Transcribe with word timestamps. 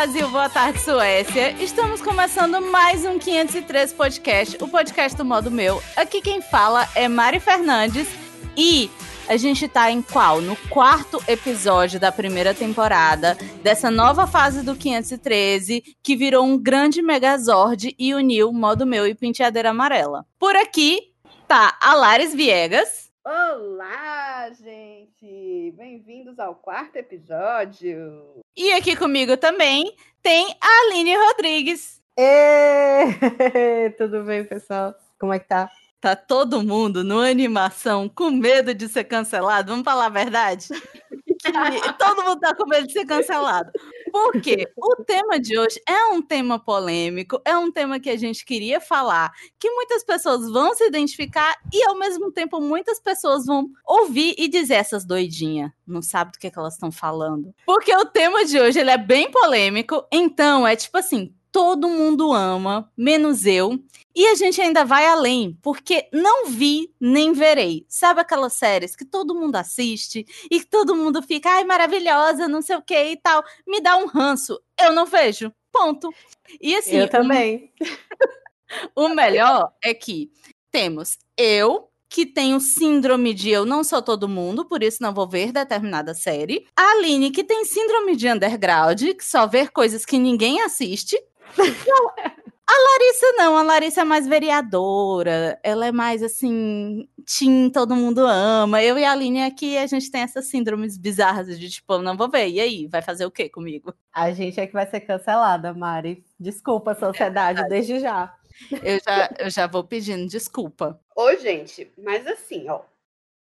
Brasil, 0.00 0.30
boa 0.30 0.48
tarde 0.48 0.80
Suécia. 0.80 1.50
Estamos 1.62 2.00
começando 2.00 2.58
mais 2.58 3.04
um 3.04 3.18
503 3.18 3.92
podcast, 3.92 4.56
o 4.58 4.66
podcast 4.66 5.14
do 5.14 5.26
modo 5.26 5.50
meu. 5.50 5.82
Aqui 5.94 6.22
quem 6.22 6.40
fala 6.40 6.88
é 6.94 7.06
Mari 7.06 7.38
Fernandes 7.38 8.08
e 8.56 8.90
a 9.28 9.36
gente 9.36 9.68
tá 9.68 9.90
em 9.90 10.00
qual? 10.00 10.40
No 10.40 10.56
quarto 10.70 11.22
episódio 11.28 12.00
da 12.00 12.10
primeira 12.10 12.54
temporada 12.54 13.36
dessa 13.62 13.90
nova 13.90 14.26
fase 14.26 14.62
do 14.62 14.74
513 14.74 15.82
que 16.02 16.16
virou 16.16 16.46
um 16.46 16.56
grande 16.56 17.02
megazord 17.02 17.94
e 17.98 18.14
uniu 18.14 18.54
modo 18.54 18.86
meu 18.86 19.06
e 19.06 19.14
penteadeira 19.14 19.68
amarela. 19.68 20.24
Por 20.38 20.56
aqui 20.56 21.12
tá 21.46 21.76
a 21.78 21.92
Lares 21.92 22.34
Viegas. 22.34 23.09
Olá, 23.22 24.50
gente! 24.50 25.74
Bem-vindos 25.76 26.38
ao 26.38 26.54
quarto 26.54 26.96
episódio. 26.96 28.40
E 28.56 28.72
aqui 28.72 28.96
comigo 28.96 29.36
também 29.36 29.94
tem 30.22 30.56
a 30.58 30.86
Aline 30.86 31.14
Rodrigues. 31.16 32.00
Ê! 32.18 33.90
Tudo 33.98 34.24
bem, 34.24 34.42
pessoal? 34.46 34.94
Como 35.18 35.34
é 35.34 35.38
que 35.38 35.46
tá? 35.46 35.70
Tá 36.00 36.16
todo 36.16 36.62
mundo 36.62 37.04
no 37.04 37.20
animação 37.20 38.08
com 38.08 38.30
medo 38.30 38.74
de 38.74 38.88
ser 38.88 39.04
cancelado? 39.04 39.70
Vamos 39.70 39.84
falar 39.84 40.06
a 40.06 40.08
verdade? 40.08 40.68
Todo 41.98 42.24
mundo 42.24 42.40
tá 42.40 42.54
com 42.54 42.66
medo 42.66 42.86
de 42.86 42.94
ser 42.94 43.04
cancelado. 43.04 43.70
Por 44.10 44.40
quê? 44.40 44.68
O 44.76 45.04
tema 45.04 45.38
de 45.38 45.58
hoje 45.58 45.80
é 45.88 46.06
um 46.06 46.20
tema 46.22 46.58
polêmico, 46.58 47.40
é 47.44 47.56
um 47.56 47.70
tema 47.70 48.00
que 48.00 48.10
a 48.10 48.16
gente 48.16 48.44
queria 48.44 48.80
falar, 48.80 49.30
que 49.58 49.70
muitas 49.70 50.02
pessoas 50.02 50.50
vão 50.50 50.74
se 50.74 50.84
identificar 50.86 51.56
e, 51.72 51.82
ao 51.84 51.98
mesmo 51.98 52.32
tempo, 52.32 52.60
muitas 52.60 53.00
pessoas 53.00 53.46
vão 53.46 53.68
ouvir 53.86 54.34
e 54.38 54.48
dizer 54.48 54.74
essas 54.74 55.04
doidinhas. 55.04 55.70
Não 55.86 56.02
sabe 56.02 56.32
do 56.32 56.38
que, 56.38 56.50
que 56.50 56.58
elas 56.58 56.74
estão 56.74 56.90
falando. 56.90 57.54
Porque 57.66 57.94
o 57.94 58.04
tema 58.04 58.44
de 58.44 58.58
hoje 58.58 58.80
ele 58.80 58.90
é 58.90 58.98
bem 58.98 59.30
polêmico, 59.30 60.04
então 60.10 60.66
é 60.66 60.74
tipo 60.76 60.96
assim: 60.98 61.34
todo 61.52 61.88
mundo 61.88 62.32
ama, 62.32 62.90
menos 62.96 63.46
eu. 63.46 63.78
E 64.14 64.26
a 64.26 64.34
gente 64.34 64.60
ainda 64.60 64.84
vai 64.84 65.06
além, 65.06 65.56
porque 65.62 66.08
não 66.12 66.46
vi 66.46 66.92
nem 67.00 67.32
verei. 67.32 67.86
Sabe 67.88 68.20
aquelas 68.20 68.54
séries 68.54 68.96
que 68.96 69.04
todo 69.04 69.34
mundo 69.34 69.56
assiste 69.56 70.26
e 70.50 70.60
que 70.60 70.66
todo 70.66 70.96
mundo 70.96 71.22
fica, 71.22 71.48
ai, 71.48 71.64
maravilhosa, 71.64 72.48
não 72.48 72.60
sei 72.60 72.76
o 72.76 72.82
que 72.82 73.02
e 73.12 73.16
tal. 73.16 73.44
Me 73.66 73.80
dá 73.80 73.96
um 73.96 74.06
ranço. 74.06 74.60
Eu 74.80 74.92
não 74.92 75.06
vejo. 75.06 75.52
Ponto. 75.72 76.12
E 76.60 76.74
assim. 76.74 76.96
Eu 76.96 77.08
também. 77.08 77.72
O, 78.94 79.08
melhor 79.08 79.72
é 79.82 79.92
que 79.92 80.30
temos 80.70 81.18
eu, 81.36 81.88
que 82.08 82.26
tenho 82.26 82.60
síndrome 82.60 83.32
de 83.32 83.50
eu 83.50 83.64
não 83.64 83.84
sou 83.84 84.02
todo 84.02 84.28
mundo, 84.28 84.64
por 84.64 84.82
isso 84.82 84.98
não 85.00 85.14
vou 85.14 85.28
ver 85.28 85.52
determinada 85.52 86.12
série. 86.12 86.66
A 86.76 86.92
Aline, 86.92 87.30
que 87.30 87.44
tem 87.44 87.64
síndrome 87.64 88.16
de 88.16 88.28
underground, 88.28 89.00
que 89.16 89.24
só 89.24 89.46
vê 89.46 89.68
coisas 89.68 90.04
que 90.04 90.18
ninguém 90.18 90.60
assiste. 90.60 91.16
A 92.70 92.72
Larissa 92.72 93.32
não, 93.32 93.56
a 93.56 93.62
Larissa 93.62 94.02
é 94.02 94.04
mais 94.04 94.28
vereadora, 94.28 95.58
ela 95.60 95.86
é 95.86 95.90
mais 95.90 96.22
assim, 96.22 97.08
tim, 97.26 97.68
todo 97.68 97.96
mundo 97.96 98.20
ama. 98.24 98.80
Eu 98.80 98.96
e 98.96 99.04
a 99.04 99.10
Aline 99.10 99.42
aqui, 99.42 99.76
a 99.76 99.88
gente 99.88 100.08
tem 100.08 100.20
essas 100.20 100.46
síndromes 100.46 100.96
bizarras 100.96 101.58
de 101.58 101.68
tipo, 101.68 101.98
não 101.98 102.16
vou 102.16 102.30
ver, 102.30 102.48
e 102.48 102.60
aí, 102.60 102.86
vai 102.86 103.02
fazer 103.02 103.26
o 103.26 103.30
quê 103.30 103.48
comigo? 103.48 103.92
A 104.14 104.30
gente 104.30 104.60
é 104.60 104.68
que 104.68 104.72
vai 104.72 104.86
ser 104.86 105.00
cancelada, 105.00 105.74
Mari. 105.74 106.24
Desculpa, 106.38 106.94
sociedade, 106.94 107.60
é 107.60 107.68
desde 107.68 107.98
já. 107.98 108.32
Eu 108.82 109.00
já, 109.04 109.30
eu 109.40 109.50
já 109.50 109.66
vou 109.66 109.82
pedindo 109.82 110.28
desculpa. 110.28 111.00
Ô, 111.16 111.34
gente, 111.36 111.90
mas 111.98 112.24
assim, 112.24 112.68
ó, 112.68 112.82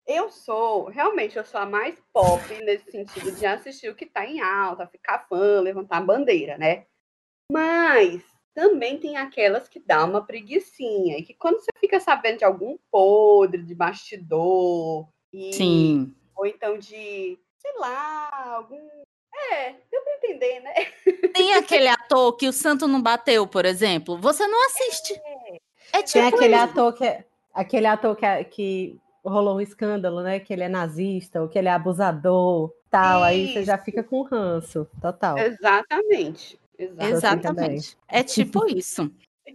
eu 0.05 0.29
sou, 0.29 0.85
realmente, 0.85 1.35
eu 1.35 1.45
sou 1.45 1.59
a 1.59 1.65
mais 1.65 1.95
pop 2.13 2.43
nesse 2.63 2.91
sentido 2.91 3.31
de 3.31 3.45
assistir 3.45 3.89
o 3.89 3.95
que 3.95 4.05
tá 4.05 4.23
em 4.23 4.39
alta, 4.39 4.85
ficar 4.85 5.25
fã, 5.27 5.61
levantar 5.61 5.97
a 5.97 6.01
bandeira, 6.01 6.59
né? 6.59 6.85
Mas 7.51 8.21
também 8.53 8.97
tem 8.97 9.17
aquelas 9.17 9.67
que 9.67 9.79
dá 9.79 10.03
uma 10.05 10.25
preguiçinha. 10.25 11.17
E 11.17 11.23
que 11.23 11.33
quando 11.33 11.59
você 11.59 11.71
fica 11.79 11.99
sabendo 11.99 12.39
de 12.39 12.45
algum 12.45 12.77
podre, 12.91 13.61
de 13.61 13.75
bastidor, 13.75 15.07
e, 15.31 15.53
Sim. 15.53 16.15
ou 16.35 16.45
então 16.45 16.77
de, 16.77 17.37
sei 17.57 17.73
lá, 17.77 18.55
algum. 18.55 18.79
É, 19.51 19.75
deu 19.91 20.01
pra 20.01 20.13
entender, 20.15 20.61
né? 20.61 20.73
Tem 21.33 21.53
aquele 21.55 21.89
ator 21.89 22.37
que 22.37 22.47
o 22.47 22.53
santo 22.53 22.87
não 22.87 23.01
bateu, 23.01 23.45
por 23.45 23.65
exemplo. 23.65 24.17
Você 24.17 24.47
não 24.47 24.65
assiste. 24.67 25.13
É, 25.91 26.01
tipo 26.01 26.13
Tem 26.13 26.27
aquele 26.27 26.55
isso. 26.55 26.63
ator 26.63 26.93
que 26.93 27.03
é, 27.05 27.25
aquele 27.53 27.85
ator 27.85 28.15
que, 28.15 28.25
é- 28.25 28.43
que 28.45 28.97
rolou 29.23 29.57
um 29.57 29.61
escândalo, 29.61 30.21
né? 30.21 30.39
Que 30.39 30.53
ele 30.53 30.63
é 30.63 30.69
nazista, 30.69 31.41
ou 31.41 31.49
que 31.49 31.59
ele 31.59 31.67
é 31.67 31.71
abusador, 31.71 32.73
tal. 32.89 33.23
Aí 33.23 33.51
você 33.53 33.63
já 33.65 33.77
fica 33.77 34.01
com 34.01 34.21
ranço, 34.23 34.87
total. 35.01 35.37
Exatamente. 35.37 36.57
Exatamente. 36.77 37.13
Exatamente. 37.13 37.97
É 38.07 38.23
tipo 38.23 38.65
isso. 38.67 39.11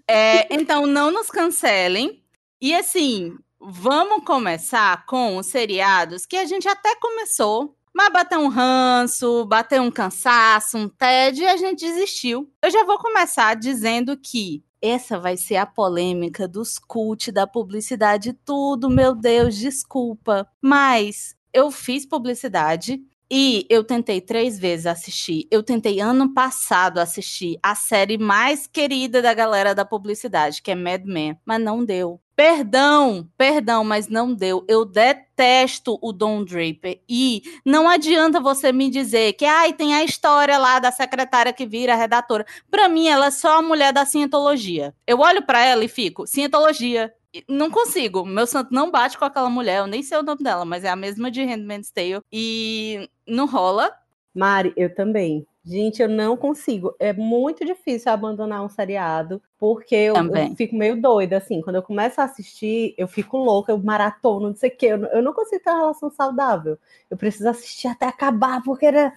É, 0.06 0.52
então, 0.54 0.86
não 0.86 1.10
nos 1.10 1.30
cancelem. 1.30 2.22
E 2.60 2.74
assim, 2.74 3.36
vamos 3.58 4.24
começar 4.24 5.04
com 5.06 5.36
os 5.36 5.46
seriados 5.46 6.26
que 6.26 6.36
a 6.36 6.44
gente 6.44 6.68
até 6.68 6.94
começou, 6.96 7.76
mas 7.92 8.12
bateu 8.12 8.40
um 8.40 8.48
ranço, 8.48 9.44
bateu 9.46 9.82
um 9.82 9.90
cansaço, 9.90 10.78
um 10.78 10.88
tédio 10.88 11.44
e 11.44 11.48
a 11.48 11.56
gente 11.56 11.80
desistiu. 11.80 12.50
Eu 12.62 12.70
já 12.70 12.84
vou 12.84 12.98
começar 12.98 13.54
dizendo 13.54 14.16
que 14.16 14.62
essa 14.80 15.18
vai 15.18 15.36
ser 15.36 15.56
a 15.56 15.66
polêmica 15.66 16.48
dos 16.48 16.78
cult, 16.78 17.30
da 17.30 17.46
publicidade, 17.46 18.32
tudo, 18.32 18.88
meu 18.88 19.14
Deus, 19.14 19.56
desculpa. 19.56 20.48
Mas 20.60 21.36
eu 21.52 21.70
fiz 21.70 22.06
publicidade, 22.06 23.02
e 23.30 23.64
eu 23.70 23.84
tentei 23.84 24.20
três 24.20 24.58
vezes 24.58 24.86
assistir. 24.86 25.46
Eu 25.50 25.62
tentei 25.62 26.00
ano 26.00 26.34
passado 26.34 26.98
assistir 26.98 27.58
a 27.62 27.74
série 27.74 28.18
mais 28.18 28.66
querida 28.66 29.22
da 29.22 29.32
galera 29.32 29.74
da 29.74 29.84
publicidade, 29.84 30.60
que 30.60 30.70
é 30.70 30.74
Mad 30.74 31.04
Men, 31.04 31.38
mas 31.44 31.60
não 31.60 31.84
deu. 31.84 32.20
Perdão, 32.34 33.28
perdão, 33.36 33.84
mas 33.84 34.08
não 34.08 34.34
deu. 34.34 34.64
Eu 34.66 34.86
detesto 34.86 35.98
o 36.00 36.10
Don 36.10 36.42
Draper. 36.42 36.98
E 37.06 37.42
não 37.66 37.86
adianta 37.86 38.40
você 38.40 38.72
me 38.72 38.88
dizer 38.88 39.34
que 39.34 39.44
ai, 39.44 39.74
tem 39.74 39.94
a 39.94 40.02
história 40.02 40.56
lá 40.56 40.78
da 40.78 40.90
secretária 40.90 41.52
que 41.52 41.66
vira 41.66 41.94
redatora. 41.94 42.46
Para 42.70 42.88
mim, 42.88 43.08
ela 43.08 43.26
é 43.26 43.30
só 43.30 43.58
a 43.58 43.62
mulher 43.62 43.92
da 43.92 44.06
cientologia. 44.06 44.94
Eu 45.06 45.20
olho 45.20 45.44
para 45.44 45.62
ela 45.62 45.84
e 45.84 45.88
fico, 45.88 46.26
cientologia. 46.26 47.12
Não 47.48 47.70
consigo. 47.70 48.24
Meu 48.24 48.46
santo 48.46 48.72
não 48.74 48.90
bate 48.90 49.16
com 49.18 49.24
aquela 49.24 49.48
mulher. 49.48 49.78
Eu 49.78 49.86
nem 49.86 50.02
sei 50.02 50.18
o 50.18 50.22
nome 50.22 50.42
dela, 50.42 50.64
mas 50.64 50.84
é 50.84 50.88
a 50.88 50.96
mesma 50.96 51.30
de 51.30 51.42
Handmaid's 51.44 51.90
Tale. 51.90 52.20
E 52.32 53.08
não 53.26 53.46
rola. 53.46 53.90
Mari, 54.34 54.72
eu 54.76 54.92
também. 54.94 55.46
Gente, 55.64 56.00
eu 56.02 56.08
não 56.08 56.36
consigo. 56.36 56.94
É 56.98 57.12
muito 57.12 57.64
difícil 57.64 58.10
abandonar 58.10 58.64
um 58.64 58.68
seriado, 58.68 59.42
porque 59.58 59.94
eu, 59.94 60.14
eu 60.50 60.56
fico 60.56 60.74
meio 60.74 61.00
doida, 61.00 61.36
assim. 61.36 61.60
Quando 61.60 61.76
eu 61.76 61.82
começo 61.82 62.20
a 62.20 62.24
assistir, 62.24 62.94
eu 62.96 63.06
fico 63.06 63.36
louca, 63.36 63.70
eu 63.70 63.78
maratono, 63.78 64.48
não 64.48 64.56
sei 64.56 64.70
o 64.70 64.76
quê. 64.76 64.86
Eu, 64.86 64.98
não- 64.98 65.08
eu 65.10 65.22
não 65.22 65.32
consigo 65.34 65.62
ter 65.62 65.70
uma 65.70 65.80
relação 65.80 66.10
saudável. 66.10 66.78
Eu 67.10 67.16
preciso 67.16 67.48
assistir 67.48 67.88
até 67.88 68.06
acabar, 68.06 68.62
porque 68.62 68.86
era 68.86 69.12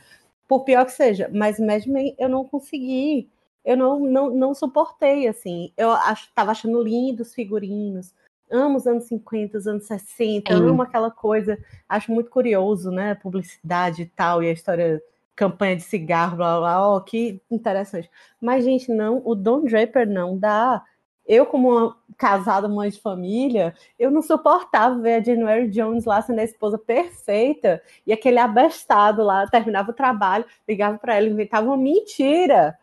por 0.47 0.63
pior 0.65 0.85
que 0.85 0.91
seja. 0.91 1.29
Mas 1.33 1.59
Mad 1.59 1.85
Men, 1.87 2.15
eu 2.19 2.29
não 2.29 2.45
consegui. 2.45 3.29
Eu 3.63 3.77
não, 3.77 3.99
não, 3.99 4.29
não 4.29 4.53
suportei, 4.53 5.27
assim. 5.27 5.71
Eu 5.77 5.91
ach, 5.91 6.27
tava 6.35 6.51
achando 6.51 6.81
lindos 6.81 7.29
os 7.29 7.33
figurinos. 7.33 8.13
Amo 8.51 8.77
os 8.77 8.85
anos 8.85 9.05
50, 9.05 9.57
os 9.57 9.67
anos 9.67 9.85
60, 9.85 10.53
Sim. 10.53 10.63
amo 10.63 10.81
aquela 10.81 11.09
coisa. 11.09 11.57
Acho 11.87 12.11
muito 12.11 12.29
curioso, 12.29 12.91
né? 12.91 13.15
Publicidade 13.15 14.03
e 14.03 14.05
tal, 14.05 14.43
e 14.43 14.49
a 14.49 14.51
história 14.51 15.01
campanha 15.35 15.75
de 15.75 15.83
cigarro, 15.83 16.37
blá 16.37 16.59
blá, 16.59 16.59
blá. 16.59 16.89
Ó, 16.89 16.99
que 16.99 17.41
interessante. 17.49 18.09
Mas, 18.39 18.63
gente, 18.63 18.91
não, 18.91 19.21
o 19.25 19.33
Don 19.33 19.63
Draper 19.63 20.07
não 20.07 20.37
dá. 20.37 20.83
Eu, 21.25 21.45
como 21.45 21.69
uma 21.71 21.97
casada, 22.17 22.67
mãe 22.67 22.89
de 22.89 22.99
família, 22.99 23.73
eu 23.97 24.11
não 24.11 24.21
suportava 24.21 24.99
ver 24.99 25.15
a 25.15 25.23
January 25.23 25.69
Jones 25.69 26.03
lá 26.05 26.21
sendo 26.21 26.39
a 26.39 26.43
esposa 26.43 26.77
perfeita 26.77 27.81
e 28.05 28.11
aquele 28.11 28.39
abestado 28.39 29.23
lá 29.23 29.47
terminava 29.47 29.91
o 29.91 29.93
trabalho, 29.93 30.45
ligava 30.67 30.97
para 30.97 31.15
ela, 31.15 31.27
inventava 31.27 31.65
uma 31.65 31.77
mentira 31.77 32.77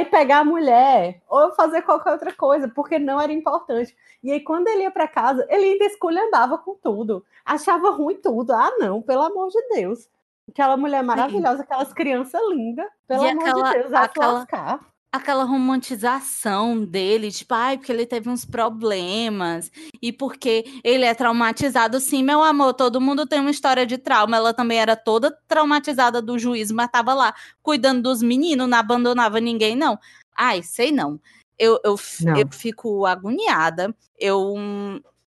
ir 0.00 0.06
pegar 0.10 0.38
a 0.38 0.44
mulher 0.44 1.22
ou 1.28 1.52
fazer 1.54 1.82
qualquer 1.82 2.12
outra 2.12 2.32
coisa, 2.32 2.68
porque 2.68 2.98
não 2.98 3.20
era 3.20 3.32
importante. 3.32 3.94
E 4.22 4.32
aí, 4.32 4.40
quando 4.40 4.68
ele 4.68 4.82
ia 4.82 4.90
para 4.90 5.06
casa, 5.06 5.46
ele 5.50 5.64
ainda 5.64 5.84
esculhambava 5.84 6.56
com 6.58 6.74
tudo, 6.74 7.24
achava 7.44 7.90
ruim 7.90 8.16
tudo. 8.16 8.52
Ah, 8.52 8.72
não, 8.78 9.02
pelo 9.02 9.22
amor 9.22 9.48
de 9.50 9.60
Deus. 9.74 10.08
Aquela 10.48 10.76
mulher 10.76 11.02
maravilhosa, 11.02 11.62
aquelas 11.62 11.92
crianças 11.92 12.40
lindas, 12.50 12.86
pelo 13.06 13.24
E 13.24 13.28
amor 13.30 13.42
aquela- 13.48 13.62
de 13.72 13.78
Deus, 13.78 13.90
vai 13.90 14.02
se 14.04 14.06
aquela- 14.10 14.32
lascar. 14.32 14.80
Aquela 15.14 15.44
romantização 15.44 16.84
dele, 16.84 17.30
tipo, 17.30 17.54
ai, 17.54 17.78
porque 17.78 17.92
ele 17.92 18.04
teve 18.04 18.28
uns 18.28 18.44
problemas 18.44 19.70
e 20.02 20.12
porque 20.12 20.64
ele 20.82 21.04
é 21.04 21.14
traumatizado. 21.14 22.00
Sim, 22.00 22.24
meu 22.24 22.42
amor, 22.42 22.74
todo 22.74 23.00
mundo 23.00 23.24
tem 23.24 23.38
uma 23.38 23.50
história 23.50 23.86
de 23.86 23.96
trauma. 23.96 24.36
Ela 24.36 24.52
também 24.52 24.78
era 24.78 24.96
toda 24.96 25.30
traumatizada 25.46 26.20
do 26.20 26.36
juízo, 26.36 26.74
mas 26.74 26.90
tava 26.90 27.14
lá 27.14 27.32
cuidando 27.62 28.02
dos 28.02 28.22
meninos, 28.22 28.68
não 28.68 28.76
abandonava 28.76 29.38
ninguém, 29.38 29.76
não. 29.76 29.96
Ai, 30.36 30.64
sei 30.64 30.90
não. 30.90 31.20
Eu, 31.56 31.78
eu, 31.84 31.94
Não. 32.22 32.36
eu 32.36 32.48
fico 32.50 33.06
agoniada. 33.06 33.94
Eu. 34.18 34.56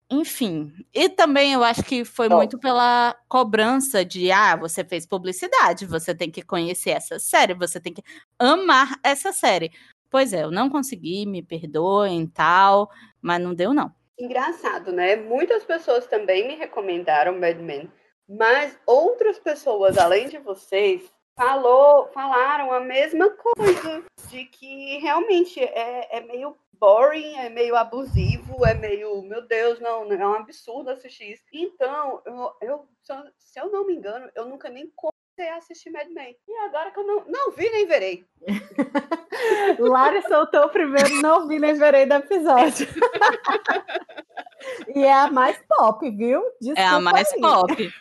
Enfim. 0.10 0.72
E 0.94 1.10
também 1.10 1.54
eu 1.54 1.64
acho 1.64 1.84
que 1.84 2.06
foi 2.06 2.30
Bom. 2.30 2.38
muito 2.38 2.60
pela 2.60 3.16
cobrança 3.28 4.06
de, 4.06 4.32
ah, 4.32 4.56
você 4.56 4.84
fez 4.84 5.06
publicidade, 5.06 5.86
você 5.86 6.14
tem 6.14 6.30
que 6.30 6.42
conhecer 6.42 6.92
essa 6.92 7.20
série, 7.20 7.54
você 7.54 7.80
tem 7.80 7.94
que 7.94 8.04
amar 8.38 9.00
essa 9.04 9.32
série. 9.32 9.72
Pois 10.10 10.32
é, 10.32 10.44
eu 10.44 10.52
não 10.52 10.70
consegui, 10.70 11.26
me 11.26 11.42
perdoem 11.42 12.28
tal, 12.28 12.90
mas 13.22 13.42
não 13.42 13.54
deu 13.54 13.74
não. 13.74 13.92
Engraçado, 14.18 14.94
né? 14.94 15.16
Muitas 15.16 15.64
pessoas 15.66 16.08
também 16.08 16.48
me 16.48 16.56
recomendaram 16.56 17.38
Mad 17.38 17.58
Men, 17.58 17.92
mas 18.30 18.78
outras 18.86 19.40
pessoas, 19.40 19.98
além 19.98 20.30
de 20.30 20.38
vocês, 20.38 21.12
falou, 21.36 22.08
falaram 22.14 22.72
a 22.72 22.80
mesma 22.80 23.30
coisa, 23.30 24.04
de 24.30 24.46
que 24.46 25.00
realmente 25.00 25.60
é, 25.60 26.18
é 26.18 26.22
meio 26.22 26.56
boring, 26.86 27.36
é 27.38 27.50
meio 27.50 27.76
abusivo, 27.76 28.64
é 28.64 28.76
meio, 28.76 29.24
meu 29.24 29.48
Deus, 29.48 29.80
não, 29.80 30.12
é 30.12 30.28
um 30.28 30.34
absurdo 30.36 30.92
assistir 30.92 31.32
isso. 31.32 31.44
Então, 31.52 32.22
eu, 32.26 32.56
eu 32.62 32.90
se 33.02 33.12
eu- 33.14 33.32
se 33.38 33.60
eu 33.60 33.72
não 33.72 33.88
me 33.88 33.96
engano, 33.96 34.30
eu 34.36 34.46
nunca 34.48 34.70
nem 34.70 34.88
comecei 35.36 35.50
a 35.50 35.58
assistir 35.58 35.92
Mad 35.92 36.08
Men. 36.10 36.36
E 36.48 36.58
agora 36.66 36.92
que 36.92 37.00
eu 37.00 37.06
não, 37.06 37.26
não 37.28 37.52
vi 37.52 37.70
nem 37.70 37.86
verei. 37.86 38.26
Lari 39.80 40.22
soltou 40.28 40.66
o 40.66 40.70
primeiro, 40.70 41.22
não 41.22 41.48
vi 41.48 41.60
nem 41.60 41.74
verei 41.74 42.06
do 42.06 42.14
episódio. 42.14 42.88
e 44.96 45.04
é 45.04 45.14
a 45.14 45.30
mais 45.30 45.62
pop, 45.68 46.10
viu? 46.10 46.42
É 46.42 46.46
a 46.86 46.92
Desculpa 46.98 47.02
mais 47.02 47.34
aí. 47.34 47.42
pop. 47.42 47.94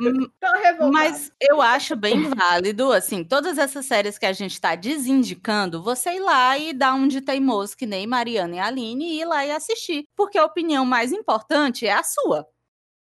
Hum. 0.00 0.30
Mas 0.92 1.32
eu 1.40 1.60
acho 1.60 1.96
bem 1.96 2.30
válido, 2.30 2.92
assim, 2.92 3.24
todas 3.24 3.58
essas 3.58 3.84
séries 3.84 4.16
que 4.16 4.26
a 4.26 4.32
gente 4.32 4.60
tá 4.60 4.76
desindicando, 4.76 5.82
você 5.82 6.14
ir 6.14 6.20
lá 6.20 6.56
e 6.56 6.72
dar 6.72 6.94
um 6.94 7.08
de 7.08 7.20
teimoso, 7.20 7.76
que 7.76 7.84
nem 7.84 8.06
Mariana 8.06 8.54
e 8.54 8.58
Aline, 8.60 9.04
e 9.04 9.20
ir 9.22 9.24
lá 9.24 9.44
e 9.44 9.50
assistir. 9.50 10.06
Porque 10.14 10.38
a 10.38 10.44
opinião 10.44 10.84
mais 10.84 11.10
importante 11.10 11.84
é 11.84 11.92
a 11.92 12.04
sua. 12.04 12.46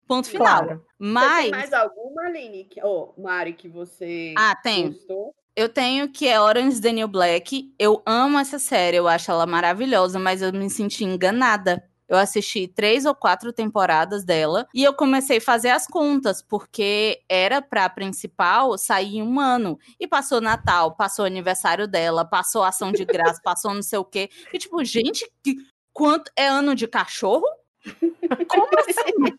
Ponto 0.06 0.28
final. 0.28 0.64
Claro. 0.64 0.86
Mas 0.98 1.42
tem 1.42 1.50
mais 1.50 1.72
alguma, 1.72 2.26
Aline, 2.26 2.64
que, 2.64 2.80
oh, 2.84 3.12
Mari, 3.18 3.54
que 3.54 3.68
você 3.68 4.34
Ah, 4.36 4.54
gostou? 4.64 5.34
eu 5.56 5.68
tenho 5.68 6.08
que 6.08 6.26
é 6.26 6.40
Orange 6.40 6.80
New 6.92 7.08
Black. 7.08 7.72
Eu 7.78 8.02
amo 8.04 8.38
essa 8.38 8.58
série, 8.58 8.96
eu 8.96 9.08
acho 9.08 9.30
ela 9.30 9.46
maravilhosa, 9.46 10.18
mas 10.18 10.42
eu 10.42 10.52
me 10.52 10.68
senti 10.68 11.04
enganada. 11.04 11.88
Eu 12.06 12.18
assisti 12.18 12.68
três 12.68 13.06
ou 13.06 13.14
quatro 13.14 13.50
temporadas 13.50 14.24
dela 14.24 14.68
e 14.74 14.84
eu 14.84 14.92
comecei 14.92 15.38
a 15.38 15.40
fazer 15.40 15.70
as 15.70 15.86
contas, 15.86 16.42
porque 16.42 17.22
era 17.28 17.62
pra 17.62 17.88
principal 17.88 18.76
sair 18.76 19.16
em 19.16 19.22
um 19.22 19.40
ano. 19.40 19.78
E 19.98 20.06
passou 20.06 20.40
Natal, 20.40 20.94
passou 20.94 21.24
aniversário 21.24 21.88
dela, 21.88 22.24
passou 22.24 22.62
ação 22.62 22.92
de 22.92 23.06
graça, 23.06 23.40
passou 23.42 23.72
não 23.72 23.82
sei 23.82 23.98
o 23.98 24.04
quê. 24.04 24.28
E 24.52 24.58
tipo, 24.58 24.84
gente, 24.84 25.26
que, 25.42 25.56
quanto 25.94 26.30
é 26.36 26.46
ano 26.46 26.74
de 26.74 26.86
cachorro? 26.86 27.46
Como 28.48 28.68
assim? 28.80 29.36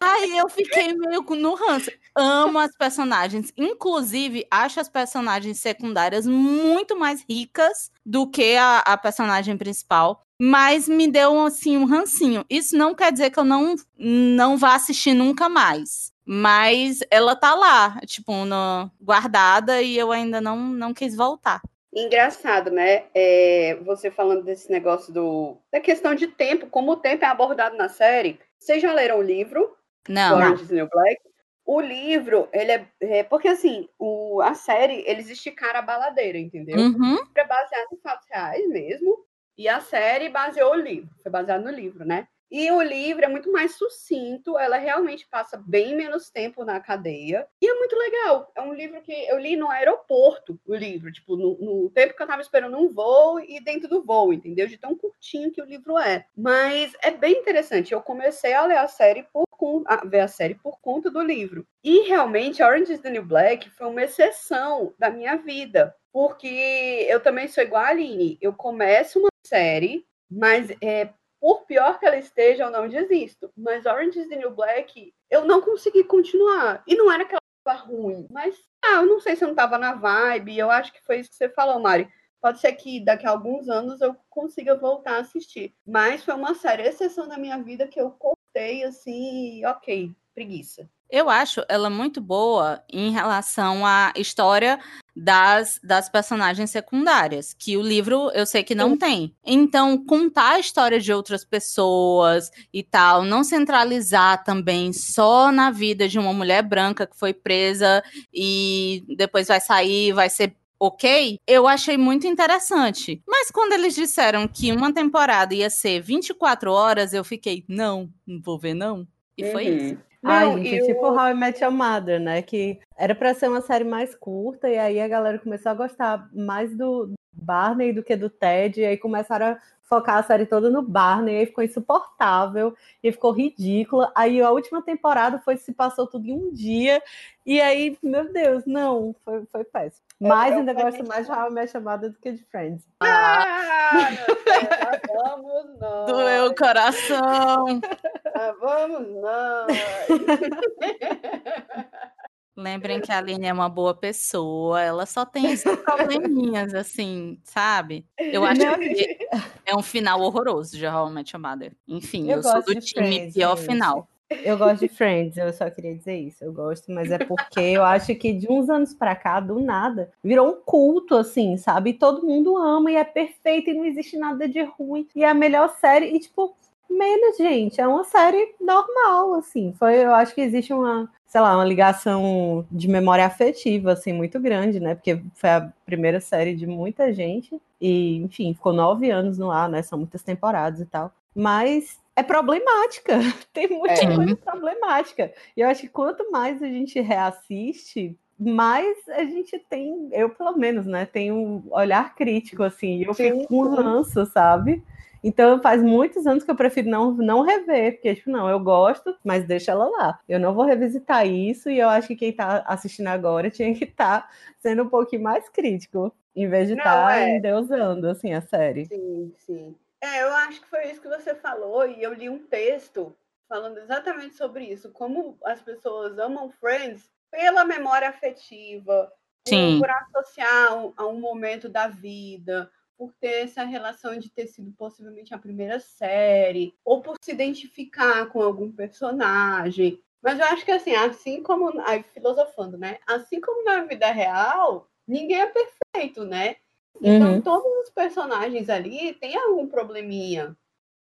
Aí 0.00 0.36
eu 0.36 0.48
fiquei 0.48 0.92
meio 0.94 1.22
no 1.22 1.54
ranço. 1.54 1.90
Amo 2.14 2.58
as 2.58 2.76
personagens. 2.76 3.52
Inclusive, 3.56 4.46
acho 4.50 4.80
as 4.80 4.88
personagens 4.88 5.60
secundárias 5.60 6.26
muito 6.26 6.98
mais 6.98 7.24
ricas 7.28 7.90
do 8.04 8.28
que 8.28 8.56
a, 8.56 8.78
a 8.80 8.96
personagem 8.96 9.56
principal. 9.56 10.24
Mas 10.40 10.88
me 10.88 11.06
deu, 11.06 11.40
assim, 11.46 11.76
um 11.76 11.84
rancinho. 11.84 12.44
Isso 12.50 12.76
não 12.76 12.94
quer 12.94 13.12
dizer 13.12 13.30
que 13.30 13.38
eu 13.38 13.44
não, 13.44 13.76
não 13.96 14.56
vá 14.56 14.74
assistir 14.74 15.14
nunca 15.14 15.48
mais. 15.48 16.12
Mas 16.24 16.98
ela 17.10 17.36
tá 17.36 17.54
lá, 17.54 18.00
tipo, 18.06 18.44
no- 18.44 18.90
guardada 19.00 19.80
e 19.82 19.96
eu 19.96 20.10
ainda 20.10 20.40
não, 20.40 20.56
não 20.58 20.92
quis 20.94 21.14
voltar. 21.14 21.60
Engraçado, 21.94 22.70
né? 22.70 23.04
É, 23.14 23.76
você 23.82 24.10
falando 24.10 24.44
desse 24.44 24.70
negócio 24.70 25.12
do, 25.12 25.58
da 25.70 25.78
questão 25.80 26.14
de 26.14 26.26
tempo, 26.26 26.66
como 26.68 26.92
o 26.92 26.96
tempo 26.96 27.24
é 27.24 27.28
abordado 27.28 27.76
na 27.76 27.88
série. 27.88 28.40
Vocês 28.58 28.80
já 28.80 28.92
leram 28.92 29.18
o 29.18 29.22
livro, 29.22 29.76
Não, 30.08 30.36
Orange 30.36 30.72
New 30.72 30.88
Black? 30.88 31.20
O 31.64 31.80
livro, 31.80 32.48
ele 32.52 32.72
é, 32.72 32.86
é- 33.00 33.22
porque 33.22 33.48
assim, 33.48 33.88
o, 33.98 34.40
a 34.42 34.54
série, 34.54 35.04
eles 35.06 35.28
esticaram 35.28 35.80
a 35.80 35.82
baladeira, 35.82 36.38
entendeu? 36.38 36.78
Uhum. 36.78 37.18
é 37.36 37.44
baseado 37.44 37.88
em 37.92 38.00
fatos 38.00 38.26
reais 38.28 38.66
mesmo. 38.68 39.24
E 39.56 39.68
a 39.68 39.80
série 39.80 40.30
baseou 40.30 40.72
o 40.72 40.80
livro, 40.80 41.10
foi 41.22 41.30
baseado 41.30 41.62
no 41.62 41.70
livro, 41.70 42.04
né? 42.06 42.26
E 42.52 42.70
o 42.70 42.82
livro 42.82 43.24
é 43.24 43.28
muito 43.28 43.50
mais 43.50 43.76
sucinto, 43.76 44.58
ela 44.58 44.76
realmente 44.76 45.26
passa 45.26 45.56
bem 45.56 45.96
menos 45.96 46.28
tempo 46.28 46.66
na 46.66 46.78
cadeia. 46.78 47.48
E 47.62 47.66
é 47.66 47.74
muito 47.78 47.96
legal. 47.96 48.52
É 48.54 48.60
um 48.60 48.74
livro 48.74 49.00
que 49.00 49.10
eu 49.10 49.38
li 49.38 49.56
no 49.56 49.70
aeroporto, 49.70 50.60
o 50.66 50.74
livro, 50.74 51.10
tipo, 51.10 51.34
no, 51.34 51.56
no 51.58 51.90
tempo 51.90 52.14
que 52.14 52.22
eu 52.22 52.26
tava 52.26 52.42
esperando 52.42 52.76
um 52.76 52.92
voo 52.92 53.40
e 53.40 53.58
dentro 53.58 53.88
do 53.88 54.04
voo, 54.04 54.34
entendeu? 54.34 54.66
De 54.66 54.76
tão 54.76 54.94
curtinho 54.94 55.50
que 55.50 55.62
o 55.62 55.64
livro 55.64 55.96
é. 55.96 56.26
Mas 56.36 56.92
é 57.02 57.10
bem 57.10 57.40
interessante. 57.40 57.92
Eu 57.92 58.02
comecei 58.02 58.52
a 58.52 58.66
ler 58.66 58.76
a 58.76 58.86
série 58.86 59.22
por 59.32 59.44
a 59.86 60.04
ver 60.04 60.20
a 60.20 60.28
série 60.28 60.56
por 60.56 60.80
conta 60.80 61.08
do 61.08 61.22
livro. 61.22 61.64
E 61.84 62.08
realmente, 62.08 62.62
Orange 62.62 62.92
is 62.92 63.00
the 63.00 63.10
New 63.10 63.24
Black 63.24 63.70
foi 63.70 63.86
uma 63.86 64.02
exceção 64.02 64.92
da 64.98 65.08
minha 65.08 65.36
vida. 65.36 65.94
Porque 66.12 67.06
eu 67.08 67.20
também 67.20 67.48
sou 67.48 67.62
igual 67.62 67.84
a 67.84 67.88
Aline. 67.88 68.36
Eu 68.40 68.52
começo 68.52 69.18
uma 69.18 69.28
série, 69.46 70.04
mas 70.30 70.70
é, 70.82 71.10
por 71.42 71.66
pior 71.66 71.98
que 71.98 72.06
ela 72.06 72.16
esteja, 72.16 72.62
eu 72.62 72.70
não 72.70 72.86
desisto. 72.86 73.50
Mas 73.56 73.84
Orange 73.84 74.20
is 74.20 74.28
the 74.28 74.36
New 74.36 74.52
Black, 74.52 75.12
eu 75.28 75.44
não 75.44 75.60
consegui 75.60 76.04
continuar. 76.04 76.84
E 76.86 76.94
não 76.94 77.10
era 77.10 77.24
que 77.24 77.32
ela 77.32 77.40
estava 77.58 77.84
ruim, 77.84 78.28
mas 78.30 78.56
ah, 78.80 79.00
eu 79.00 79.06
não 79.06 79.18
sei 79.18 79.34
se 79.34 79.42
eu 79.42 79.48
não 79.48 79.52
estava 79.52 79.76
na 79.76 79.92
vibe. 79.92 80.56
Eu 80.56 80.70
acho 80.70 80.92
que 80.92 81.02
foi 81.04 81.18
isso 81.18 81.30
que 81.30 81.34
você 81.34 81.48
falou, 81.48 81.80
Mari. 81.80 82.08
Pode 82.40 82.60
ser 82.60 82.72
que 82.74 83.04
daqui 83.04 83.26
a 83.26 83.30
alguns 83.30 83.68
anos 83.68 84.00
eu 84.00 84.16
consiga 84.30 84.76
voltar 84.76 85.16
a 85.16 85.18
assistir. 85.18 85.74
Mas 85.84 86.24
foi 86.24 86.34
uma 86.34 86.54
série 86.54 86.84
exceção 86.84 87.26
da 87.26 87.36
minha 87.36 87.60
vida 87.60 87.88
que 87.88 88.00
eu 88.00 88.12
cortei 88.12 88.84
assim, 88.84 89.64
ok, 89.66 90.12
preguiça. 90.32 90.88
Eu 91.10 91.28
acho 91.28 91.64
ela 91.68 91.90
muito 91.90 92.20
boa 92.20 92.82
em 92.88 93.10
relação 93.10 93.84
à 93.84 94.12
história 94.16 94.78
das, 95.14 95.78
das 95.82 96.08
personagens 96.08 96.70
secundárias, 96.70 97.54
que 97.54 97.76
o 97.76 97.82
livro 97.82 98.30
eu 98.34 98.46
sei 98.46 98.62
que 98.62 98.74
não 98.74 98.96
tem. 98.96 99.34
Então, 99.44 100.02
contar 100.04 100.54
a 100.54 100.58
história 100.58 100.98
de 100.98 101.12
outras 101.12 101.44
pessoas 101.44 102.50
e 102.72 102.82
tal, 102.82 103.24
não 103.24 103.44
centralizar 103.44 104.42
também 104.42 104.92
só 104.92 105.52
na 105.52 105.70
vida 105.70 106.08
de 106.08 106.18
uma 106.18 106.32
mulher 106.32 106.62
branca 106.62 107.06
que 107.06 107.18
foi 107.18 107.34
presa 107.34 108.02
e 108.32 109.04
depois 109.16 109.48
vai 109.48 109.60
sair, 109.60 110.12
vai 110.12 110.30
ser 110.30 110.54
ok, 110.80 111.38
eu 111.46 111.68
achei 111.68 111.96
muito 111.96 112.26
interessante. 112.26 113.22
Mas 113.24 113.52
quando 113.52 113.72
eles 113.72 113.94
disseram 113.94 114.48
que 114.48 114.72
uma 114.72 114.92
temporada 114.92 115.54
ia 115.54 115.70
ser 115.70 116.00
24 116.00 116.72
horas, 116.72 117.12
eu 117.12 117.22
fiquei, 117.22 117.64
não, 117.68 118.10
não 118.26 118.40
vou 118.40 118.58
ver 118.58 118.74
não. 118.74 119.06
E 119.38 119.44
foi 119.52 119.70
Uhum. 119.70 119.98
Ai, 120.24 120.46
Não, 120.46 120.58
gente, 120.58 120.74
e 120.76 120.82
o- 120.82 120.86
tipo 120.86 121.06
How 121.06 121.28
I 121.30 121.34
Met 121.34 121.62
Your 121.62 121.72
Mother, 121.72 122.20
né? 122.20 122.42
Que 122.42 122.78
era 122.96 123.14
pra 123.14 123.34
ser 123.34 123.48
uma 123.48 123.60
série 123.60 123.84
mais 123.84 124.14
curta, 124.14 124.68
e 124.68 124.78
aí 124.78 125.00
a 125.00 125.08
galera 125.08 125.38
começou 125.38 125.70
a 125.72 125.74
gostar 125.74 126.28
mais 126.32 126.74
do 126.76 127.12
Barney 127.32 127.92
do 127.92 128.02
que 128.02 128.14
do 128.14 128.30
Ted, 128.30 128.80
e 128.80 128.84
aí 128.84 128.96
começaram 128.96 129.46
a 129.46 129.58
focar 129.82 130.16
a 130.18 130.22
série 130.22 130.46
toda 130.46 130.70
no 130.70 130.80
Barney, 130.80 131.34
e 131.34 131.38
aí 131.40 131.46
ficou 131.46 131.62
insuportável, 131.64 132.74
e 133.02 133.10
ficou 133.12 133.30
ridícula. 133.32 134.10
Aí 134.14 134.40
a 134.40 134.50
última 134.50 134.80
temporada 134.80 135.38
foi 135.40 135.56
se 135.56 135.72
passou 135.72 136.06
tudo 136.06 136.26
em 136.28 136.32
um 136.32 136.52
dia, 136.52 137.02
e 137.44 137.60
aí, 137.60 137.98
meu 138.02 138.32
Deus, 138.32 138.64
não, 138.64 139.14
foi, 139.24 139.44
foi 139.50 139.64
péssimo. 139.64 140.02
Mas 140.20 140.52
eu 140.52 140.58
ainda 140.60 140.72
gosto 140.72 141.04
mais 141.06 141.26
de 141.26 141.32
How 141.32 141.48
I 141.48 141.52
Met 141.52 141.76
Your 141.76 141.84
Mother 141.84 142.10
do 142.10 142.18
que 142.18 142.30
de 142.32 142.44
Friends. 142.44 142.86
Ah, 143.00 144.08
meu 144.10 144.36
Deus, 144.36 145.00
vamos 145.12 145.80
nós. 145.80 146.06
Doeu 146.06 146.46
o 146.46 146.54
coração. 146.54 147.80
Lá 148.34 148.52
vamos 148.60 149.08
nós. 149.20 149.66
Lembrem 152.54 153.00
que 153.00 153.10
a 153.10 153.18
Aline 153.18 153.46
é 153.46 153.52
uma 153.52 153.68
boa 153.68 153.94
pessoa, 153.94 154.80
ela 154.80 155.06
só 155.06 155.24
tem 155.24 155.52
esses 155.52 155.74
probleminhas, 155.80 156.74
assim, 156.74 157.38
sabe? 157.42 158.04
Eu 158.18 158.44
acho 158.44 158.62
Não, 158.62 158.78
que 158.78 159.18
é 159.64 159.74
um 159.74 159.82
final 159.82 160.20
horroroso 160.20 160.76
de 160.76 160.86
How 160.86 161.08
I 161.08 161.12
Met 161.12 161.34
Your 161.34 161.42
Mother. 161.42 161.72
Enfim, 161.88 162.30
eu, 162.30 162.36
Eu 162.36 162.42
sou 162.42 162.62
do 162.62 162.74
time 162.78 163.08
Friends, 163.08 163.34
pior 163.34 163.56
gente. 163.56 163.66
final. 163.68 164.06
Eu 164.44 164.58
gosto 164.58 164.80
de 164.80 164.88
Friends, 164.88 165.36
eu 165.36 165.52
só 165.52 165.70
queria 165.70 165.94
dizer 165.94 166.16
isso. 166.16 166.44
Eu 166.44 166.52
gosto, 166.52 166.90
mas 166.92 167.10
é 167.10 167.18
porque 167.18 167.60
eu 167.60 167.84
acho 167.84 168.14
que 168.14 168.32
de 168.32 168.50
uns 168.50 168.68
anos 168.68 168.94
pra 168.94 169.14
cá, 169.14 169.40
do 169.40 169.60
nada, 169.60 170.10
virou 170.22 170.50
um 170.50 170.60
culto, 170.60 171.16
assim, 171.16 171.56
sabe? 171.56 171.90
E 171.90 171.94
todo 171.94 172.26
mundo 172.26 172.56
ama 172.56 172.90
e 172.90 172.96
é 172.96 173.04
perfeito 173.04 173.70
e 173.70 173.74
não 173.74 173.84
existe 173.84 174.16
nada 174.16 174.48
de 174.48 174.62
ruim. 174.62 175.06
E 175.14 175.24
é 175.24 175.28
a 175.28 175.34
melhor 175.34 175.68
série. 175.78 176.06
E, 176.14 176.20
tipo, 176.20 176.54
menos, 176.92 177.36
gente. 177.36 177.80
É 177.80 177.86
uma 177.86 178.04
série 178.04 178.54
normal, 178.60 179.34
assim. 179.34 179.72
Foi, 179.78 180.04
eu 180.04 180.14
acho 180.14 180.34
que 180.34 180.40
existe 180.40 180.72
uma, 180.72 181.10
sei 181.26 181.40
lá, 181.40 181.54
uma 181.56 181.64
ligação 181.64 182.66
de 182.70 182.88
memória 182.88 183.26
afetiva, 183.26 183.92
assim, 183.92 184.12
muito 184.12 184.38
grande, 184.40 184.78
né? 184.80 184.94
Porque 184.94 185.20
foi 185.34 185.50
a 185.50 185.72
primeira 185.84 186.20
série 186.20 186.54
de 186.54 186.66
muita 186.66 187.12
gente. 187.12 187.60
E, 187.80 188.16
enfim, 188.18 188.54
ficou 188.54 188.72
nove 188.72 189.10
anos 189.10 189.38
no 189.38 189.50
ar, 189.50 189.68
né? 189.68 189.82
São 189.82 189.98
muitas 189.98 190.22
temporadas 190.22 190.80
e 190.80 190.86
tal. 190.86 191.12
Mas 191.34 191.98
é 192.14 192.22
problemática. 192.22 193.18
Tem 193.52 193.68
muita 193.68 193.94
É. 193.94 194.14
coisa 194.16 194.36
problemática. 194.36 195.32
E 195.56 195.60
eu 195.60 195.68
acho 195.68 195.80
que 195.82 195.88
quanto 195.88 196.30
mais 196.30 196.62
a 196.62 196.66
gente 196.66 197.00
reassiste, 197.00 198.16
mais 198.38 198.96
a 199.08 199.24
gente 199.24 199.58
tem, 199.70 200.08
eu 200.12 200.30
pelo 200.30 200.56
menos, 200.56 200.84
né, 200.84 201.06
tenho 201.06 201.34
um 201.34 201.62
olhar 201.70 202.14
crítico, 202.14 202.62
assim, 202.64 202.96
e 202.98 203.04
eu 203.04 203.14
fico 203.14 203.46
com 203.46 203.64
sim. 203.70 203.76
ranço, 203.82 204.26
sabe? 204.26 204.82
Então 205.22 205.60
faz 205.62 205.82
muitos 205.82 206.26
anos 206.26 206.42
que 206.42 206.50
eu 206.50 206.56
prefiro 206.56 206.90
não, 206.90 207.12
não 207.12 207.42
rever, 207.42 207.94
porque, 207.94 208.14
tipo, 208.14 208.30
não, 208.30 208.48
eu 208.48 208.58
gosto, 208.58 209.16
mas 209.24 209.46
deixa 209.46 209.72
ela 209.72 209.88
lá. 209.88 210.18
Eu 210.28 210.40
não 210.40 210.54
vou 210.54 210.64
revisitar 210.64 211.26
isso, 211.26 211.70
e 211.70 211.78
eu 211.78 211.88
acho 211.88 212.08
que 212.08 212.16
quem 212.16 212.32
tá 212.32 212.64
assistindo 212.66 213.06
agora 213.06 213.50
tinha 213.50 213.72
que 213.74 213.84
estar 213.84 214.22
tá 214.22 214.30
sendo 214.58 214.82
um 214.82 214.88
pouquinho 214.88 215.22
mais 215.22 215.48
crítico, 215.48 216.12
em 216.34 216.48
vez 216.48 216.66
de 216.66 216.74
estar 216.74 217.06
tá 217.06 217.18
é. 217.18 217.36
endeusando, 217.36 218.08
assim, 218.08 218.32
a 218.32 218.40
série. 218.40 218.86
Sim, 218.86 219.32
sim. 219.38 219.76
É, 220.00 220.22
eu 220.22 220.32
acho 220.34 220.60
que 220.60 220.68
foi 220.68 220.90
isso 220.90 221.00
que 221.00 221.08
você 221.08 221.34
falou, 221.34 221.88
e 221.88 222.02
eu 222.02 222.12
li 222.12 222.28
um 222.28 222.40
texto 222.40 223.14
falando 223.48 223.78
exatamente 223.78 224.34
sobre 224.34 224.64
isso, 224.64 224.90
como 224.90 225.36
as 225.44 225.60
pessoas 225.60 226.18
amam 226.18 226.50
Friends 226.50 227.08
pela 227.30 227.64
memória 227.64 228.08
afetiva, 228.08 229.12
Sim. 229.46 229.78
por 229.78 229.90
associar 229.90 230.92
a 230.96 231.06
um 231.06 231.20
momento 231.20 231.68
da 231.68 231.86
vida, 231.86 232.70
por 232.96 233.12
ter 233.14 233.44
essa 233.44 233.64
relação 233.64 234.18
de 234.18 234.30
ter 234.30 234.46
sido 234.46 234.72
possivelmente 234.72 235.34
a 235.34 235.38
primeira 235.38 235.80
série, 235.80 236.74
ou 236.84 237.00
por 237.00 237.16
se 237.22 237.32
identificar 237.32 238.26
com 238.26 238.42
algum 238.42 238.70
personagem. 238.70 240.00
Mas 240.22 240.38
eu 240.38 240.46
acho 240.46 240.64
que 240.64 240.70
assim, 240.70 240.94
assim 240.94 241.42
como 241.42 241.72
aí 241.80 242.02
filosofando, 242.02 242.78
né? 242.78 242.98
Assim 243.06 243.40
como 243.40 243.64
na 243.64 243.82
vida 243.84 244.10
real, 244.10 244.88
ninguém 245.06 245.40
é 245.40 245.46
perfeito, 245.46 246.24
né? 246.24 246.56
Então 247.00 247.34
uhum. 247.34 247.40
todos 247.40 247.82
os 247.82 247.90
personagens 247.90 248.68
ali 248.68 249.14
têm 249.14 249.36
algum 249.36 249.66
probleminha. 249.66 250.56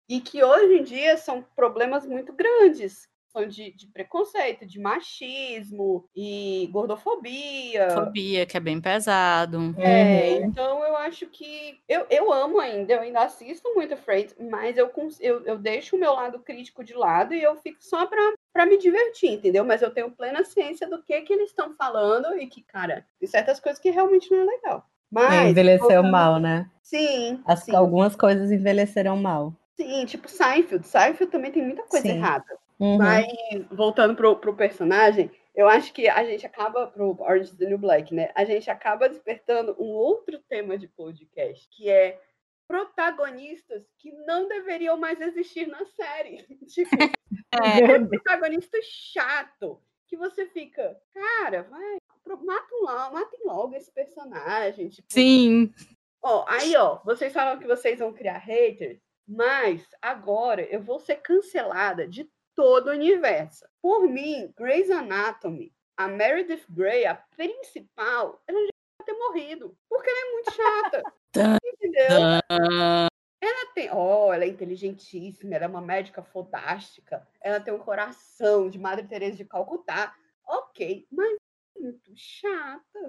E 0.09 0.20
que 0.20 0.42
hoje 0.42 0.78
em 0.78 0.82
dia 0.82 1.16
são 1.16 1.42
problemas 1.54 2.06
muito 2.06 2.32
grandes 2.32 3.09
de, 3.49 3.72
de, 3.72 3.87
preconceito, 3.87 4.66
de 4.66 4.78
machismo 4.78 6.04
e 6.14 6.68
gordofobia. 6.72 7.90
Fobia, 7.90 8.44
que 8.44 8.56
é 8.56 8.60
bem 8.60 8.80
pesado. 8.80 9.75
É, 9.78 10.38
uhum. 10.38 10.46
então 10.46 10.84
eu 10.84 10.96
acho 10.96 11.26
que. 11.26 11.80
Eu, 11.88 12.06
eu 12.10 12.32
amo 12.32 12.58
ainda, 12.58 12.94
eu 12.94 13.00
ainda 13.00 13.22
assisto 13.22 13.72
muito 13.75 13.96
Friends, 13.96 14.34
mas 14.38 14.76
eu, 14.76 14.90
eu, 15.20 15.44
eu 15.44 15.58
deixo 15.58 15.96
o 15.96 15.99
meu 15.99 16.12
lado 16.12 16.40
crítico 16.40 16.82
de 16.82 16.94
lado 16.94 17.34
e 17.34 17.42
eu 17.42 17.56
fico 17.56 17.78
só 17.80 18.06
pra, 18.06 18.34
pra 18.52 18.66
me 18.66 18.78
divertir, 18.78 19.30
entendeu? 19.30 19.64
Mas 19.64 19.82
eu 19.82 19.90
tenho 19.90 20.10
plena 20.10 20.44
ciência 20.44 20.88
do 20.88 21.02
que, 21.02 21.20
que 21.22 21.32
eles 21.32 21.50
estão 21.50 21.72
falando 21.75 22.37
e 22.38 22.46
que, 22.46 22.62
cara, 22.62 23.06
tem 23.18 23.28
certas 23.28 23.60
coisas 23.60 23.80
que 23.80 23.90
realmente 23.90 24.30
não 24.30 24.42
é 24.42 24.44
legal. 24.44 24.87
Mas, 25.10 25.32
é, 25.32 25.49
envelheceu 25.49 25.88
voltando... 25.88 26.10
mal, 26.12 26.38
né? 26.38 26.70
Sim, 26.82 27.40
As, 27.44 27.64
sim. 27.64 27.75
Algumas 27.75 28.14
coisas 28.14 28.50
envelheceram 28.50 29.16
mal. 29.16 29.54
Sim, 29.76 30.04
tipo 30.04 30.28
Seinfeld. 30.28 30.87
Seinfeld 30.87 31.32
também 31.32 31.50
tem 31.50 31.62
muita 31.62 31.82
coisa 31.82 32.06
sim. 32.06 32.16
errada. 32.16 32.44
Uhum. 32.80 32.96
Mas, 32.96 33.26
voltando 33.70 34.16
pro, 34.16 34.37
pro 34.37 34.56
personagem, 34.56 35.30
eu 35.54 35.68
acho 35.68 35.92
que 35.92 36.08
a 36.08 36.25
gente 36.25 36.46
acaba, 36.46 36.87
pro 36.87 37.14
Orange 37.20 37.50
is 37.50 37.56
the 37.58 37.66
New 37.66 37.76
Black, 37.76 38.14
né? 38.14 38.30
A 38.34 38.44
gente 38.44 38.70
acaba 38.70 39.06
despertando 39.06 39.76
um 39.78 39.88
outro 39.88 40.38
tema 40.49 40.78
de 40.78 40.88
podcast, 40.88 41.68
que 41.70 41.90
é 41.90 42.18
protagonistas 42.66 43.84
que 43.99 44.10
não 44.25 44.49
deveriam 44.49 44.96
mais 44.96 45.20
existir 45.20 45.66
na 45.66 45.84
série. 45.84 46.42
tipo, 46.66 46.90
é. 47.52 47.99
um 47.99 48.08
protagonista 48.08 48.78
chato, 48.82 49.78
que 50.06 50.16
você 50.16 50.46
fica, 50.46 50.99
cara, 51.12 51.64
vai, 51.64 51.99
matem 52.26 52.80
logo, 52.80 53.14
matem 53.14 53.40
logo 53.44 53.76
esse 53.76 53.92
personagem. 53.92 54.88
Tipo, 54.88 55.12
Sim. 55.12 55.72
Ó, 56.22 56.44
aí, 56.49 56.75
ó, 56.76 57.00
vocês 57.04 57.32
falam 57.32 57.58
que 57.58 57.66
vocês 57.66 57.99
vão 57.99 58.12
criar 58.12 58.38
haters, 58.38 59.00
mas 59.28 59.87
agora 60.00 60.62
eu 60.62 60.80
vou 60.80 60.99
ser 60.99 61.16
cancelada 61.16 62.08
de 62.08 62.28
todo 62.61 62.88
o 62.88 62.93
universo. 62.93 63.64
Por 63.81 64.07
mim, 64.07 64.52
Grey's 64.55 64.90
Anatomy, 64.90 65.73
a 65.97 66.07
Meredith 66.07 66.67
Grey, 66.69 67.07
a 67.07 67.14
principal, 67.14 68.43
ela 68.47 68.61
já 68.61 69.07
ter 69.07 69.14
morrido, 69.14 69.75
porque 69.88 70.11
ela 70.11 70.21
é 70.21 70.33
muito 70.33 70.52
chata. 70.52 71.02
entendeu? 71.64 72.07
Ela 73.40 73.73
tem, 73.75 73.88
oh, 73.90 74.31
ela 74.31 74.45
é 74.45 74.49
inteligentíssima, 74.49 75.55
ela 75.55 75.64
é 75.64 75.69
uma 75.69 75.81
médica 75.81 76.23
fodástica, 76.23 77.26
ela 77.40 77.59
tem 77.61 77.73
um 77.73 77.79
coração 77.79 78.69
de 78.69 78.79
Madre 78.79 79.09
Teresa 79.09 79.38
de 79.38 79.47
Calcutá. 79.47 80.14
Ok, 80.47 81.07
mas 81.11 81.38
é 81.79 81.81
muito 81.81 82.12
chata. 82.14 83.00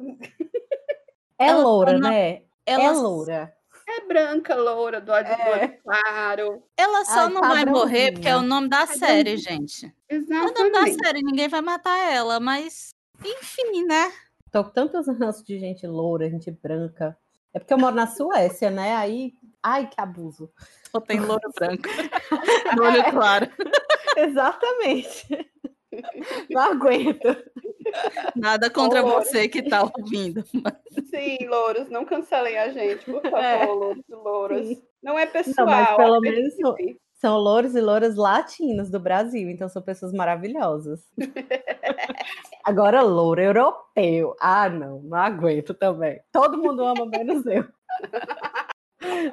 É 1.38 1.54
loura, 1.54 2.00
né? 2.00 2.44
Ela... 2.66 2.84
É 2.84 2.92
loura. 2.92 3.58
É 3.94 4.08
branca, 4.08 4.56
loura, 4.56 5.02
do 5.02 5.12
olho, 5.12 5.28
é. 5.28 5.68
claro. 5.68 6.64
Ela 6.78 7.04
só 7.04 7.22
Ai, 7.22 7.30
não 7.30 7.42
vai 7.42 7.66
morrer 7.66 8.14
porque 8.14 8.28
é 8.28 8.38
o 8.38 8.42
nome 8.42 8.70
da 8.70 8.88
série, 8.88 9.36
gente. 9.38 9.94
Exatamente. 10.08 10.60
É 10.60 10.64
o 10.64 10.72
nome 10.72 10.72
da 10.72 11.06
série, 11.06 11.22
ninguém 11.22 11.50
vai 11.50 11.62
matar 11.62 11.98
ela, 11.98 12.40
mas 12.40 12.96
enfim, 13.20 13.86
né? 13.86 14.12
Tô 14.52 14.64
com 14.64 14.70
tantos 14.72 15.08
ranços 15.08 15.44
de 15.44 15.60
gente 15.60 15.86
loura, 15.86 16.30
gente 16.30 16.50
branca. 16.52 17.18
É 17.54 17.60
porque 17.60 17.74
eu 17.74 17.78
moro 17.78 17.96
na 17.96 18.08
Suécia, 18.08 18.70
né? 18.70 18.96
Aí, 18.96 19.34
ai, 19.62 19.88
que 19.88 20.00
abuso. 20.00 20.50
Só 20.90 21.00
tem 21.02 21.20
louro 21.20 21.52
branco. 21.58 21.90
no 22.76 22.84
olho 22.84 23.12
claro. 23.12 23.50
Exatamente. 24.18 25.50
Não 26.50 26.62
aguento. 26.62 27.28
Nada 28.36 28.70
contra 28.70 29.02
você 29.02 29.48
que 29.48 29.60
está 29.60 29.84
ouvindo. 29.84 30.44
Mas... 30.54 30.74
Sim, 31.10 31.48
louros, 31.48 31.90
não 31.90 32.06
cancelem 32.06 32.58
a 32.58 32.70
gente, 32.70 33.06
por 33.06 33.22
favor, 33.22 33.40
é. 33.40 33.66
louros 33.66 34.04
e 34.08 34.14
louras. 34.14 34.84
Não 35.02 35.18
é 35.18 35.26
pessoal. 35.26 35.68
Não, 35.68 35.74
mas 35.74 35.96
pelo 35.96 36.16
é 36.18 36.20
menos 36.20 36.56
são, 36.56 36.76
são 37.14 37.38
louros 37.38 37.76
e 37.76 37.82
louras 37.82 38.16
latinos 38.16 38.90
do 38.90 39.00
Brasil, 39.00 39.50
então 39.50 39.70
são 39.70 39.82
pessoas 39.82 40.12
maravilhosas. 40.12 41.02
Agora, 42.64 43.02
louro 43.02 43.42
europeu. 43.42 44.36
Ah, 44.40 44.70
não, 44.70 45.02
não 45.02 45.18
aguento 45.18 45.74
também. 45.74 46.20
Todo 46.32 46.58
mundo 46.58 46.84
ama 46.84 47.06
menos 47.06 47.46
eu. 47.46 47.66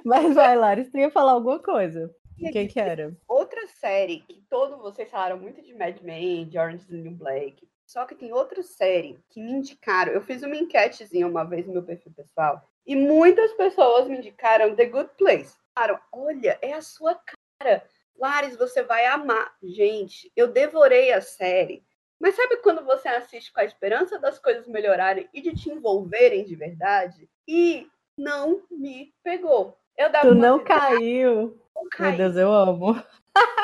Mas 0.05 0.35
vai, 0.35 0.57
Laris, 0.57 0.91
tu 0.91 0.99
ia 0.99 1.11
falar 1.11 1.33
alguma 1.33 1.59
coisa. 1.59 2.11
O 2.41 2.53
que, 2.53 2.69
que 2.69 2.79
era? 2.79 3.17
Outra 3.27 3.67
série 3.67 4.21
que 4.21 4.43
todos 4.49 4.79
vocês 4.79 5.11
falaram 5.11 5.39
muito 5.39 5.61
de 5.63 5.75
Mad 5.75 5.99
Men, 6.03 6.49
de 6.49 6.59
Orange 6.59 6.83
is 6.83 6.87
the 6.87 6.97
New 6.97 7.13
Black. 7.13 7.67
Só 7.89 8.05
que 8.05 8.15
tem 8.15 8.35
outra 8.35 8.63
série 8.63 9.19
que 9.31 9.41
me 9.41 9.51
indicaram. 9.51 10.13
Eu 10.13 10.21
fiz 10.21 10.43
uma 10.43 10.55
enquetezinha 10.55 11.27
uma 11.27 11.43
vez 11.43 11.67
no 11.67 11.73
meu 11.73 11.83
perfil 11.83 12.13
pessoal 12.15 12.63
e 12.87 12.95
muitas 12.95 13.51
pessoas 13.55 14.07
me 14.07 14.19
indicaram 14.19 14.77
The 14.77 14.85
Good 14.85 15.11
Place. 15.17 15.57
Falaram, 15.75 15.99
olha, 16.13 16.59
é 16.61 16.75
a 16.75 16.83
sua 16.83 17.19
cara. 17.59 17.83
Lares, 18.15 18.57
você 18.57 18.83
vai 18.83 19.07
amar. 19.07 19.55
Gente, 19.63 20.31
eu 20.37 20.49
devorei 20.49 21.15
a 21.15 21.23
série. 21.23 21.83
Mas 22.21 22.35
sabe 22.35 22.59
quando 22.59 22.85
você 22.85 23.09
assiste 23.09 23.51
com 23.51 23.61
a 23.61 23.65
esperança 23.65 24.19
das 24.19 24.39
coisas 24.39 24.69
melhorarem 24.69 25.27
e 25.33 25.41
de 25.41 25.55
te 25.55 25.71
envolverem 25.71 26.45
de 26.45 26.55
verdade? 26.55 27.27
E 27.47 27.89
não 28.19 28.61
me 28.71 29.15
pegou. 29.25 29.79
Eu 29.97 30.13
tu 30.21 30.35
não 30.35 30.63
caiu. 30.63 31.59
Meu 31.99 32.17
Deus, 32.19 32.37
eu 32.37 32.53
amo. 32.53 33.03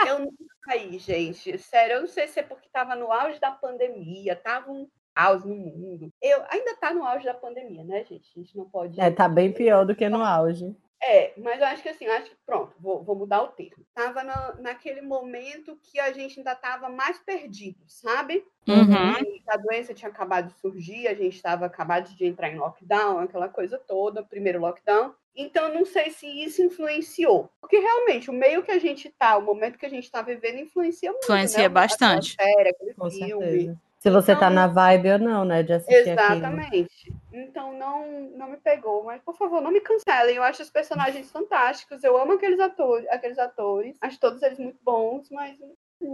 Eu 0.08 0.18
nunca 0.20 0.44
caí, 0.62 0.98
gente. 0.98 1.56
Sério, 1.58 1.96
eu 1.96 2.00
não 2.02 2.08
sei 2.08 2.26
se 2.28 2.40
é 2.40 2.42
porque 2.42 2.66
estava 2.66 2.94
no 2.94 3.10
auge 3.12 3.40
da 3.40 3.50
pandemia, 3.50 4.36
tava 4.36 4.70
um 4.70 4.88
caos 5.14 5.44
no 5.44 5.54
mundo. 5.54 6.12
Eu 6.20 6.44
ainda 6.50 6.76
tá 6.76 6.92
no 6.92 7.04
auge 7.04 7.24
da 7.24 7.34
pandemia, 7.34 7.84
né, 7.84 8.04
gente? 8.04 8.30
A 8.34 8.40
gente 8.40 8.56
não 8.56 8.68
pode. 8.68 9.00
É, 9.00 9.10
tá 9.10 9.28
bem 9.28 9.52
pior 9.52 9.86
do 9.86 9.94
que 9.94 10.08
no 10.08 10.22
auge. 10.22 10.74
É, 11.02 11.34
mas 11.36 11.60
eu 11.60 11.66
acho 11.66 11.82
que 11.82 11.88
assim, 11.88 12.06
acho 12.06 12.30
que 12.30 12.36
pronto, 12.46 12.74
vou, 12.78 13.02
vou 13.02 13.14
mudar 13.14 13.42
o 13.42 13.48
termo. 13.48 13.84
Tava 13.94 14.22
na, 14.22 14.54
naquele 14.58 15.02
momento 15.02 15.78
que 15.82 16.00
a 16.00 16.12
gente 16.12 16.38
ainda 16.38 16.54
tava 16.54 16.88
mais 16.88 17.18
perdido, 17.18 17.84
sabe? 17.86 18.44
Uhum. 18.66 19.42
A 19.46 19.56
doença 19.58 19.92
tinha 19.92 20.10
acabado 20.10 20.48
de 20.48 20.58
surgir, 20.58 21.06
a 21.06 21.14
gente 21.14 21.36
estava 21.36 21.66
acabado 21.66 22.14
de 22.14 22.24
entrar 22.24 22.48
em 22.48 22.58
lockdown, 22.58 23.18
aquela 23.18 23.48
coisa 23.48 23.78
toda, 23.78 24.22
primeiro 24.22 24.60
lockdown. 24.60 25.14
Então, 25.36 25.72
não 25.74 25.84
sei 25.84 26.10
se 26.10 26.26
isso 26.26 26.62
influenciou. 26.62 27.50
Porque 27.60 27.76
realmente, 27.76 28.30
o 28.30 28.32
meio 28.32 28.62
que 28.62 28.70
a 28.70 28.78
gente 28.78 29.10
tá, 29.10 29.36
o 29.36 29.42
momento 29.42 29.76
que 29.76 29.86
a 29.86 29.90
gente 29.90 30.10
tá 30.10 30.22
vivendo, 30.22 30.60
influencia 30.60 31.10
muito. 31.10 31.24
Influencia 31.24 31.62
né? 31.62 31.68
bastante. 31.68 32.36
Série, 32.36 32.70
aquele 32.70 32.94
Com 32.94 33.10
filme. 33.10 33.44
Certeza. 33.44 33.80
Se 34.04 34.10
você 34.10 34.32
então, 34.32 34.40
tá 34.40 34.50
na 34.50 34.66
vibe 34.66 35.12
ou 35.12 35.18
não, 35.18 35.46
né? 35.46 35.62
De 35.62 35.72
assistir 35.72 36.10
Exatamente. 36.10 36.90
Aquilo. 37.08 37.18
Então 37.32 37.72
não, 37.72 38.06
não 38.36 38.50
me 38.50 38.58
pegou. 38.58 39.02
Mas, 39.02 39.22
por 39.22 39.34
favor, 39.34 39.62
não 39.62 39.70
me 39.70 39.80
cancelem. 39.80 40.36
Eu 40.36 40.42
acho 40.42 40.62
os 40.62 40.68
personagens 40.68 41.30
fantásticos. 41.30 42.04
Eu 42.04 42.14
amo 42.18 42.32
aqueles 42.32 42.60
atores, 42.60 43.08
aqueles 43.08 43.38
atores. 43.38 43.96
Acho 44.02 44.20
todos 44.20 44.42
eles 44.42 44.58
muito 44.58 44.76
bons, 44.84 45.30
mas. 45.30 45.56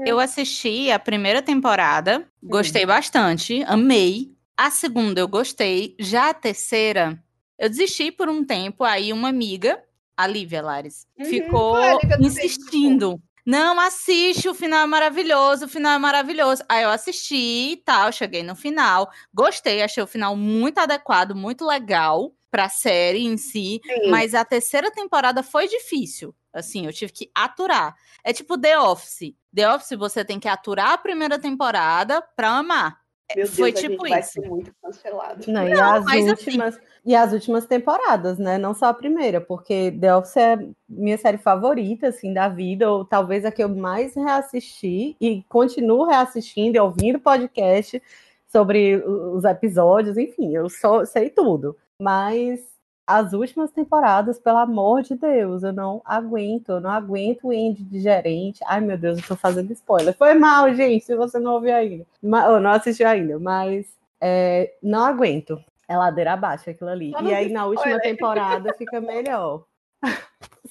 Eu 0.07 0.21
assisti 0.21 0.89
a 0.89 1.01
primeira 1.01 1.43
temporada, 1.43 2.25
gostei 2.41 2.87
bastante, 2.87 3.65
amei. 3.67 4.37
A 4.57 4.71
segunda 4.71 5.21
eu 5.21 5.27
gostei. 5.27 5.97
Já 5.99 6.31
a 6.31 6.35
terceira, 6.35 7.21
eu 7.59 7.69
desisti 7.69 8.13
por 8.13 8.29
um 8.29 8.45
tempo. 8.45 8.85
Aí 8.85 9.13
uma 9.13 9.31
amiga, 9.31 9.83
a 10.17 10.29
Lívia 10.29 10.63
Lares, 10.63 11.09
uhum, 11.19 11.25
ficou 11.25 11.77
insistindo. 12.21 13.21
Não, 13.51 13.81
assiste, 13.81 14.49
o 14.49 14.55
final 14.55 14.85
é 14.85 14.87
maravilhoso, 14.87 15.65
o 15.65 15.69
final 15.69 15.93
é 15.93 15.99
maravilhoso. 15.99 16.63
Aí 16.69 16.85
eu 16.85 16.91
assisti 16.91 17.73
e 17.73 17.77
tal, 17.79 18.13
cheguei 18.13 18.45
no 18.45 18.55
final, 18.55 19.11
gostei, 19.35 19.83
achei 19.83 20.01
o 20.01 20.07
final 20.07 20.37
muito 20.37 20.79
adequado, 20.79 21.35
muito 21.35 21.67
legal 21.67 22.33
pra 22.49 22.69
série 22.69 23.27
em 23.27 23.37
si, 23.37 23.81
Sim. 23.85 24.09
mas 24.09 24.37
a 24.37 24.45
terceira 24.45 24.89
temporada 24.93 25.43
foi 25.43 25.67
difícil. 25.67 26.33
Assim, 26.53 26.87
eu 26.87 26.93
tive 26.93 27.11
que 27.11 27.31
aturar. 27.35 27.97
É 28.23 28.33
tipo 28.33 28.57
The 28.57 28.79
Office. 28.79 29.35
The 29.53 29.75
Office 29.75 29.99
você 29.99 30.25
tem 30.25 30.39
que 30.39 30.47
aturar 30.47 30.93
a 30.93 30.99
primeira 30.99 31.37
temporada 31.37 32.23
pra 32.37 32.51
amar. 32.51 33.01
Meu 33.35 33.47
Deus, 33.47 33.57
foi 33.57 33.73
tipo 33.73 34.07
isso. 34.07 34.15
Vai 34.15 34.23
ser 34.23 34.41
muito 34.49 34.73
cancelado. 34.81 35.45
Não, 35.51 35.63
Não 35.63 35.69
e 35.69 35.73
as 35.73 36.29
últimas, 36.29 36.77
assim, 36.77 36.87
E 37.05 37.15
as 37.15 37.33
últimas 37.33 37.67
temporadas, 37.67 38.39
né? 38.39 38.59
Não 38.59 38.75
só 38.75 38.87
a 38.87 38.95
primeira, 38.95 39.41
porque 39.41 39.91
The 40.01 40.17
Office 40.17 40.37
é 40.37 40.59
minha 40.89 41.17
série 41.17 41.39
favorita, 41.39 42.09
assim, 42.09 42.33
da 42.33 42.49
vida, 42.49 42.91
ou 42.91 43.05
talvez 43.05 43.45
a 43.45 43.51
que 43.51 43.63
eu 43.63 43.69
mais 43.69 44.15
reassisti 44.15 45.17
e 45.21 45.43
continuo 45.49 46.05
reassistindo 46.05 46.77
e 46.77 46.81
ouvindo 46.81 47.19
podcast 47.19 48.03
sobre 48.49 48.97
os 48.97 49.45
episódios, 49.45 50.19
enfim, 50.19 50.55
eu 50.55 50.69
só 50.69 51.05
sei 51.05 51.31
tudo. 51.31 51.77
Mas 52.01 52.61
as 53.07 53.33
últimas 53.33 53.73
temporadas, 53.73 54.39
pelo 54.39 54.59
amor 54.59 55.03
de 55.03 55.17
Deus, 55.17 55.63
eu 55.63 55.73
não 55.73 56.01
aguento, 56.05 56.71
eu 56.71 56.81
não 56.81 56.91
aguento 56.91 57.49
o 57.49 57.51
Andy 57.51 57.83
de 57.83 58.01
gerente. 58.01 58.61
Ai, 58.67 58.81
meu 58.81 58.97
Deus, 58.97 59.19
eu 59.19 59.27
tô 59.27 59.37
fazendo 59.37 59.73
spoiler. 59.73 60.17
Foi 60.17 60.35
mal, 60.35 60.73
gente, 60.75 61.05
se 61.05 61.17
você 61.17 61.39
não 61.39 61.55
ouviu 61.55 61.75
ainda. 61.75 62.07
Ou 62.23 62.61
não 62.61 62.71
assistiu 62.71 63.09
ainda, 63.09 63.39
mas 63.39 63.87
é, 64.21 64.75
não 64.83 65.05
aguento. 65.05 65.61
É 65.91 65.97
ladeira 65.97 66.35
abaixo 66.35 66.71
aquilo 66.71 66.89
ali. 66.89 67.13
E 67.21 67.35
aí, 67.35 67.51
na 67.51 67.67
última 67.67 67.99
temporada, 67.99 68.73
fica 68.75 69.01
melhor. 69.03 69.65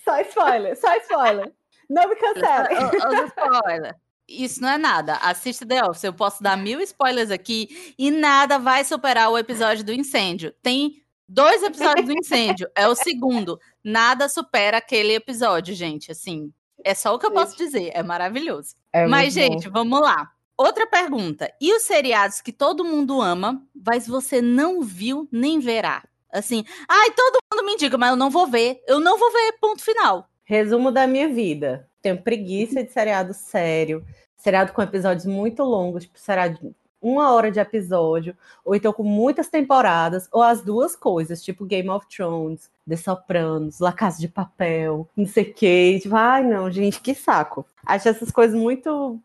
só 0.02 0.18
spoiler, 0.22 0.80
só 0.80 0.96
spoiler. 0.96 1.52
Não 1.90 2.08
me 2.08 2.16
cancele. 2.16 2.74
Os 2.96 3.26
spoiler. 3.28 3.96
Isso 4.30 4.62
não 4.62 4.70
é 4.70 4.78
nada. 4.78 5.16
Assiste 5.16 5.66
The 5.66 5.84
Office. 5.84 6.06
Eu 6.06 6.14
posso 6.14 6.42
dar 6.42 6.56
mil 6.56 6.80
spoilers 6.80 7.32
aqui 7.32 7.94
e 8.00 8.10
nada 8.10 8.58
vai 8.58 8.86
superar 8.86 9.30
o 9.30 9.38
episódio 9.38 9.84
do 9.84 9.92
incêndio. 9.92 10.54
Tem 10.64 11.04
dois 11.28 11.64
episódios 11.64 12.06
do 12.06 12.14
incêndio. 12.14 12.70
É 12.74 12.88
o 12.88 12.96
segundo. 12.96 13.60
Nada 13.84 14.30
supera 14.30 14.78
aquele 14.78 15.16
episódio, 15.16 15.76
gente. 15.76 16.14
Assim, 16.14 16.54
é 16.82 16.94
só 16.94 17.14
o 17.14 17.20
que 17.20 17.26
eu 17.26 17.32
posso 17.32 17.58
dizer. 17.58 17.92
É 17.94 18.02
maravilhoso. 18.02 18.74
É 18.94 19.06
Mas, 19.06 19.34
gente, 19.34 19.68
bom. 19.68 19.80
vamos 19.80 20.00
lá. 20.00 20.32
Outra 20.60 20.86
pergunta. 20.86 21.50
E 21.62 21.74
os 21.74 21.84
seriados 21.84 22.42
que 22.42 22.51
todo 22.51 22.84
mundo 22.84 23.22
ama, 23.22 23.66
mas 23.74 24.06
você 24.06 24.42
não 24.42 24.82
viu 24.82 25.25
nem 25.32 25.58
verá? 25.58 26.04
Assim, 26.30 26.66
ai, 26.86 27.12
todo 27.12 27.39
mundo 27.50 27.66
me 27.66 27.75
indica, 27.75 27.98
mas 27.98 28.10
eu 28.10 28.18
não 28.18 28.30
vou 28.30 28.46
ver. 28.46 28.84
Eu 28.86 29.00
não 29.00 29.18
vou 29.18 29.32
ver, 29.32 29.54
ponto 29.62 29.82
final. 29.82 30.28
Resumo 30.44 30.92
da 30.92 31.08
minha 31.08 31.30
vida. 31.30 31.88
Tenho 32.01 32.22
preguiça 32.22 32.84
de 32.84 32.92
seriado 32.92 33.34
sério. 33.34 34.06
Seriado 34.36 34.74
com 34.74 34.82
episódios 34.82 35.25
muito 35.25 35.63
longos, 35.63 36.04
tipo, 36.04 36.20
seriado 36.20 36.75
uma 37.01 37.32
hora 37.32 37.50
de 37.50 37.62
episódio, 37.62 38.36
ou 38.66 38.75
então 38.75 38.92
com 38.92 39.04
muitas 39.04 39.48
temporadas, 39.48 40.28
ou 40.30 40.44
as 40.44 40.62
duas 40.62 40.94
coisas, 40.94 41.42
tipo 41.42 41.66
Game 41.66 41.89
of 41.89 42.06
Thrones, 42.10 42.70
The 42.86 42.98
Sopranos, 42.98 43.80
La 43.80 43.94
Casa 43.94 44.20
de 44.20 44.28
Papel, 44.28 45.08
não 45.16 45.25
sei 45.25 45.44
o 45.46 45.54
quê. 45.54 46.00
Tipo, 46.01 46.18
ai, 46.18 46.44
não, 46.44 46.70
gente, 46.70 47.00
que 47.00 47.16
saco. 47.16 47.66
Acho 47.86 48.10
essas 48.10 48.30
coisas 48.30 48.60
muito. 48.60 49.18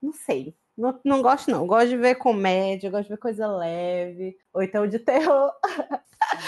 Não 0.00 0.14
sei. 0.14 0.54
Não, 0.78 1.00
não 1.04 1.20
gosto, 1.20 1.50
não. 1.50 1.66
Gosto 1.66 1.88
de 1.88 1.96
ver 1.96 2.14
comédia, 2.14 2.88
gosto 2.88 3.04
de 3.04 3.08
ver 3.10 3.18
coisa 3.18 3.48
leve, 3.48 4.38
ou 4.54 4.62
então 4.62 4.86
de 4.86 5.00
terror. 5.00 5.52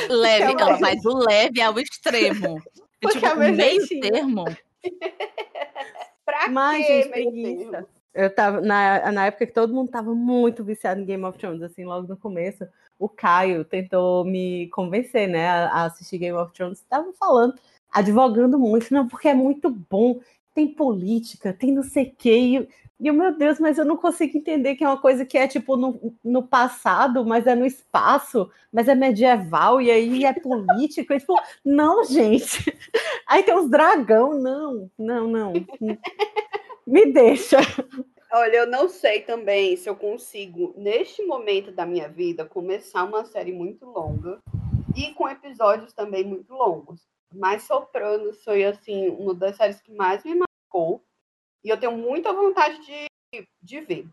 Leve, 0.09 0.53
ela 0.61 0.77
vai 0.77 0.95
do 0.97 1.17
leve 1.17 1.61
ao 1.61 1.79
extremo. 1.79 2.63
Porque 3.01 3.19
tipo, 3.19 3.43
é 3.43 3.51
meio 3.51 3.89
termo. 3.89 4.45
pra 6.25 6.49
Mas, 6.49 6.87
quê, 6.87 7.03
gente, 7.03 7.09
preguiça. 7.11 7.87
Eu 8.13 8.35
tava, 8.35 8.61
na, 8.61 9.11
na 9.11 9.27
época 9.27 9.47
que 9.47 9.53
todo 9.53 9.73
mundo 9.73 9.91
tava 9.91 10.15
muito 10.15 10.63
viciado 10.63 11.01
em 11.01 11.05
Game 11.05 11.25
of 11.25 11.39
Thrones, 11.39 11.63
assim, 11.63 11.85
logo 11.85 12.07
no 12.07 12.17
começo, 12.17 12.67
o 12.99 13.09
Caio 13.09 13.65
tentou 13.65 14.25
me 14.25 14.69
convencer, 14.69 15.29
né, 15.29 15.49
a, 15.49 15.69
a 15.69 15.85
assistir 15.87 16.19
Game 16.19 16.37
of 16.37 16.53
Thrones. 16.53 16.85
Tava 16.89 17.13
falando, 17.15 17.55
advogando 17.91 18.59
muito, 18.59 18.93
não, 18.93 19.09
porque 19.09 19.29
é 19.29 19.35
muito 19.35 19.71
bom, 19.71 20.21
tem 20.55 20.69
política, 20.69 21.53
tem 21.53 21.73
não 21.73 21.83
sei 21.83 22.05
o 22.05 22.15
quê. 22.17 22.37
E 22.37 22.69
eu, 23.09 23.15
meu 23.15 23.35
Deus, 23.35 23.59
mas 23.59 23.79
eu 23.79 23.85
não 23.85 23.97
consigo 23.97 24.37
entender 24.37 24.75
que 24.75 24.85
é 24.85 24.89
uma 24.89 25.01
coisa 25.01 25.25
que 25.25 25.39
é 25.39 25.49
tipo 25.49 25.77
no, 25.77 26.15
no 26.23 26.43
passado, 26.43 27.25
mas 27.25 27.47
é 27.47 27.55
no 27.55 27.65
espaço, 27.65 28.51
mas 28.71 28.89
é 28.89 28.95
medieval, 28.95 29.81
e 29.81 29.91
aí 29.91 30.25
é 30.25 30.33
político. 30.33 31.15
E, 31.15 31.19
tipo, 31.19 31.35
não, 31.65 32.05
gente. 32.05 32.77
Aí 33.27 33.43
tem 33.43 33.57
uns 33.57 33.71
dragão, 33.71 34.35
não, 34.35 34.91
não, 34.99 35.29
não. 35.29 35.53
Me 36.87 37.07
deixa. 37.13 37.59
Olha, 38.33 38.57
eu 38.57 38.67
não 38.67 38.89
sei 38.89 39.23
também 39.23 39.77
se 39.77 39.89
eu 39.89 39.97
consigo, 39.97 40.75
neste 40.77 41.25
momento 41.25 41.73
da 41.73 41.87
minha 41.87 42.09
vida, 42.09 42.45
começar 42.45 43.05
uma 43.05 43.25
série 43.25 43.53
muito 43.53 43.87
longa 43.87 44.39
e 44.97 45.13
com 45.15 45.29
episódios 45.29 45.93
também 45.93 46.25
muito 46.25 46.53
longos. 46.53 47.01
Mas 47.35 47.63
Sopranos 47.63 48.43
foi, 48.45 48.65
assim, 48.65 49.09
uma 49.09 49.35
das 49.35 49.57
séries 49.57 49.81
que 49.81 49.93
mais 49.93 50.23
me 50.25 50.35
marcou 50.35 51.03
e 51.63 51.69
eu 51.69 51.79
tenho 51.79 51.93
muita 51.93 52.33
vontade 52.33 52.79
de, 52.85 53.49
de 53.63 53.81
ver. 53.81 54.07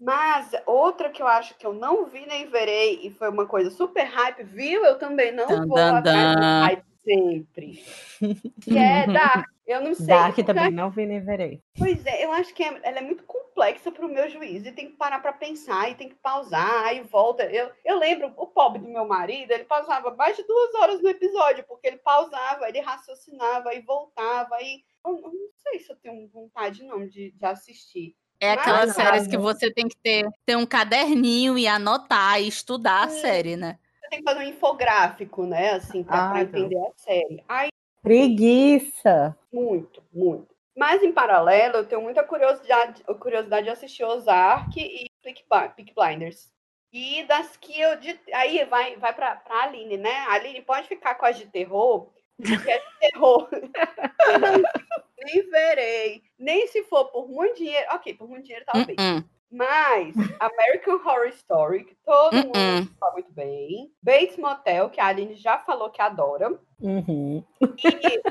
Mas 0.00 0.52
outra 0.64 1.10
que 1.10 1.20
eu 1.20 1.26
acho 1.26 1.56
que 1.56 1.66
eu 1.66 1.72
não 1.72 2.06
vi 2.06 2.24
nem 2.26 2.46
verei, 2.46 3.00
e 3.02 3.10
foi 3.10 3.28
uma 3.28 3.46
coisa 3.46 3.70
super 3.70 4.04
hype, 4.04 4.44
viu? 4.44 4.84
Eu 4.84 4.96
também 4.96 5.32
não 5.32 5.48
dan, 5.48 5.66
vou 5.66 5.76
dan, 5.76 5.98
atrás 5.98 6.36
do 6.36 6.42
hype 6.42 6.88
sempre. 7.02 7.84
Que 8.62 8.76
é 8.78 9.06
Dark. 9.06 9.48
Eu 9.66 9.82
não 9.82 9.94
sei. 9.94 10.06
Dark 10.06 10.36
também 10.46 10.70
não 10.70 10.90
vi 10.90 11.04
nem 11.04 11.20
verei. 11.20 11.60
Pois 11.76 12.04
é, 12.06 12.24
eu 12.24 12.32
acho 12.32 12.54
que 12.54 12.62
é- 12.62 12.80
ela 12.82 12.98
é 12.98 13.02
muito 13.02 13.22
complexa 13.24 13.92
para 13.92 14.06
o 14.06 14.08
meu 14.08 14.28
juízo 14.30 14.68
e 14.68 14.72
tem 14.72 14.86
que 14.86 14.96
parar 14.96 15.20
para 15.20 15.32
pensar 15.32 15.90
e 15.90 15.94
tem 15.94 16.08
que 16.08 16.14
pausar, 16.14 16.84
aí 16.84 17.00
volta. 17.02 17.44
Eu, 17.44 17.70
eu 17.84 17.98
lembro, 17.98 18.32
o 18.36 18.46
pobre 18.46 18.80
do 18.80 18.88
meu 18.88 19.06
marido, 19.06 19.50
ele 19.52 19.64
pausava 19.64 20.14
mais 20.14 20.36
de 20.36 20.42
duas 20.44 20.74
horas 20.74 21.02
no 21.02 21.08
episódio, 21.08 21.64
porque 21.64 21.86
ele 21.86 21.98
pausava, 21.98 22.68
ele 22.68 22.80
raciocinava 22.80 23.74
e 23.74 23.80
voltava. 23.80 24.60
E 24.62 24.82
eu, 25.04 25.12
não 25.20 25.48
sei 25.56 25.80
se 25.80 25.90
eu 25.92 25.96
tenho 25.96 26.28
vontade, 26.28 26.82
não, 26.84 27.06
de, 27.06 27.30
de 27.32 27.44
assistir. 27.44 28.16
É 28.40 28.52
aquelas 28.52 28.88
Mas, 28.88 28.96
séries 28.96 29.26
ah, 29.26 29.30
que 29.30 29.36
não. 29.36 29.42
você 29.42 29.72
tem 29.72 29.88
que 29.88 29.96
ter, 29.96 30.28
ter 30.46 30.56
um 30.56 30.64
caderninho 30.66 31.58
e 31.58 31.66
anotar 31.66 32.40
e 32.40 32.46
estudar 32.46 33.04
a 33.04 33.06
Hum. 33.06 33.10
série, 33.10 33.56
né? 33.56 33.78
Você 34.00 34.08
tem 34.10 34.18
que 34.20 34.24
fazer 34.24 34.40
um 34.40 34.48
infográfico, 34.48 35.44
né? 35.44 35.70
Assim, 35.72 36.04
para 36.04 36.38
Ah, 36.38 36.42
entender 36.42 36.78
a 36.78 36.92
série. 36.96 37.44
Ai, 37.48 37.68
Preguiça. 38.02 39.36
Muito, 39.52 40.02
muito. 40.12 40.54
Mas 40.76 41.02
em 41.02 41.12
paralelo, 41.12 41.78
eu 41.78 41.86
tenho 41.86 42.00
muita 42.00 42.22
curiosidade, 42.22 43.02
curiosidade 43.18 43.64
de 43.64 43.70
assistir 43.70 44.04
Ozark 44.04 44.78
e 44.78 45.06
Peaky 45.22 45.92
Blinders. 45.94 46.52
E 46.92 47.24
das 47.24 47.56
que 47.56 47.78
eu. 47.78 47.96
de- 47.98 48.18
aí 48.32 48.64
vai, 48.64 48.96
vai 48.96 49.12
pra, 49.12 49.36
pra 49.36 49.64
Aline, 49.64 49.96
né? 49.96 50.10
A 50.28 50.34
Aline 50.34 50.62
pode 50.62 50.86
ficar 50.88 51.16
com 51.16 51.26
as 51.26 51.36
de 51.36 51.46
terror, 51.46 52.10
é 52.42 53.18
não- 53.18 53.48
nem 55.24 55.50
verei. 55.50 56.22
Nem 56.38 56.66
se 56.68 56.82
for 56.84 57.06
por 57.06 57.28
muito 57.28 57.56
dinheiro. 57.56 57.86
Ok, 57.92 58.14
por 58.14 58.28
muito 58.28 58.44
dinheiro 58.44 58.64
talvez. 58.66 58.96
Hum, 58.98 59.22
Mas 59.50 60.14
American 60.40 60.96
Horror 60.96 61.28
Story, 61.28 61.84
que 61.84 61.96
todo 62.04 62.36
hum, 62.36 62.42
mundo 62.44 62.90
fala 62.98 63.12
muito 63.12 63.32
bem. 63.32 63.92
Bates 64.02 64.36
Motel, 64.36 64.90
que 64.90 65.00
a 65.00 65.06
Aline 65.06 65.34
já 65.34 65.58
falou 65.58 65.90
que 65.90 66.00
adora. 66.00 66.58
Uhum. 66.80 67.44
E 67.84 68.22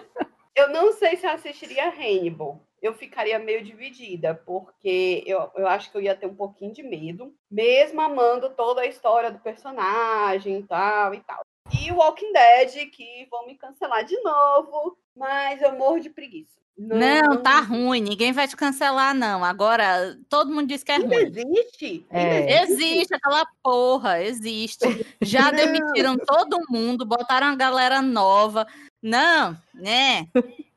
eu 0.55 0.69
não 0.69 0.93
sei 0.93 1.15
se 1.17 1.25
eu 1.25 1.31
assistiria 1.31 1.89
Hannibal. 1.89 2.61
Eu 2.79 2.93
ficaria 2.93 3.39
meio 3.39 3.63
dividida, 3.63 4.35
porque 4.45 5.23
eu, 5.25 5.49
eu 5.55 5.67
acho 5.67 5.89
que 5.91 5.97
eu 5.97 6.01
ia 6.01 6.15
ter 6.15 6.27
um 6.27 6.35
pouquinho 6.35 6.71
de 6.71 6.83
medo, 6.83 7.33
mesmo 7.49 7.99
amando 7.99 8.51
toda 8.51 8.81
a 8.81 8.85
história 8.85 9.31
do 9.31 9.39
personagem 9.39 10.59
e 10.59 10.63
tal 10.63 11.13
e 11.13 11.19
tal. 11.21 11.41
E 11.71 11.91
o 11.91 11.95
Walking 11.97 12.31
Dead, 12.33 12.89
que 12.91 13.27
vão 13.29 13.45
me 13.45 13.55
cancelar 13.55 14.03
de 14.05 14.19
novo, 14.21 14.97
mas 15.15 15.61
eu 15.61 15.77
morro 15.77 15.99
de 15.99 16.09
preguiça. 16.09 16.57
Não, 16.77 17.41
tá 17.41 17.59
ruim, 17.59 18.01
ninguém 18.01 18.31
vai 18.31 18.47
te 18.47 18.55
cancelar, 18.55 19.15
não. 19.15 19.43
Agora, 19.43 20.15
todo 20.29 20.51
mundo 20.51 20.67
diz 20.67 20.83
que 20.83 20.91
é 20.91 20.95
Ainda 20.95 21.15
ruim. 21.15 21.25
existe? 21.25 22.05
É. 22.11 22.61
Existe 22.61 23.15
aquela 23.15 23.43
porra, 23.63 24.21
existe. 24.21 24.85
Já 25.19 25.51
Não. 25.51 25.57
demitiram 25.57 26.15
todo 26.23 26.63
mundo, 26.69 27.03
botaram 27.03 27.47
a 27.47 27.55
galera 27.55 27.99
nova. 27.99 28.67
Não, 29.01 29.57
né? 29.73 30.27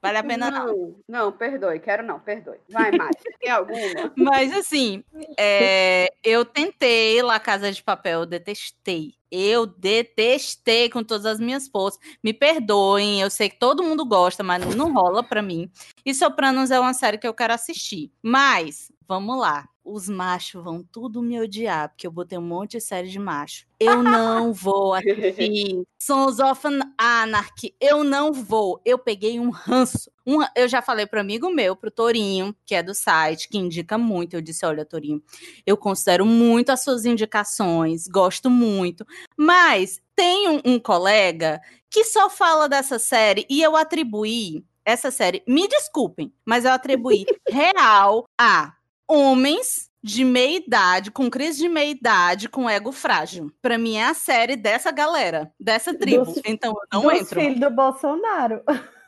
Vale 0.02 0.16
a 0.16 0.24
pena 0.24 0.50
não. 0.50 0.66
Não, 0.66 0.94
não, 1.06 1.32
perdoe, 1.32 1.78
quero 1.78 2.02
não, 2.02 2.18
perdoe. 2.18 2.58
Vai, 2.70 2.90
Márcia, 2.90 3.36
tem 3.38 3.50
alguma? 3.50 3.78
Mas 4.16 4.52
assim, 4.52 5.04
é, 5.38 6.08
eu 6.24 6.44
tentei 6.44 7.20
lá 7.22 7.38
Casa 7.38 7.70
de 7.70 7.82
Papel, 7.82 8.20
eu 8.20 8.26
detestei. 8.26 9.14
Eu 9.30 9.66
detestei 9.66 10.88
com 10.88 11.04
todas 11.04 11.26
as 11.26 11.38
minhas 11.38 11.68
forças. 11.68 12.00
Me 12.24 12.32
perdoem, 12.32 13.20
eu 13.20 13.30
sei 13.30 13.50
que 13.50 13.58
todo 13.58 13.82
mundo 13.82 14.04
gosta, 14.04 14.42
mas 14.42 14.74
não 14.74 14.92
rola 14.92 15.22
pra 15.22 15.40
mim. 15.40 15.70
E 16.04 16.12
Sopranos 16.12 16.70
é 16.70 16.80
uma 16.80 16.94
série 16.94 17.18
que 17.18 17.28
eu 17.28 17.34
quero 17.34 17.52
assistir. 17.52 18.10
Mas, 18.22 18.90
vamos 19.10 19.40
lá. 19.40 19.68
Os 19.84 20.08
machos 20.08 20.62
vão 20.62 20.84
tudo 20.84 21.20
me 21.20 21.40
odiar, 21.40 21.88
porque 21.88 22.06
eu 22.06 22.12
botei 22.12 22.38
um 22.38 22.42
monte 22.42 22.72
de 22.72 22.80
série 22.80 23.08
de 23.08 23.18
macho. 23.18 23.66
Eu 23.80 24.02
não 24.04 24.52
vou 24.52 24.94
assistir 24.94 25.82
Sons 25.98 26.38
of 26.38 26.60
Anarchy. 26.96 27.74
Eu 27.80 28.04
não 28.04 28.30
vou. 28.32 28.80
Eu 28.84 28.98
peguei 28.98 29.40
um 29.40 29.48
ranço. 29.50 30.12
Um- 30.24 30.44
eu 30.54 30.68
já 30.68 30.80
falei 30.80 31.06
pro 31.06 31.18
amigo 31.18 31.50
meu, 31.50 31.74
pro 31.74 31.90
Torinho, 31.90 32.54
que 32.64 32.74
é 32.74 32.82
do 32.84 32.94
site, 32.94 33.48
que 33.48 33.58
indica 33.58 33.96
muito. 33.98 34.34
Eu 34.34 34.42
disse: 34.42 34.64
olha, 34.64 34.84
Torinho, 34.84 35.20
eu 35.66 35.76
considero 35.76 36.24
muito 36.24 36.70
as 36.70 36.84
suas 36.84 37.04
indicações, 37.04 38.06
gosto 38.06 38.48
muito. 38.48 39.04
Mas 39.36 40.00
tem 40.14 40.48
um, 40.48 40.60
um 40.64 40.78
colega 40.78 41.58
que 41.88 42.04
só 42.04 42.30
fala 42.30 42.68
dessa 42.68 42.98
série 42.98 43.44
e 43.50 43.60
eu 43.62 43.74
atribuí 43.74 44.62
essa 44.84 45.10
série, 45.10 45.42
me 45.48 45.66
desculpem, 45.68 46.32
mas 46.44 46.64
eu 46.64 46.72
atribuí 46.72 47.24
real 47.48 48.24
a 48.38 48.74
homens 49.12 49.88
de 50.02 50.24
meia 50.24 50.56
idade, 50.56 51.10
com 51.10 51.28
crise 51.28 51.58
de 51.58 51.68
meia 51.68 51.90
idade, 51.90 52.48
com 52.48 52.68
ego 52.70 52.90
frágil. 52.92 53.52
Pra 53.60 53.76
mim 53.76 53.96
é 53.96 54.04
a 54.06 54.14
série 54.14 54.56
dessa 54.56 54.90
galera, 54.90 55.52
dessa 55.60 55.92
tribo. 55.92 56.24
Dos- 56.24 56.40
então 56.46 56.72
eu 56.72 57.00
não 57.00 57.10
Dos 57.10 57.20
entro. 57.20 57.40
filhos 57.40 57.60
do 57.60 57.70
Bolsonaro. 57.70 58.62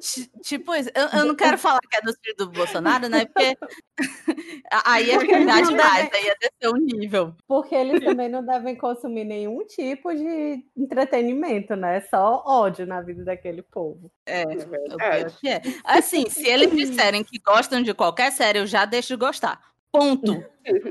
Ti- 0.00 0.30
Tipo, 0.42 0.74
isso, 0.74 0.90
eu, 0.94 1.20
eu 1.20 1.26
não 1.26 1.34
quero 1.34 1.58
falar 1.58 1.80
que 1.80 1.96
é 1.96 2.00
dos 2.00 2.16
filhos 2.22 2.36
do 2.38 2.50
Bolsonaro, 2.50 3.08
né? 3.08 3.26
Porque 3.26 3.56
aí 4.84 5.10
é 5.10 5.18
verdade 5.18 5.68
deve- 5.68 5.82
aí 5.82 6.24
ia 6.24 6.36
descer 6.40 6.68
o 6.72 6.76
nível. 6.76 7.34
Porque 7.46 7.74
eles 7.74 8.02
também 8.04 8.28
não 8.28 8.44
devem 8.44 8.76
consumir 8.76 9.24
nenhum 9.24 9.64
tipo 9.66 10.14
de 10.14 10.64
entretenimento, 10.76 11.74
né? 11.76 12.00
Só 12.10 12.42
ódio 12.46 12.86
na 12.86 13.00
vida 13.00 13.24
daquele 13.24 13.62
povo. 13.62 14.10
É, 14.26 14.42
É 14.42 14.44
o 14.46 14.48
pior 14.56 14.68
verdade. 14.70 15.36
que 15.40 15.48
é. 15.48 15.62
Assim, 15.84 16.28
se 16.30 16.46
eles 16.46 16.70
disserem 16.74 17.24
que 17.24 17.38
gostam 17.38 17.82
de 17.82 17.92
qualquer 17.94 18.30
série, 18.32 18.58
eu 18.58 18.66
já 18.66 18.84
deixo 18.84 19.08
de 19.08 19.16
gostar. 19.16 19.60
Ponto. 19.90 20.44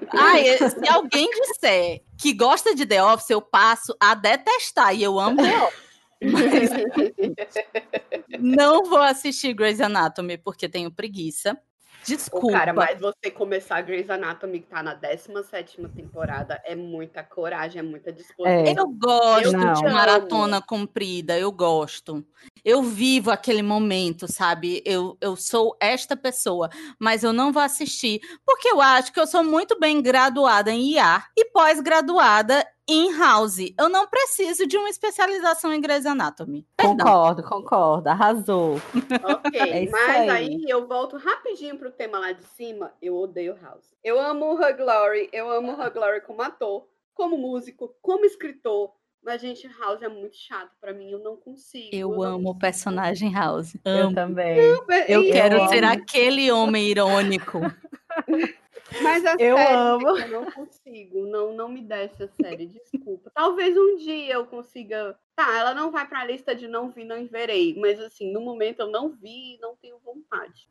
Ah, 0.10 0.34
se 0.70 0.90
alguém 0.90 1.30
disser 1.30 2.02
que 2.20 2.34
gosta 2.34 2.74
de 2.74 2.84
The 2.86 3.04
Office, 3.04 3.30
eu 3.30 3.42
passo 3.42 3.96
a 4.00 4.16
detestar. 4.16 4.96
E 4.96 5.04
eu 5.04 5.20
amo 5.20 5.38
The 5.42 5.58
Office. 5.64 5.87
Mas 6.22 6.70
não 8.40 8.84
vou 8.84 9.02
assistir 9.02 9.54
Grey's 9.54 9.82
Anatomy 9.82 10.38
porque 10.38 10.68
tenho 10.68 10.92
preguiça. 10.92 11.54
Ô, 11.54 12.16
Desculpa. 12.16 12.52
cara, 12.52 12.74
mas 12.74 13.00
você 13.00 13.30
começar 13.30 13.82
Grey's 13.82 14.10
Anatomy, 14.10 14.62
que 14.62 14.68
tá 14.68 14.82
na 14.82 14.94
17 14.94 15.90
temporada, 15.90 16.62
é 16.64 16.74
muita 16.74 17.22
coragem, 17.22 17.80
é 17.80 17.84
muita 17.84 18.14
disposição. 18.14 18.66
É. 18.66 18.74
Eu 18.78 18.88
gosto 18.88 19.52
de 19.52 19.84
maratona 19.84 20.62
comprida, 20.62 21.38
eu 21.38 21.52
gosto. 21.52 22.26
Eu 22.64 22.82
vivo 22.82 23.30
aquele 23.30 23.62
momento, 23.62 24.32
sabe? 24.32 24.82
Eu, 24.86 25.18
eu 25.20 25.36
sou 25.36 25.76
esta 25.82 26.16
pessoa, 26.16 26.70
mas 26.98 27.24
eu 27.24 27.34
não 27.34 27.52
vou 27.52 27.62
assistir, 27.62 28.22
porque 28.46 28.70
eu 28.70 28.80
acho 28.80 29.12
que 29.12 29.20
eu 29.20 29.28
sou 29.28 29.44
muito 29.44 29.78
bem 29.78 30.02
graduada 30.02 30.72
em 30.72 30.94
IA 30.94 31.24
e 31.36 31.46
pós-graduada 31.46 32.66
em 32.88 33.18
House. 33.18 33.58
Eu 33.78 33.90
não 33.90 34.08
preciso 34.08 34.66
de 34.66 34.78
uma 34.78 34.90
especialização 34.90 35.74
em 35.74 35.82
Grey's 35.82 36.06
Anatomy. 36.06 36.66
Perdão. 36.78 36.98
Concordo, 37.06 37.44
concordo. 37.44 38.10
Arrasou. 38.10 38.76
Ok, 39.24 39.60
É 39.60 39.90
mas 39.90 40.10
aí. 40.10 40.30
aí. 40.30 40.66
eu 40.68 40.88
volto 40.88 41.18
rapidinho 41.18 41.78
pro 41.78 41.92
tema 41.92 42.20
lá 42.20 42.32
de 42.32 42.44
cima. 42.44 42.94
Eu 43.02 43.16
odeio 43.18 43.58
House. 43.62 43.94
Eu 44.04 44.20
amo 44.20 44.46
o 44.46 44.56
Hugh 44.56 44.80
Laurie, 44.84 45.30
eu 45.34 45.50
amo 45.50 45.72
o 45.74 45.76
Hugh 45.76 45.98
Laurie 46.00 46.22
como 46.22 46.42
ator, 46.42 46.88
como 47.14 47.38
músico, 47.38 47.94
como 48.02 48.26
escritor. 48.26 48.92
Mas, 49.24 49.42
gente, 49.42 49.68
House 49.82 50.02
é 50.02 50.08
muito 50.08 50.38
chato 50.38 50.72
pra 50.80 50.94
mim, 50.94 51.12
eu 51.12 51.20
não 51.20 51.36
consigo. 51.36 51.90
Eu 51.92 52.12
não 52.12 52.22
amo 52.24 52.50
o 52.52 52.58
personagem 52.58 53.34
House. 53.34 53.76
Eu 53.84 54.06
Amo. 54.06 54.16
também. 54.16 54.58
Eu 55.10 55.22
E- 55.24 55.32
quero 55.32 55.58
Eu 55.58 55.68
ser 55.68 55.84
aquele 55.84 56.50
homem 56.50 56.88
irônico. 56.88 57.60
Mas 59.02 59.26
a 59.26 59.36
Eu 59.40 59.58
série, 59.58 59.74
amo. 59.76 60.08
eu 60.18 60.28
não 60.30 60.46
consigo, 60.52 61.26
não, 61.28 61.54
não 61.54 61.70
me 61.70 61.82
desce 61.82 62.24
a 62.24 62.28
série, 62.42 62.68
desculpa. 62.68 63.30
Talvez 63.34 63.76
um 63.78 63.98
dia 63.98 64.34
eu 64.36 64.46
consiga. 64.46 65.16
Tá, 65.36 65.56
ela 65.60 65.74
não 65.74 65.92
vai 65.92 66.08
pra 66.08 66.26
lista 66.26 66.56
de 66.56 66.68
não 66.68 66.90
vi, 66.90 67.04
não 67.04 67.28
verei. 67.28 67.76
Mas 67.80 68.00
assim, 68.00 68.32
no 68.32 68.42
momento 68.42 68.80
eu 68.80 68.88
não 68.90 69.10
vi 69.10 69.56
e 69.56 69.60
não 69.62 69.76
tenho 69.82 69.98
vontade. 70.04 70.66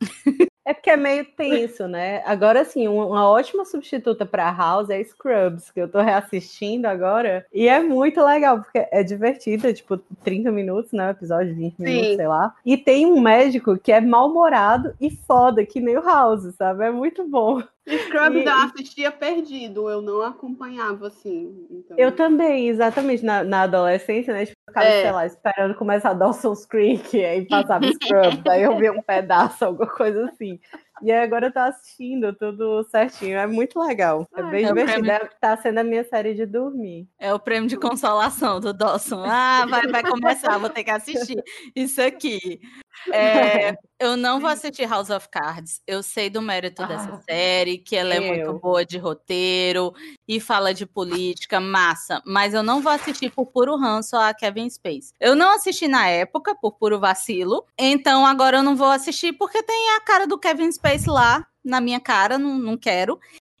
É 0.65 0.73
porque 0.73 0.89
é 0.89 0.97
meio 0.97 1.23
tenso, 1.23 1.87
né? 1.87 2.21
Agora, 2.25 2.65
sim, 2.65 2.89
um- 2.89 3.07
uma 3.07 3.29
ótima 3.29 3.63
substituta 3.63 4.25
para 4.25 4.51
House 4.51 4.89
é 4.89 5.01
Scrubs, 5.01 5.71
que 5.71 5.79
eu 5.79 5.89
tô 5.89 6.01
reassistindo 6.01 6.85
agora. 6.89 7.45
E 7.53 7.69
é 7.69 7.79
muito 7.79 8.21
legal, 8.21 8.61
porque 8.61 8.85
é 8.91 9.01
divertida, 9.01 9.73
tipo, 9.73 9.97
30 10.25 10.51
minutos, 10.51 10.91
né? 10.91 11.07
O 11.07 11.11
episódio, 11.11 11.55
20 11.55 11.79
minutos, 11.79 12.09
Sim. 12.09 12.15
sei 12.17 12.27
lá. 12.27 12.53
E 12.65 12.75
tem 12.75 13.05
um 13.05 13.21
médico 13.21 13.77
que 13.79 13.93
é 13.93 14.01
mal-humorado 14.01 14.93
e 14.99 15.09
foda, 15.09 15.65
que 15.65 15.79
nem 15.79 15.97
o 15.97 16.01
House, 16.03 16.53
sabe? 16.55 16.83
É 16.83 16.91
muito 16.91 17.25
bom. 17.25 17.63
Scrubs 17.87 18.35
E- 18.35 18.45
eu 18.45 18.53
assistia 18.57 19.11
perdido, 19.11 19.89
eu 19.89 20.01
não 20.01 20.21
acompanhava 20.21 21.07
assim. 21.07 21.65
Então... 21.71 21.97
Eu 21.97 22.11
também, 22.11 22.67
exatamente, 22.67 23.23
na, 23.23 23.43
na 23.43 23.61
adolescência, 23.61 24.33
né? 24.33 24.45
Tipo, 24.45 24.57
eu 24.67 24.71
ficava, 24.73 24.85
É. 24.87 25.01
sei 25.03 25.11
lá, 25.11 25.25
esperando 25.25 25.75
começar 25.75 26.13
Dawson's 26.13 26.65
Creek, 26.65 27.23
aí 27.23 27.45
passava 27.45 27.85
Scrubs, 27.91 28.45
aí 28.49 28.63
eu 28.63 28.77
via 28.77 28.91
um 28.91 29.01
pedaço, 29.01 29.63
alguma 29.65 29.87
coisa 29.89 30.25
assim. 30.29 30.59
E 31.03 31.11
aí 31.11 31.19
agora 31.23 31.47
eu 31.47 31.53
tô 31.53 31.59
assistindo 31.59 32.33
tudo 32.33 32.83
certinho, 32.85 33.37
é 33.37 33.45
muito 33.45 33.79
legal. 33.79 34.27
É 34.35 34.41
Ah, 34.41 34.43
bem 34.45 34.65
é 34.65 34.67
divertido, 34.67 35.03
prêmio- 35.05 35.11
é- 35.11 35.29
tá 35.39 35.55
sendo 35.55 35.77
a 35.77 35.83
minha 35.83 36.03
série 36.03 36.33
de 36.33 36.43
dormir. 36.45 37.07
É 37.19 37.31
o 37.33 37.39
prêmio 37.39 37.69
de 37.69 37.77
consolação 37.77 38.59
do 38.59 38.73
Dawson. 38.73 39.23
Ah, 39.23 39.65
vai, 39.69 39.85
vai 39.87 40.03
começar, 40.03 40.57
vou 40.57 40.69
ter 40.71 40.83
que 40.83 40.89
assistir 40.89 41.41
isso 41.75 42.01
aqui. 42.01 42.59
É, 43.13 43.75
eu 43.99 44.17
não 44.17 44.39
vou 44.39 44.49
assistir 44.49 44.87
House 44.87 45.09
of 45.09 45.29
Cards. 45.29 45.81
Eu 45.87 46.03
sei 46.03 46.29
do 46.29 46.41
mérito 46.41 46.85
dessa 46.85 47.13
Ah, 47.13 47.21
série, 47.21 47.77
que 47.77 47.95
ela 47.95 48.13
é 48.13 48.19
muito 48.19 48.53
boa 48.59 48.85
de 48.85 48.97
roteiro 48.97 49.93
e 50.27 50.39
fala 50.39 50.73
de 50.73 50.85
política, 50.85 51.59
massa. 51.59 52.21
Mas 52.25 52.53
eu 52.53 52.63
não 52.63 52.81
vou 52.81 52.91
assistir 52.91 53.31
por 53.31 53.47
puro 53.47 53.75
ranço 53.77 54.15
a 54.15 54.33
Kevin 54.33 54.69
Space. 54.69 55.13
Eu 55.19 55.35
não 55.35 55.55
assisti 55.55 55.87
na 55.87 56.07
época, 56.07 56.55
por 56.55 56.73
puro 56.73 56.99
vacilo. 56.99 57.65
Então 57.77 58.25
agora 58.25 58.57
eu 58.57 58.63
não 58.63 58.75
vou 58.75 58.89
assistir 58.89 59.33
porque 59.33 59.63
tem 59.63 59.95
a 59.95 60.01
cara 60.01 60.27
do 60.27 60.37
Kevin 60.37 60.71
Space 60.71 61.09
lá 61.09 61.45
na 61.63 61.81
minha 61.81 61.99
cara, 61.99 62.37
não, 62.37 62.57
não 62.57 62.77
quero. 62.77 63.19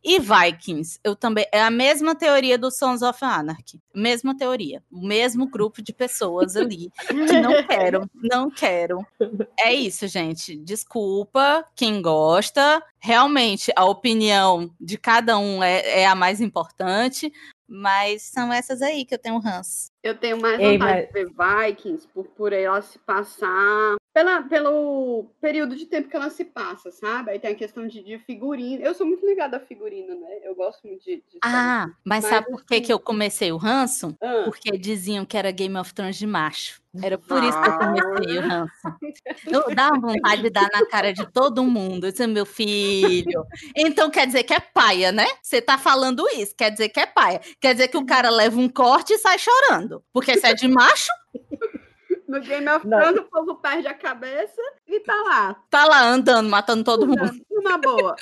E 0.09 0.19
Vikings, 0.19 0.99
eu 1.03 1.17
também. 1.17 1.45
É 1.51 1.61
a 1.61 1.69
mesma 1.69 2.15
teoria 2.15 2.57
do 2.57 2.71
Sons 2.71 3.01
of 3.01 3.19
Anarchy. 3.25 3.81
Mesma 3.93 4.37
teoria. 4.37 4.81
O 4.89 5.05
mesmo 5.05 5.47
grupo 5.49 5.81
de 5.81 5.91
pessoas 5.91 6.55
ali 6.55 6.89
que 7.07 7.13
não 7.41 7.51
quero, 7.67 8.09
não 8.15 8.49
quero. 8.49 9.05
É 9.59 9.73
isso, 9.73 10.07
gente. 10.07 10.55
Desculpa 10.55 11.65
quem 11.75 12.01
gosta. 12.01 12.81
Realmente, 12.99 13.69
a 13.75 13.83
opinião 13.83 14.73
de 14.79 14.97
cada 14.97 15.37
um 15.37 15.61
é, 15.61 16.01
é 16.01 16.07
a 16.07 16.15
mais 16.15 16.39
importante. 16.39 17.29
Mas 17.69 18.21
são 18.21 18.53
essas 18.53 18.81
aí 18.81 19.03
que 19.03 19.13
eu 19.13 19.19
tenho 19.19 19.39
ranço. 19.39 19.91
Eu 20.01 20.15
tenho 20.15 20.39
mais 20.39 20.57
Ei, 20.57 20.77
vontade 20.77 21.01
mas- 21.01 21.07
de 21.07 21.11
ver 21.11 21.65
Vikings 21.67 22.07
por, 22.13 22.23
por 22.27 22.53
ela 22.53 22.81
se 22.81 22.97
passar 22.99 23.95
pela, 24.17 24.41
pelo 24.41 25.25
período 25.39 25.75
de 25.75 25.85
tempo 25.85 26.09
que 26.09 26.15
ela 26.15 26.31
se 26.31 26.43
passa, 26.43 26.91
sabe? 26.91 27.29
Aí 27.29 27.39
tem 27.39 27.51
a 27.51 27.55
questão 27.55 27.87
de, 27.87 28.01
de 28.01 28.17
figurino. 28.17 28.83
Eu 28.83 28.95
sou 28.95 29.05
muito 29.05 29.23
ligada 29.23 29.57
a 29.57 29.59
figurino, 29.59 30.19
né? 30.19 30.39
Eu 30.41 30.55
gosto 30.55 30.87
muito 30.87 31.03
de. 31.03 31.17
de 31.17 31.37
Ah, 31.43 31.85
mas, 32.03 32.23
Mas 32.23 32.25
sabe 32.25 32.47
por 32.47 32.65
que, 32.65 32.73
assim- 32.73 32.83
que 32.83 32.91
eu 32.91 32.99
comecei 32.99 33.51
o 33.51 33.57
ranço? 33.57 34.17
Ah, 34.19 34.41
Porque 34.45 34.75
diziam 34.75 35.23
que 35.23 35.37
era 35.37 35.51
Game 35.51 35.77
of 35.77 35.93
Thrones 35.93 36.15
de 36.17 36.25
macho. 36.25 36.81
Era 36.99 37.15
por 37.15 37.43
isso 37.43 37.61
que 37.61 37.69
eu 37.69 37.77
comecei 37.77 38.37
o 38.39 38.41
ranço. 38.41 38.73
Eu 39.45 39.75
dava 39.75 39.99
vontade 39.99 40.41
de 40.41 40.49
dar 40.49 40.67
na 40.73 40.83
cara 40.87 41.13
de 41.13 41.31
todo 41.31 41.63
mundo. 41.63 42.07
É 42.07 42.25
meu 42.27 42.45
filho. 42.45 43.45
Então 43.75 44.09
quer 44.09 44.25
dizer 44.25 44.43
que 44.43 44.53
é 44.53 44.59
paia, 44.59 45.11
né? 45.11 45.27
Você 45.43 45.61
tá 45.61 45.77
falando 45.77 46.27
isso, 46.33 46.55
quer 46.55 46.71
dizer 46.71 46.89
que 46.89 46.99
é 46.99 47.05
paia. 47.05 47.39
Quer 47.61 47.73
dizer 47.73 47.89
que 47.89 47.97
o 47.97 48.05
cara 48.05 48.31
leva 48.31 48.59
um 48.59 48.67
corte 48.67 49.13
e 49.13 49.17
sai 49.19 49.37
chorando. 49.37 50.03
Porque 50.11 50.39
se 50.39 50.47
é 50.47 50.55
de 50.55 50.67
macho, 50.67 51.11
no 52.27 52.41
Game 52.41 52.67
of. 52.69 52.87
Thrones 52.87 53.19
o 53.19 53.23
povo 53.23 53.55
perde 53.55 53.87
a 53.87 53.93
cabeça 53.93 54.61
e 54.87 54.99
tá 54.99 55.15
lá. 55.15 55.55
tá 55.69 55.85
lá 55.85 56.03
andando, 56.07 56.49
matando 56.49 56.83
todo 56.83 57.07
mundo. 57.07 57.31
Uma 57.49 57.77
boa. 57.77 58.15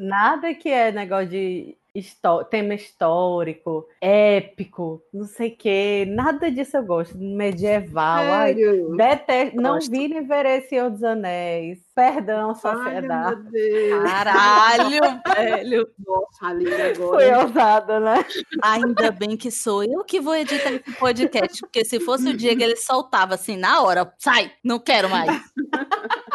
Nada 0.00 0.54
que 0.54 0.68
é 0.68 0.92
negócio 0.92 1.28
de 1.28 1.76
histó- 1.94 2.42
tema 2.44 2.74
histórico, 2.74 3.86
épico, 4.00 5.00
não 5.12 5.24
sei 5.26 5.50
o 5.50 5.56
quê. 5.56 6.04
Nada 6.08 6.50
disso 6.50 6.76
eu 6.76 6.84
gosto. 6.84 7.16
Medieval. 7.16 8.24
Ai, 8.32 8.54
Sério? 8.54 8.96
detesto. 8.96 9.60
Não 9.60 9.78
vi 9.78 10.08
nem 10.08 10.26
verei 10.26 10.62
Senhor 10.62 10.90
dos 10.90 11.02
Anéis. 11.04 11.78
Perdão, 11.94 12.48
Ai, 12.50 12.54
sociedade. 12.56 13.42
meu 13.42 13.50
Deus. 13.52 14.02
Caralho, 14.10 15.00
velho. 15.36 15.88
Nossa, 16.04 16.46
Aline, 16.48 16.70
Foi 16.96 17.30
agora. 17.30 17.42
ousada, 17.46 18.00
né? 18.00 18.24
Ainda 18.62 19.10
bem 19.12 19.36
que 19.36 19.50
sou 19.50 19.84
eu 19.84 20.02
que 20.04 20.20
vou 20.20 20.34
editar 20.34 20.72
esse 20.72 20.92
podcast. 20.98 21.60
Porque 21.60 21.84
se 21.84 22.00
fosse 22.00 22.28
o 22.28 22.36
que 22.36 22.48
ele 22.48 22.76
soltava 22.76 23.34
assim 23.34 23.56
na 23.56 23.80
hora, 23.82 24.12
sai, 24.18 24.50
não 24.64 24.78
quero 24.80 25.08
mais. 25.08 25.30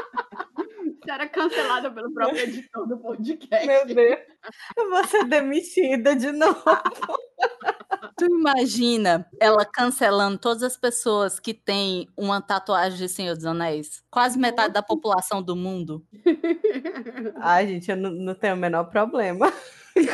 Era 1.07 1.27
cancelada 1.27 1.89
pelo 1.89 2.13
próprio 2.13 2.39
editor 2.43 2.87
do 2.87 2.95
podcast. 2.99 3.65
Meu 3.65 3.83
Deus. 3.83 4.19
Eu 4.75 4.89
vou 4.89 5.03
ser 5.05 5.25
demitida 5.25 6.15
de 6.15 6.31
novo. 6.31 6.63
Tu 8.17 8.25
imagina 8.25 9.25
ela 9.39 9.65
cancelando 9.65 10.37
todas 10.37 10.63
as 10.63 10.75
pessoas 10.75 11.39
que 11.39 11.53
têm 11.53 12.07
uma 12.17 12.41
tatuagem 12.41 12.97
de 12.97 13.07
Senhor 13.07 13.35
dos 13.35 13.45
Anéis? 13.45 14.03
Quase 14.11 14.37
metade 14.37 14.73
da 14.73 14.83
população 14.83 15.41
do 15.41 15.55
mundo. 15.55 16.05
Ai, 17.37 17.67
gente, 17.67 17.89
eu 17.89 17.97
não, 17.97 18.11
não 18.11 18.35
tenho 18.35 18.55
o 18.55 18.57
menor 18.57 18.85
problema. 18.85 19.51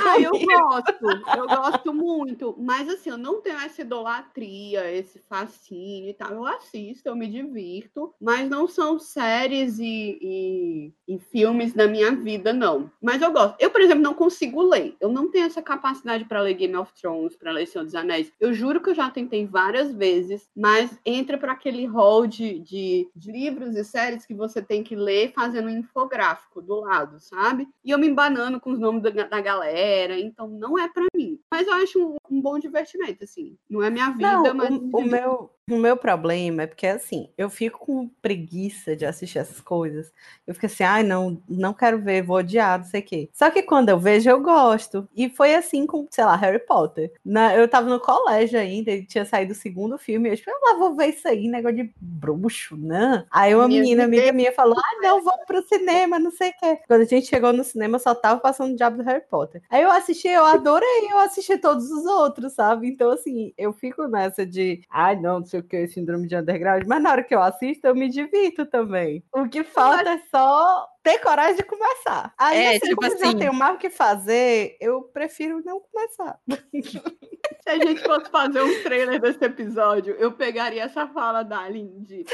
Ah, 0.07 0.19
eu 0.19 0.31
gosto, 0.31 1.37
eu 1.37 1.47
gosto 1.47 1.93
muito, 1.93 2.55
mas 2.57 2.89
assim, 2.89 3.09
eu 3.09 3.17
não 3.17 3.41
tenho 3.41 3.59
essa 3.59 3.81
idolatria, 3.81 4.91
esse 4.91 5.19
fascínio 5.19 6.09
e 6.09 6.13
tal. 6.13 6.31
Eu 6.31 6.45
assisto, 6.45 7.07
eu 7.07 7.15
me 7.15 7.27
divirto, 7.27 8.13
mas 8.19 8.49
não 8.49 8.67
são 8.67 8.97
séries 8.97 9.77
e, 9.77 10.17
e, 10.21 10.93
e 11.07 11.19
filmes 11.19 11.73
da 11.73 11.87
minha 11.87 12.11
vida, 12.15 12.51
não. 12.51 12.89
Mas 12.99 13.21
eu 13.21 13.31
gosto. 13.31 13.55
Eu, 13.59 13.69
por 13.69 13.81
exemplo, 13.81 14.01
não 14.01 14.14
consigo 14.15 14.61
ler. 14.61 14.95
Eu 14.99 15.09
não 15.09 15.29
tenho 15.29 15.45
essa 15.45 15.61
capacidade 15.61 16.25
para 16.25 16.41
ler 16.41 16.53
Game 16.55 16.75
of 16.75 16.91
Thrones, 16.93 17.35
para 17.35 17.51
ler 17.51 17.67
Senhor 17.67 17.83
dos 17.83 17.95
Anéis. 17.95 18.31
Eu 18.39 18.53
juro 18.53 18.81
que 18.81 18.89
eu 18.89 18.95
já 18.95 19.09
tentei 19.09 19.45
várias 19.45 19.93
vezes, 19.93 20.49
mas 20.55 20.97
entra 21.05 21.37
para 21.37 21.51
aquele 21.51 21.85
hall 21.85 22.25
de, 22.25 22.59
de, 22.59 23.09
de 23.15 23.31
livros 23.31 23.75
e 23.75 23.83
séries 23.83 24.25
que 24.25 24.33
você 24.33 24.61
tem 24.61 24.83
que 24.83 24.95
ler 24.95 25.33
fazendo 25.33 25.67
um 25.67 25.77
infográfico 25.77 26.61
do 26.61 26.81
lado, 26.81 27.19
sabe? 27.19 27.67
E 27.83 27.91
eu 27.91 27.99
me 27.99 28.07
embanando 28.07 28.59
com 28.59 28.71
os 28.71 28.79
nomes 28.79 29.03
da, 29.03 29.09
da 29.09 29.41
galera, 29.41 30.19
então 30.19 30.47
não 30.47 30.79
é 30.79 30.87
para 30.87 31.05
mim. 31.15 31.39
Mas 31.51 31.67
eu 31.67 31.73
acho 31.73 31.99
um, 31.99 32.17
um, 32.29 32.41
bom 32.41 32.59
divertimento, 32.59 33.23
assim. 33.23 33.57
Não 33.69 33.83
é 33.83 33.89
minha 33.89 34.11
vida, 34.11 34.43
não, 34.43 34.53
mas. 34.53 34.69
O, 34.71 34.97
o 34.97 35.01
meu, 35.03 35.49
o 35.69 35.77
meu 35.77 35.97
problema 35.97 36.63
é 36.63 36.67
porque, 36.67 36.85
assim, 36.85 37.29
eu 37.35 37.49
fico 37.49 37.79
com 37.79 38.07
preguiça 38.21 38.95
de 38.95 39.03
assistir 39.03 39.39
essas 39.39 39.59
coisas. 39.59 40.13
Eu 40.45 40.53
fico 40.53 40.67
assim, 40.67 40.83
ai, 40.83 41.01
não, 41.01 41.41
não 41.49 41.73
quero 41.73 41.99
ver, 41.99 42.21
vou 42.21 42.37
odiar, 42.37 42.77
não 42.77 42.85
sei 42.85 43.01
o 43.01 43.03
quê. 43.03 43.29
Só 43.33 43.49
que 43.49 43.63
quando 43.63 43.89
eu 43.89 43.97
vejo, 43.97 44.29
eu 44.29 44.39
gosto. 44.39 45.09
E 45.15 45.27
foi 45.27 45.55
assim 45.55 45.87
com, 45.87 46.05
sei 46.11 46.23
lá, 46.23 46.35
Harry 46.35 46.59
Potter. 46.59 47.11
Na, 47.25 47.55
eu 47.55 47.67
tava 47.67 47.89
no 47.89 47.99
colégio 47.99 48.59
ainda, 48.59 48.91
e 48.91 49.03
tinha 49.03 49.25
saído 49.25 49.53
o 49.53 49.55
segundo 49.55 49.97
filme, 49.97 50.29
eu 50.29 50.35
tipo, 50.35 50.51
eu 50.51 50.59
lá 50.61 50.77
vou 50.77 50.95
ver 50.95 51.07
isso 51.07 51.27
aí, 51.27 51.47
negócio 51.47 51.77
de 51.77 51.91
bruxo, 51.99 52.77
né? 52.77 53.25
Aí 53.31 53.55
uma 53.55 53.67
menina 53.67 54.03
amiga 54.03 54.31
minha 54.31 54.51
falou, 54.51 54.77
ah, 54.77 55.01
não, 55.01 55.23
vamos 55.23 55.45
pro 55.47 55.67
cinema, 55.67 56.19
não 56.19 56.29
sei 56.29 56.49
o 56.49 56.53
quê. 56.59 56.79
Quando 56.87 57.01
a 57.01 57.05
gente 57.05 57.25
chegou 57.25 57.51
no 57.51 57.63
cinema, 57.63 57.97
só 57.97 58.13
tava 58.13 58.39
passando 58.39 58.73
o 58.73 58.75
diabo 58.75 58.97
do 58.97 59.03
Harry 59.03 59.23
Potter. 59.27 59.63
Aí 59.71 59.81
eu 59.81 59.89
assisti, 59.89 60.27
eu 60.27 60.45
adorei, 60.45 61.07
eu 61.09 61.17
assisti 61.17 61.57
todos 61.57 61.89
os 61.89 62.05
outros, 62.05 62.14
sabe? 62.49 62.87
Então, 62.87 63.11
assim, 63.11 63.53
eu 63.57 63.73
fico 63.73 64.07
nessa 64.07 64.45
de, 64.45 64.81
ai, 64.89 65.15
não, 65.15 65.39
não 65.39 65.45
sei 65.45 65.59
o 65.59 65.63
que, 65.63 65.87
síndrome 65.87 66.27
de 66.27 66.35
underground, 66.35 66.83
mas 66.87 67.01
na 67.01 67.11
hora 67.11 67.23
que 67.23 67.35
eu 67.35 67.41
assisto, 67.41 67.87
eu 67.87 67.95
me 67.95 68.09
divirto 68.09 68.65
também. 68.65 69.23
O 69.33 69.47
que 69.47 69.63
falta 69.63 70.09
é 70.09 70.19
só 70.29 70.87
ter 71.05 71.19
coragem 71.19 71.55
de 71.55 71.63
começar. 71.63 72.33
Aí, 72.35 72.57
é, 72.57 72.69
assim, 72.69 72.79
tipo 72.79 72.95
como 72.95 73.13
assim... 73.13 73.27
eu 73.27 73.37
tenho 73.37 73.53
mais 73.53 73.75
o 73.75 73.77
que 73.77 73.91
fazer, 73.91 74.75
eu 74.81 75.03
prefiro 75.03 75.61
não 75.63 75.79
começar. 75.79 76.39
Se 77.61 77.69
a 77.69 77.77
gente 77.77 78.01
fosse 78.01 78.29
fazer 78.31 78.61
um 78.63 78.81
trailer 78.81 79.21
desse 79.21 79.43
episódio, 79.45 80.15
eu 80.17 80.31
pegaria 80.31 80.83
essa 80.83 81.07
fala 81.07 81.43
da 81.43 81.59
Aline 81.59 82.01
de 82.01 82.25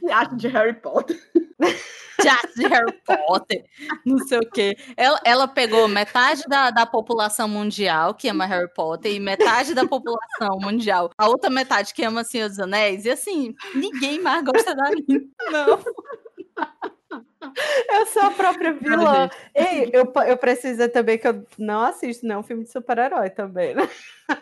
teatro 0.00 0.36
de 0.36 0.48
Harry 0.48 0.74
Potter. 0.74 1.16
Teatro 2.18 2.54
de 2.56 2.66
Harry 2.66 2.98
Potter, 3.04 3.64
não 4.04 4.18
sei 4.18 4.38
o 4.38 4.50
quê. 4.50 4.74
Ela, 4.96 5.20
ela 5.22 5.46
pegou 5.46 5.86
metade 5.86 6.44
da, 6.48 6.70
da 6.70 6.86
população 6.86 7.46
mundial 7.46 8.14
que 8.14 8.26
ama 8.26 8.46
Harry 8.46 8.72
Potter 8.72 9.12
e 9.12 9.20
metade 9.20 9.74
da 9.74 9.86
população 9.86 10.58
mundial, 10.58 11.10
a 11.18 11.28
outra 11.28 11.50
metade 11.50 11.92
que 11.92 12.02
ama 12.02 12.24
Senhor 12.24 12.48
dos 12.48 12.58
Anéis, 12.58 13.04
e 13.04 13.10
assim, 13.10 13.54
ninguém 13.74 14.18
mais 14.20 14.42
gosta 14.42 14.74
da 14.74 14.86
Aline. 14.86 15.30
Não. 15.50 15.78
Eu 17.90 18.06
sou 18.06 18.22
a 18.22 18.30
própria 18.30 18.72
vilã. 18.72 19.30
Ei, 19.54 19.90
eu, 19.92 20.12
eu 20.26 20.36
preciso 20.36 20.74
dizer 20.74 20.88
também 20.90 21.18
que 21.18 21.26
eu 21.26 21.46
não 21.58 21.82
assisto 21.82 22.26
nenhum 22.26 22.42
filme 22.42 22.64
de 22.64 22.70
super-herói 22.70 23.30
também, 23.30 23.74
né? 23.74 23.88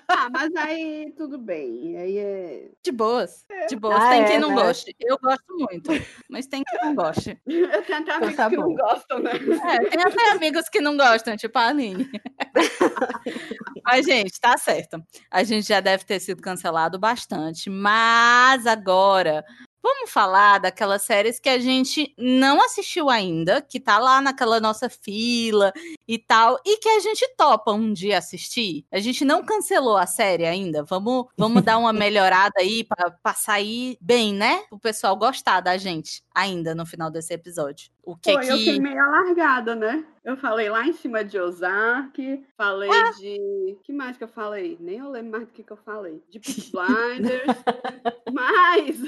Ah, 0.09 0.29
mas 0.31 0.55
aí 0.57 1.12
tudo 1.16 1.38
bem. 1.38 1.96
Aí 1.96 2.18
é. 2.18 2.68
De 2.83 2.90
boas. 2.90 3.44
É. 3.50 3.66
De 3.66 3.77
boas. 3.77 3.96
Ah, 4.00 4.11
tem 4.11 4.22
é, 4.22 4.24
quem 4.24 4.38
não 4.38 4.48
né? 4.50 4.62
goste. 4.62 4.96
Eu 4.98 5.18
gosto 5.18 5.44
muito, 5.57 5.90
mas 6.29 6.46
tem 6.46 6.62
quem 6.64 6.81
não 6.83 6.94
goste. 6.94 7.38
Eu 7.46 7.83
tenho 7.83 7.98
até 7.98 8.00
então 8.00 8.16
amigos 8.16 8.37
tá 8.37 8.50
que 8.50 8.57
não 8.57 8.74
gostam, 8.74 9.18
né? 9.18 9.33
É, 9.33 9.85
tem 9.90 10.03
até 10.03 10.31
amigos 10.31 10.68
que 10.68 10.81
não 10.81 10.96
gostam, 10.96 11.37
tipo 11.37 11.59
a 11.59 11.68
Aline. 11.68 12.11
mas, 13.85 14.07
gente, 14.07 14.40
tá 14.40 14.57
certo. 14.57 15.03
A 15.31 15.44
gente 15.44 15.68
já 15.68 15.81
deve 15.81 16.05
ter 16.05 16.18
sido 16.18 16.42
cancelado 16.42 16.98
bastante, 16.98 17.68
mas 17.68 18.66
agora 18.66 19.44
Vamos 19.85 20.11
falar 20.11 20.61
daquelas 20.61 21.03
séries 21.03 21.38
que 21.38 21.49
a 21.51 21.59
gente 21.59 22.14
não 22.16 22.59
assistiu 22.64 23.11
ainda, 23.11 23.61
que 23.61 23.79
tá 23.79 23.99
lá 23.99 24.18
naquela 24.18 24.59
nossa 24.59 24.88
fila 24.88 25.75
e 26.09 26.18
tal, 26.18 26.59
e 26.64 26.79
que 26.79 26.88
a 26.88 27.01
gente 27.01 27.29
topa 27.37 27.70
um 27.70 27.92
dia 27.92 28.16
assistir. 28.16 28.87
A 28.90 28.99
gente 28.99 29.27
não 29.27 29.44
cancelou 29.44 29.99
a 29.99 30.07
série 30.07 30.47
ainda. 30.47 30.83
Vamos, 30.85 31.27
vamos 31.37 31.62
dar 31.62 31.77
uma 31.77 31.92
melhorada 31.92 32.55
aí 32.61 32.83
para 32.83 33.35
sair 33.35 33.99
bem, 34.01 34.33
né? 34.33 34.64
O 34.70 34.79
pessoal 34.79 35.14
gostar 35.16 35.61
da 35.61 35.77
gente 35.77 36.25
ainda 36.35 36.75
no 36.75 36.87
final 36.87 37.11
desse 37.11 37.35
episódio. 37.35 37.90
O 38.03 38.16
que 38.16 38.33
Pô, 38.33 38.40
que... 38.40 38.49
eu 38.49 38.57
fiquei 38.57 38.81
meio 38.81 39.03
alargada, 39.03 39.75
né? 39.75 40.03
Eu 40.25 40.39
falei 40.39 40.71
lá 40.71 40.87
em 40.87 40.93
cima 40.95 41.23
de 41.23 41.39
Ozark, 41.39 42.43
falei 42.57 42.89
ah. 42.91 43.11
de... 43.11 43.77
que 43.83 43.93
mais 43.93 44.17
que 44.17 44.25
eu 44.25 44.29
falei? 44.29 44.75
Nem 44.81 44.97
eu 44.97 45.11
lembro 45.11 45.33
mais 45.33 45.47
do 45.47 45.53
que, 45.53 45.63
que 45.63 45.71
eu 45.71 45.77
falei. 45.77 46.23
De 46.31 46.41
Peaky 46.41 46.73
Blinders, 46.73 47.59
mas... 48.33 49.01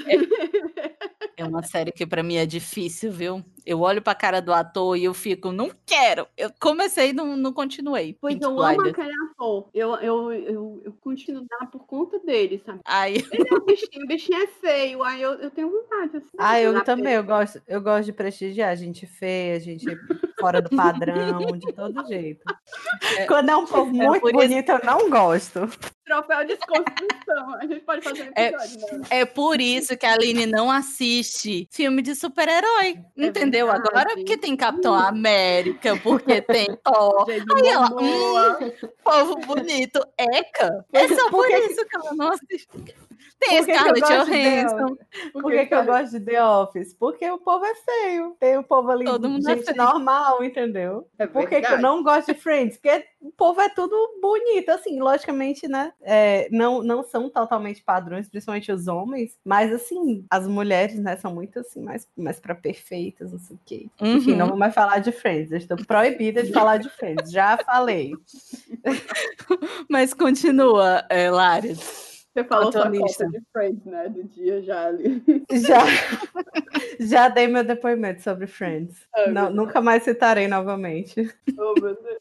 É 1.35 1.43
uma 1.43 1.63
série 1.63 1.91
que 1.91 2.05
para 2.05 2.21
mim 2.21 2.35
é 2.35 2.45
difícil, 2.45 3.11
viu? 3.11 3.43
Eu 3.65 3.81
olho 3.81 4.01
pra 4.01 4.13
cara 4.13 4.39
do 4.39 4.53
ator 4.53 4.95
e 4.95 5.05
eu 5.05 5.13
fico, 5.13 5.51
não 5.51 5.71
quero. 5.85 6.27
Eu 6.37 6.51
comecei 6.59 7.09
e 7.09 7.13
não, 7.13 7.35
não 7.35 7.51
continuei. 7.51 8.15
Pois 8.21 8.39
eu 8.39 8.59
amo 8.61 8.81
aquele 8.81 9.11
ator. 9.31 9.69
Eu, 9.73 9.95
eu, 9.95 10.31
eu, 10.31 10.81
eu 10.85 10.93
continuo 11.01 11.47
por 11.71 11.85
conta 11.87 12.19
dele, 12.19 12.61
sabe? 12.63 12.79
Aí... 12.85 13.25
Ele 13.31 13.49
é 13.49 13.55
um 13.55 13.65
bichinho, 13.65 14.03
o 14.03 14.07
bichinho 14.07 14.43
é 14.43 14.47
feio. 14.47 15.03
Aí 15.03 15.21
eu, 15.21 15.33
eu 15.33 15.49
tenho 15.49 15.71
vontade. 15.71 16.17
Assim, 16.17 16.37
ah, 16.37 16.61
eu 16.61 16.83
também. 16.83 17.13
Eu 17.13 17.23
gosto, 17.23 17.61
eu 17.67 17.81
gosto 17.81 18.05
de 18.05 18.13
prestigiar 18.13 18.75
gente 18.75 19.07
feia, 19.07 19.59
gente 19.59 19.85
fora 20.39 20.61
do 20.61 20.69
padrão, 20.75 21.39
de 21.57 21.73
todo 21.73 22.07
jeito. 22.07 22.43
É, 23.17 23.25
Quando 23.25 23.49
é 23.49 23.55
um 23.55 23.65
povo 23.65 23.89
é 23.89 24.07
muito 24.07 24.31
bonito, 24.31 24.71
isso... 24.71 24.81
eu 24.81 24.85
não 24.85 25.09
gosto. 25.09 25.69
Troféu 26.05 26.39
de 26.45 26.55
desconstrução. 26.55 27.55
A 27.55 27.65
gente 27.65 27.81
pode 27.81 28.01
fazer 28.01 28.29
um 28.29 28.31
é, 28.35 28.47
episódio, 28.47 28.97
né? 28.99 29.07
É 29.09 29.25
por 29.25 29.59
isso 29.59 29.97
que 29.97 30.05
a 30.05 30.13
Aline 30.13 30.45
não 30.45 30.71
assiste 30.71 31.67
filme 31.71 32.01
de 32.01 32.15
super-herói. 32.15 32.99
É 33.17 33.25
entendeu? 33.25 33.67
Verdade. 33.67 33.89
Agora 33.89 34.15
porque 34.15 34.37
tem 34.37 34.55
Capitão 34.55 34.93
América, 34.93 35.97
porque 35.97 36.41
tem 36.41 36.67
Thor. 36.83 37.25
Aí 37.29 37.67
ela, 37.67 37.89
hum, 37.91 38.71
povo 39.03 39.35
bonito, 39.45 39.99
Eca. 40.17 40.85
É 40.93 41.07
só 41.09 41.29
por 41.29 41.49
isso 41.49 41.85
que 41.85 41.97
ela 41.97 42.13
não 42.13 42.31
assiste. 42.31 42.67
Tem 43.39 43.63
Por 43.63 43.71
Scarlett 43.71 44.07
Johansson. 44.07 44.97
Por 45.31 45.51
que, 45.51 45.65
que 45.67 45.75
eu 45.75 45.85
gosto 45.85 46.19
de 46.19 46.25
The 46.25 46.43
Office? 46.43 46.93
Porque 46.93 47.29
o 47.29 47.37
povo 47.37 47.65
é 47.65 47.75
feio. 47.75 48.35
Tem 48.39 48.57
o 48.57 48.63
povo 48.63 48.89
ali, 48.89 49.05
Todo 49.05 49.29
mundo 49.29 49.47
é 49.47 49.55
gente 49.55 49.69
é 49.69 49.73
normal, 49.73 50.43
entendeu? 50.43 51.07
É 51.19 51.27
Por 51.27 51.47
que, 51.47 51.61
que 51.61 51.71
eu 51.71 51.79
não 51.79 52.03
gosto 52.03 52.33
de 52.33 52.39
Friends? 52.39 52.77
Porque 52.77 53.05
o 53.21 53.31
povo 53.31 53.61
é 53.61 53.69
tudo 53.69 53.95
bonito, 54.21 54.69
assim, 54.69 54.99
logicamente, 54.99 55.67
né? 55.67 55.93
É, 56.01 56.47
não, 56.51 56.81
não 56.81 57.03
são 57.03 57.29
totalmente 57.29 57.83
padrões, 57.83 58.27
principalmente 58.27 58.71
os 58.71 58.87
homens, 58.87 59.37
mas 59.45 59.71
assim, 59.71 60.25
as 60.29 60.47
mulheres, 60.47 60.99
né, 60.99 61.15
são 61.17 61.33
muito 61.33 61.59
assim, 61.59 61.81
mais, 61.81 62.07
mais 62.17 62.39
pra 62.39 62.55
perfeitas, 62.55 63.31
não 63.31 63.39
sei 63.39 63.55
o 63.55 63.59
quê. 63.65 63.87
Uhum. 64.01 64.17
Enfim, 64.17 64.35
não 64.35 64.47
vou 64.47 64.57
mais 64.57 64.73
falar 64.73 64.99
de 64.99 65.11
Friends, 65.11 65.51
eu 65.51 65.57
estou 65.57 65.77
proibida 65.77 66.43
de 66.43 66.51
falar 66.51 66.77
de 66.77 66.89
Friends, 66.89 67.31
já 67.31 67.57
falei. 67.57 68.13
mas 69.89 70.13
continua, 70.13 71.05
é, 71.09 71.29
Lares. 71.29 72.06
Você 72.37 72.43
falou 72.43 72.71
sua 72.71 72.87
lista 72.87 73.27
de 73.27 73.41
Friends, 73.51 73.83
né? 73.83 74.09
Do 74.09 74.23
dia 74.25 74.61
já 74.61 74.85
ali. 74.85 75.23
Já. 75.51 75.79
já 77.01 77.29
dei 77.29 77.47
meu 77.47 77.63
depoimento 77.63 78.21
sobre 78.21 78.45
Friends. 78.45 79.07
Oh, 79.17 79.31
Não, 79.31 79.49
nunca 79.49 79.81
mais 79.81 80.03
citarei 80.03 80.47
novamente. 80.47 81.33
Oh, 81.57 81.73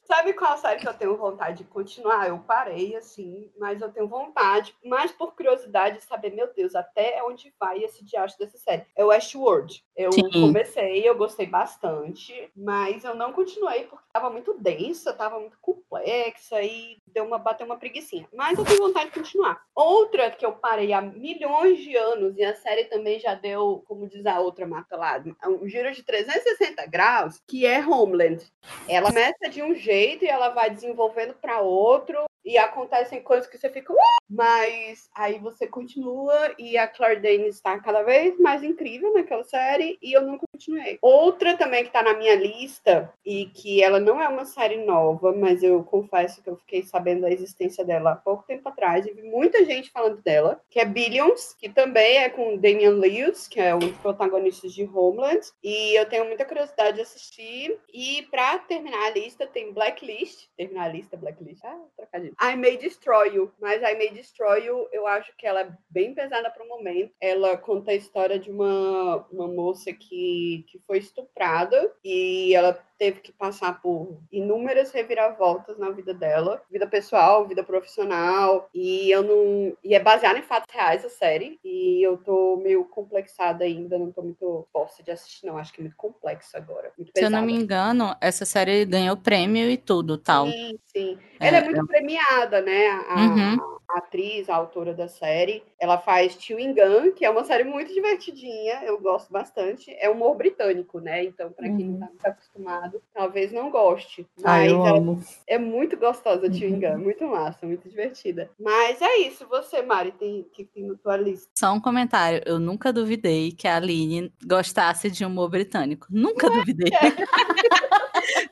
Sabe 0.07 0.33
qual 0.35 0.57
série 0.57 0.79
que 0.79 0.87
eu 0.87 0.95
tenho 0.95 1.17
vontade 1.17 1.59
de 1.59 1.65
continuar? 1.65 2.29
Eu 2.29 2.39
parei, 2.39 2.95
assim, 2.95 3.51
mas 3.59 3.81
eu 3.83 3.91
tenho 3.91 4.07
vontade, 4.07 4.73
mais 4.85 5.11
por 5.11 5.35
curiosidade, 5.35 5.99
de 5.99 6.05
saber, 6.05 6.31
meu 6.33 6.53
Deus, 6.55 6.77
até 6.77 7.21
onde 7.25 7.53
vai 7.59 7.83
esse 7.83 8.05
diacho 8.05 8.39
dessa 8.39 8.57
série. 8.57 8.87
É 8.95 9.05
Westworld. 9.05 9.85
Eu 9.97 10.13
Sim. 10.13 10.31
comecei, 10.31 11.09
eu 11.09 11.17
gostei 11.17 11.47
bastante, 11.47 12.51
mas 12.57 13.03
eu 13.03 13.17
não 13.17 13.33
continuei 13.33 13.85
porque 13.85 14.05
estava 14.07 14.31
muito 14.31 14.55
densa, 14.55 15.11
estava 15.11 15.41
muito 15.41 15.59
complexa 15.61 16.63
e 16.63 16.99
deu 17.09 17.25
uma, 17.25 17.39
bateu 17.39 17.67
uma 17.67 17.77
preguiçinha. 17.77 18.29
Mas 18.33 18.59
eu 18.59 18.65
tenho 18.65 18.83
vontade 18.83 19.07
de 19.07 19.19
continuar. 19.19 19.61
Outra 19.75 20.31
que 20.31 20.47
eu 20.47 20.53
parei 20.53 20.93
há 20.93 21.01
milhões 21.01 21.79
de 21.79 21.97
anos, 21.97 22.37
e 22.37 22.45
a 22.45 22.55
série 22.55 22.85
também 22.85 23.19
já 23.19 23.35
deu, 23.35 23.83
como 23.89 24.09
diz 24.09 24.25
a 24.25 24.39
outra 24.39 24.67
mata 24.67 24.97
lá, 24.97 25.21
um 25.49 25.69
giro 25.69 25.91
de 25.91 26.05
360 26.05 26.87
graus, 26.87 27.43
que 27.49 27.67
é 27.67 27.85
Homeland. 27.85 28.45
Ela 28.89 29.09
começa 29.09 29.49
de 29.51 29.63
um 29.63 29.75
jeito 29.75 29.96
e 29.97 30.29
ela 30.29 30.51
vai 30.51 30.71
desenvolvendo 30.71 31.35
para 31.35 31.61
outro, 31.61 32.27
e 32.47 32.57
acontecem 32.57 33.21
coisas 33.21 33.49
que 33.49 33.59
você 33.59 33.69
fica, 33.69 33.93
uh! 33.93 33.97
mas 34.31 35.11
aí 35.13 35.37
você 35.39 35.67
continua 35.67 36.55
e 36.57 36.79
a 36.79 36.87
Claire 36.87 37.21
Danes 37.21 37.57
está 37.57 37.79
cada 37.81 38.03
vez 38.03 38.39
mais 38.39 38.63
incrível 38.63 39.13
naquela 39.13 39.43
série 39.43 39.99
e 40.01 40.13
eu 40.13 40.23
não 40.23 40.39
continuei. 40.57 40.99
Outra 41.03 41.57
também 41.57 41.85
que 41.85 41.91
tá 41.91 42.03
na 42.03 42.15
minha 42.15 42.35
lista 42.35 43.13
e 43.25 43.47
que 43.47 43.83
ela 43.83 44.01
não 44.01 44.21
é 44.21 44.29
uma 44.29 44.47
série 44.47 44.85
nova, 44.85 45.33
mas 45.33 45.63
eu 45.63 45.85
confesso 45.85 46.43
que 46.43 46.49
eu 46.49 46.57
fiquei 46.57 46.83
sabendo 46.83 47.23
da 47.23 47.31
existência 47.31 47.85
dela 47.85 48.13
há 48.13 48.17
pouco 48.17 48.45
tempo 48.45 48.69
atrás 48.69 49.07
e 49.07 49.13
vi 49.13 49.23
muita 49.23 49.65
gente 49.65 49.91
falando 49.91 50.21
dela, 50.23 50.61
que 50.71 50.81
é 50.81 50.85
Billions, 50.85 51.55
que 51.59 51.69
também 51.69 52.19
é 52.19 52.29
com 52.29 52.57
Damian 52.57 52.93
Lewis, 52.93 53.47
que 53.47 53.61
é 53.61 53.75
um 53.75 53.79
dos 53.79 53.97
protagonistas 53.99 54.73
de 54.73 54.85
Homeland, 54.85 55.47
e 55.63 55.99
eu 55.99 56.09
tenho 56.09 56.25
muita 56.25 56.45
curiosidade 56.45 56.97
de 56.97 57.03
assistir. 57.03 57.79
E 57.93 58.23
para 58.31 58.59
terminar 58.61 59.07
a 59.07 59.11
lista 59.11 59.47
tem 59.47 59.73
Blacklist, 59.73 60.49
terminar 60.57 60.85
a 60.85 60.89
lista 60.89 61.17
Blacklist, 61.17 61.65
ah, 61.65 61.79
trocadilho. 61.97 62.35
I 62.41 62.57
May 62.57 62.77
Destroy 62.79 63.35
You, 63.35 63.53
mas 63.61 63.83
I 63.83 63.97
May 63.97 64.11
Destroy 64.11 64.65
You, 64.65 64.89
eu 64.93 65.07
acho 65.07 65.35
que 65.37 65.47
ela 65.47 65.61
é 65.61 65.69
bem 65.91 66.15
pesada 66.15 66.51
para 66.51 66.65
o 66.65 66.69
momento. 66.69 67.13
Ela 67.21 67.57
conta 67.57 67.91
a 67.91 67.95
história 67.95 68.39
de 68.39 68.51
uma, 68.51 69.27
uma 69.31 69.49
moça 69.49 69.93
que, 69.93 70.46
que 70.69 70.81
foi 70.87 70.99
estuprada 70.99 71.93
e 72.05 72.55
ela 72.55 72.79
teve 72.99 73.21
que 73.21 73.33
passar 73.33 73.81
por 73.81 74.19
inúmeras 74.33 74.91
reviravoltas 74.91 75.79
na 75.79 75.91
vida 75.91 76.15
dela, 76.15 76.63
vida 76.71 76.87
pessoal, 76.87 77.47
vida 77.47 77.63
profissional, 77.63 78.69
e 78.75 79.11
eu 79.11 79.23
não 79.23 79.77
e 79.85 79.95
é 79.95 80.01
baseada 80.01 80.39
em 80.39 80.43
fatos 80.43 80.75
reais 80.75 81.05
a 81.05 81.09
série, 81.09 81.59
e 81.63 82.03
eu 82.03 82.17
tô 82.17 82.57
meio 82.57 82.85
complexada 82.85 83.65
ainda, 83.65 83.99
não 83.99 84.11
tô 84.11 84.23
muito 84.23 84.67
forte 84.73 85.03
de 85.03 85.11
assistir 85.11 85.47
não, 85.47 85.59
acho 85.59 85.73
que 85.73 85.81
é 85.81 85.85
muito 85.85 85.97
complexo 85.97 86.57
agora, 86.57 86.91
muito 86.97 87.13
Se 87.15 87.25
eu 87.25 87.31
não 87.31 87.43
me 87.43 87.53
engano, 87.53 88.17
essa 88.21 88.45
série 88.45 88.85
ganhou 88.85 89.17
prêmio 89.17 89.71
e 89.71 89.77
tudo, 89.77 90.17
tal. 90.17 90.47
Sim, 90.47 90.79
sim. 90.87 91.19
Ela 91.39 91.59
é, 91.59 91.61
é 91.61 91.65
muito 91.65 91.81
é... 91.81 91.87
premiada, 91.87 92.63
né? 92.63 92.89
A, 93.09 93.15
uhum. 93.17 93.76
A, 93.89 93.99
atriz, 93.99 94.49
a 94.49 94.57
autora 94.57 94.95
da 94.95 95.09
série, 95.09 95.63
ela 95.79 95.99
faz 95.99 96.37
Chewing 96.41 96.75
Gun, 96.75 97.13
que 97.13 97.25
é 97.25 97.31
uma 97.31 97.45
série 97.45 97.65
muito 97.65 97.93
divertidinha, 97.93 98.83
eu 98.85 99.01
gosto 99.01 99.33
bastante. 99.33 99.95
É 99.99 100.09
humor 100.09 100.37
britânico, 100.37 101.01
né? 101.01 101.25
Então, 101.25 101.51
para 101.51 101.67
quem 101.67 101.87
uhum. 101.87 101.93
não 101.93 102.01
tá 102.01 102.07
muito 102.07 102.27
acostumado 102.27 103.03
talvez 103.15 103.53
não 103.53 103.71
goste. 103.71 104.27
Mas 104.41 104.71
eu 104.71 104.85
amo. 104.85 105.23
É, 105.47 105.59
muito 105.59 105.97
gostosa 105.97 106.53
Chewing 106.53 106.81
Gum, 106.81 106.99
muito 106.99 107.25
massa, 107.27 107.67
muito 107.67 107.89
divertida. 107.89 108.51
Mas 108.59 109.01
é 109.01 109.19
isso, 109.19 109.47
você, 109.49 109.83
Mari, 109.83 110.13
tem 110.13 110.47
que 110.53 110.65
tem 110.65 110.85
na 110.85 110.95
tua 110.95 111.17
lista. 111.17 111.49
Só 111.55 111.73
um 111.73 111.81
comentário, 111.81 112.43
eu 112.47 112.59
nunca 112.59 112.93
duvidei 112.93 113.53
que 113.53 113.67
a 113.67 113.77
Aline 113.77 114.33
gostasse 114.45 115.11
de 115.11 115.25
humor 115.25 115.49
britânico. 115.49 116.07
Nunca 116.11 116.49
duvidei. 116.51 116.91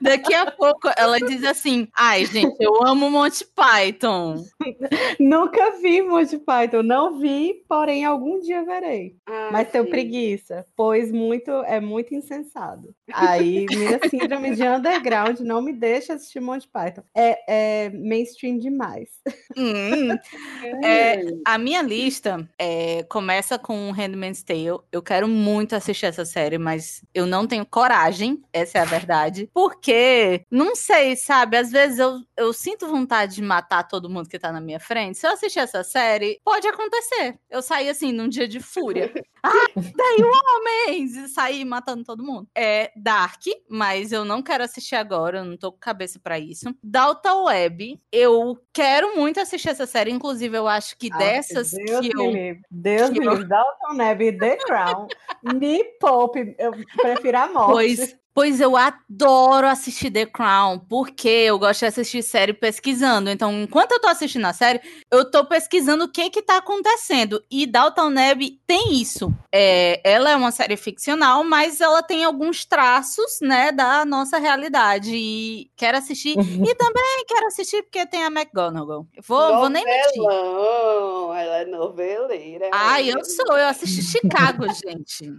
Daqui 0.01 0.35
a 0.35 0.51
pouco 0.51 0.91
ela 0.97 1.19
diz 1.19 1.45
assim: 1.45 1.89
Ai, 1.95 2.27
gente, 2.27 2.57
eu 2.61 2.87
amo 2.87 3.11
Monty 3.11 3.45
Python. 3.45 4.45
Nunca 5.19 5.73
vi 5.81 6.03
Monty 6.03 6.39
Python, 6.39 6.83
não 6.83 7.19
vi, 7.19 7.65
porém 7.69 8.05
algum 8.05 8.41
dia 8.41 8.65
verei. 8.65 9.17
Ah, 9.27 9.49
Mas 9.53 9.71
tenho 9.71 9.89
preguiça, 9.89 10.67
pois 10.77 11.11
muito 11.11 11.51
é 11.51 11.81
muito 11.81 12.15
insensado. 12.15 12.95
Aí 13.13 13.67
minha 13.71 14.01
síndrome 14.09 14.55
de 14.55 14.63
underground 14.63 15.41
não 15.41 15.61
me 15.61 15.73
deixa 15.73 16.15
assistir 16.15 16.41
Monty 16.41 16.69
Python. 16.69 17.03
É, 17.15 17.85
é 17.87 17.91
mainstream 17.91 18.59
demais. 18.59 19.09
Hum, 19.57 20.11
é, 20.85 21.23
a 21.45 21.59
minha 21.59 21.83
lista 21.83 22.49
é, 22.59 23.03
começa 23.05 23.59
com 23.59 23.91
Handmaid's 23.91 24.43
Tale. 24.43 24.81
Eu 24.91 25.03
quero 25.03 25.29
muito 25.29 25.75
assistir 25.75 26.07
essa 26.07 26.25
série, 26.25 26.59
mas 26.59 27.05
eu 27.15 27.27
não 27.27 27.47
tenho 27.47 27.65
coragem, 27.65 28.43
essa 28.53 28.79
é 28.79 28.81
a 28.81 28.85
verdade. 28.85 29.49
Porque, 29.65 30.45
não 30.51 30.77
sei, 30.77 31.17
sabe? 31.17 31.57
Às 31.57 31.73
vezes 31.73 31.99
eu, 31.99 32.21
eu 32.37 32.53
sinto 32.53 32.87
vontade 32.87 33.37
de 33.37 33.43
matar 33.43 33.89
todo 33.89 34.11
mundo 34.11 34.29
que 34.29 34.39
tá 34.39 34.53
na 34.53 34.61
minha 34.61 34.79
frente. 34.79 35.17
Se 35.17 35.27
eu 35.27 35.33
assistir 35.33 35.61
essa 35.61 35.83
série, 35.83 36.39
pode 36.45 36.69
acontecer. 36.69 37.39
Eu 37.49 37.63
sair 37.63 37.89
assim 37.89 38.13
num 38.13 38.29
dia 38.29 38.47
de 38.47 38.61
fúria. 38.61 39.11
ah, 39.43 39.51
daí 39.75 40.23
homens! 40.23 41.17
E 41.17 41.29
sair 41.29 41.65
matando 41.65 42.05
todo 42.05 42.23
mundo. 42.23 42.47
É 42.55 42.93
Dark, 42.95 43.41
mas 43.67 44.13
eu 44.13 44.23
não 44.23 44.43
quero 44.43 44.65
assistir 44.65 44.97
agora, 44.97 45.39
eu 45.39 45.47
não 45.47 45.57
tô 45.57 45.73
com 45.73 45.79
cabeça 45.79 46.21
para 46.23 46.39
isso. 46.39 46.67
Dalton 46.83 47.45
Web, 47.45 47.99
eu 48.13 48.63
quero 48.71 49.17
muito 49.17 49.41
assistir 49.41 49.71
essa 49.71 49.87
série, 49.87 50.11
inclusive 50.11 50.59
eu 50.59 50.69
acho 50.69 50.95
que 50.99 51.09
ah, 51.11 51.17
dessas 51.17 51.71
Deus 51.71 52.01
que 52.01 52.15
eu... 52.15 52.31
Livre. 52.31 52.61
Deus 52.71 53.09
que 53.09 53.19
me 53.19 53.27
livre, 53.27 53.49
Dalton 53.49 53.97
Web 53.97 54.25
e 54.27 54.39
The 54.39 54.57
Crown, 54.57 55.07
me 55.55 55.83
poupe, 55.99 56.55
eu 56.59 56.73
prefiro 57.01 57.39
a 57.39 57.49
morte. 57.49 57.73
Pois 57.73 58.24
Pois 58.35 58.61
eu 58.61 58.77
adoro 58.77 59.69
assistir 59.69 60.11
The 60.11 60.27
Crown, 60.27 60.81
porque 60.81 61.29
eu 61.29 61.57
gosto 61.57 61.81
de 61.81 61.87
assistir 61.87 62.21
série 62.21 62.53
pesquisando. 62.53 63.31
Então, 63.31 63.53
enquanto 63.63 63.93
eu 63.93 64.01
tô 64.01 64.09
assistindo 64.09 64.45
a 64.47 64.53
série, 64.53 64.81
eu 65.09 65.31
tô 65.31 65.45
pesquisando 65.45 66.03
o 66.03 66.09
que 66.11 66.29
que 66.31 66.43
tá 66.43 66.57
acontecendo. 66.57 67.41
E 67.49 67.65
Dalton 67.65 68.11
Neb 68.11 68.59
tem 68.67 69.01
isso. 69.01 69.33
É, 69.53 70.01
ela 70.03 70.31
é 70.31 70.37
uma 70.37 70.51
série 70.51 70.77
ficcional, 70.77 71.45
mas 71.45 71.81
ela 71.81 72.03
tem 72.03 72.25
alguns 72.25 72.65
traços, 72.65 73.39
né, 73.41 73.71
da 73.71 74.05
nossa 74.05 74.37
realidade. 74.39 75.15
E 75.15 75.71
quero 75.77 75.97
assistir. 75.97 76.31
e 76.31 76.35
também 76.75 77.25
quero 77.29 77.47
assistir 77.47 77.85
porque 77.85 78.05
tem 78.05 78.25
a 78.25 78.27
McGonagall. 78.27 79.07
Vou, 79.25 79.59
vou 79.59 79.69
nem 79.69 79.85
mentir. 79.85 80.23
Ela 80.25 81.59
é 81.59 81.65
noveleira. 81.67 82.69
Ai, 82.73 83.13
eu 83.13 83.25
sou. 83.25 83.57
Eu 83.57 83.69
assisti 83.69 84.03
Chicago, 84.03 84.65
gente. 84.75 85.31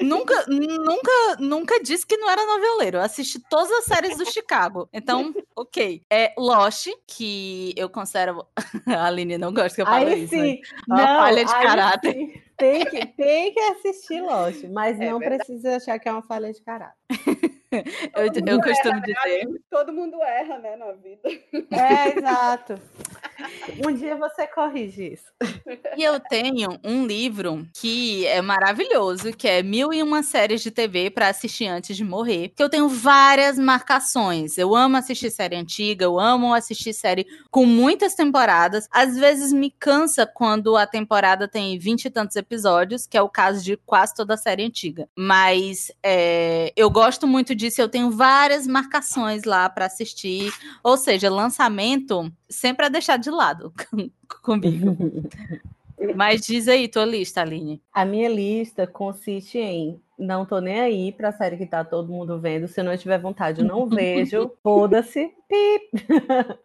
nunca, 0.00 0.44
nunca, 0.46 1.36
nunca 1.40 1.82
disse 1.82 2.06
que 2.06 2.16
não 2.16 2.30
era 2.30 2.43
noveleiro. 2.46 2.98
Eu 2.98 3.02
assisti 3.02 3.38
todas 3.38 3.70
as 3.70 3.84
séries 3.84 4.16
do 4.16 4.24
Chicago. 4.24 4.88
Então, 4.92 5.34
ok. 5.56 6.02
É 6.10 6.32
Lost, 6.36 6.88
que 7.06 7.72
eu 7.76 7.88
considero. 7.88 8.46
A 8.86 9.06
Aline 9.06 9.38
não 9.38 9.52
gosta 9.52 9.74
que 9.74 9.82
eu 9.82 9.86
fale 9.86 10.12
aí 10.12 10.24
isso. 10.24 10.34
Sim. 10.34 10.54
Né? 10.54 10.60
Não, 10.88 10.96
uma 10.96 11.06
falha 11.06 11.44
de 11.44 11.52
caráter. 11.52 12.12
Sim. 12.12 12.42
Tem 12.56 12.84
que, 12.84 13.06
tem 13.06 13.52
que 13.52 13.60
assistir 13.60 14.22
Lost, 14.22 14.62
mas 14.70 15.00
é 15.00 15.10
não 15.10 15.18
verdade. 15.18 15.44
precisa 15.44 15.76
achar 15.76 15.98
que 15.98 16.08
é 16.08 16.12
uma 16.12 16.22
falha 16.22 16.52
de 16.52 16.62
caráter. 16.62 16.94
eu, 18.14 18.46
eu 18.46 18.60
costumo 18.60 19.00
dizer. 19.00 19.48
Todo 19.68 19.92
mundo 19.92 20.22
erra, 20.22 20.58
né, 20.58 20.76
na 20.76 20.92
vida. 20.92 21.28
É, 21.72 22.16
exato. 22.16 22.80
Um 23.84 23.92
dia 23.92 24.16
você 24.16 24.46
corrige 24.46 25.14
isso. 25.14 25.24
E 25.96 26.02
eu 26.02 26.20
tenho 26.20 26.78
um 26.84 27.06
livro 27.06 27.66
que 27.74 28.26
é 28.26 28.40
maravilhoso, 28.40 29.32
que 29.32 29.48
é 29.48 29.62
Mil 29.62 29.92
e 29.92 30.02
Uma 30.02 30.22
Séries 30.22 30.62
de 30.62 30.70
TV 30.70 31.10
para 31.10 31.28
assistir 31.28 31.66
antes 31.66 31.96
de 31.96 32.04
morrer. 32.04 32.52
Que 32.54 32.62
eu 32.62 32.68
tenho 32.68 32.88
várias 32.88 33.58
marcações. 33.58 34.58
Eu 34.58 34.74
amo 34.74 34.96
assistir 34.96 35.30
série 35.30 35.56
antiga, 35.56 36.04
eu 36.04 36.18
amo 36.18 36.54
assistir 36.54 36.92
série 36.92 37.26
com 37.50 37.64
muitas 37.64 38.14
temporadas. 38.14 38.88
Às 38.90 39.16
vezes 39.16 39.52
me 39.52 39.70
cansa 39.70 40.26
quando 40.26 40.76
a 40.76 40.86
temporada 40.86 41.48
tem 41.48 41.78
vinte 41.78 42.06
e 42.06 42.10
tantos 42.10 42.36
episódios, 42.36 43.06
que 43.06 43.16
é 43.16 43.22
o 43.22 43.28
caso 43.28 43.62
de 43.62 43.76
quase 43.76 44.14
toda 44.14 44.34
a 44.34 44.38
série 44.38 44.64
antiga. 44.64 45.08
Mas 45.16 45.90
é, 46.02 46.72
eu 46.76 46.90
gosto 46.90 47.26
muito 47.26 47.54
disso, 47.54 47.80
eu 47.80 47.88
tenho 47.88 48.10
várias 48.10 48.66
marcações 48.66 49.44
lá 49.44 49.68
para 49.68 49.86
assistir. 49.86 50.52
Ou 50.82 50.96
seja, 50.96 51.30
lançamento 51.30 52.32
sempre 52.48 52.86
a 52.86 52.88
deixar 52.88 53.16
de 53.16 53.30
lado 53.30 53.72
comigo. 54.42 54.96
Mas 56.14 56.44
diz 56.44 56.68
aí 56.68 56.88
tua 56.88 57.04
lista, 57.04 57.40
Aline. 57.40 57.80
A 57.92 58.04
minha 58.04 58.28
lista 58.28 58.86
consiste 58.86 59.58
em 59.58 60.00
não 60.18 60.44
tô 60.44 60.60
nem 60.60 60.80
aí 60.80 61.12
pra 61.12 61.32
série 61.32 61.56
que 61.56 61.66
tá 61.66 61.84
todo 61.84 62.12
mundo 62.12 62.38
vendo. 62.38 62.68
Se 62.68 62.82
não 62.82 62.96
tiver 62.96 63.18
vontade, 63.18 63.60
eu 63.60 63.66
não 63.66 63.86
vejo. 63.88 64.50
Foda-se. 64.62 65.32
Pip. 65.48 66.06